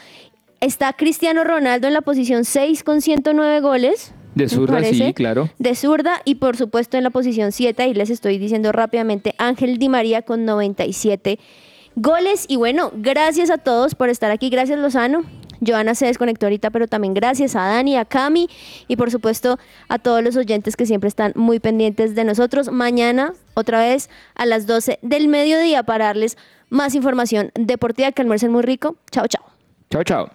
está 0.60 0.92
Cristiano 0.92 1.46
Ronaldo 1.46 1.88
en 1.88 1.94
la 1.94 2.02
posición 2.02 2.44
6 2.44 2.84
con 2.84 3.02
109 3.02 3.62
goles. 3.62 4.14
De 4.36 4.50
zurda, 4.50 4.84
sí, 4.84 5.14
claro. 5.14 5.50
de 5.58 5.74
zurda 5.74 6.22
y 6.26 6.36
por 6.36 6.58
supuesto 6.58 6.98
en 6.98 7.04
la 7.04 7.12
posición 7.12 7.54
7, 7.54 7.82
ahí 7.82 7.94
les 7.94 8.10
estoy 8.10 8.38
diciendo 8.38 8.74
rápidamente, 8.74 9.36
Ángel 9.38 9.78
Di 9.78 9.88
María 9.88 10.22
con 10.22 10.44
97 10.44 11.40
goles. 11.96 12.46
Y 12.50 12.58
bueno, 12.58 12.92
gracias 12.94 13.50
a 13.50 13.58
todos 13.58 13.96
por 13.96 14.10
estar 14.10 14.32
aquí, 14.32 14.50
gracias 14.50 14.80
Lozano. 14.80 15.24
Joana 15.66 15.96
se 15.96 16.06
desconectó 16.06 16.46
ahorita, 16.46 16.70
pero 16.70 16.88
también 16.88 17.14
gracias 17.14 17.56
a 17.56 17.62
Dani, 17.68 17.98
a 17.98 18.06
Cami 18.06 18.50
y 18.88 18.96
por 18.96 19.12
supuesto 19.12 19.60
a 19.88 20.00
todos 20.00 20.24
los 20.24 20.36
oyentes 20.36 20.76
que 20.76 20.86
siempre 20.86 21.08
están 21.08 21.34
muy 21.36 21.60
pendientes 21.60 22.16
de 22.16 22.24
nosotros. 22.24 22.72
Mañana, 22.72 23.34
otra 23.54 23.80
vez, 23.80 24.10
a 24.36 24.46
las 24.46 24.68
12 24.68 25.00
del 25.02 25.28
mediodía 25.28 25.84
para 25.84 26.06
darles 26.06 26.38
más 26.70 26.96
información 26.96 27.52
deportiva. 27.56 28.12
Que 28.12 28.22
almuercen 28.22 28.52
muy 28.52 28.64
rico. 28.64 28.96
Chao, 29.12 29.28
chao. 29.28 29.46
Chao, 29.90 30.04
chao. 30.04 30.30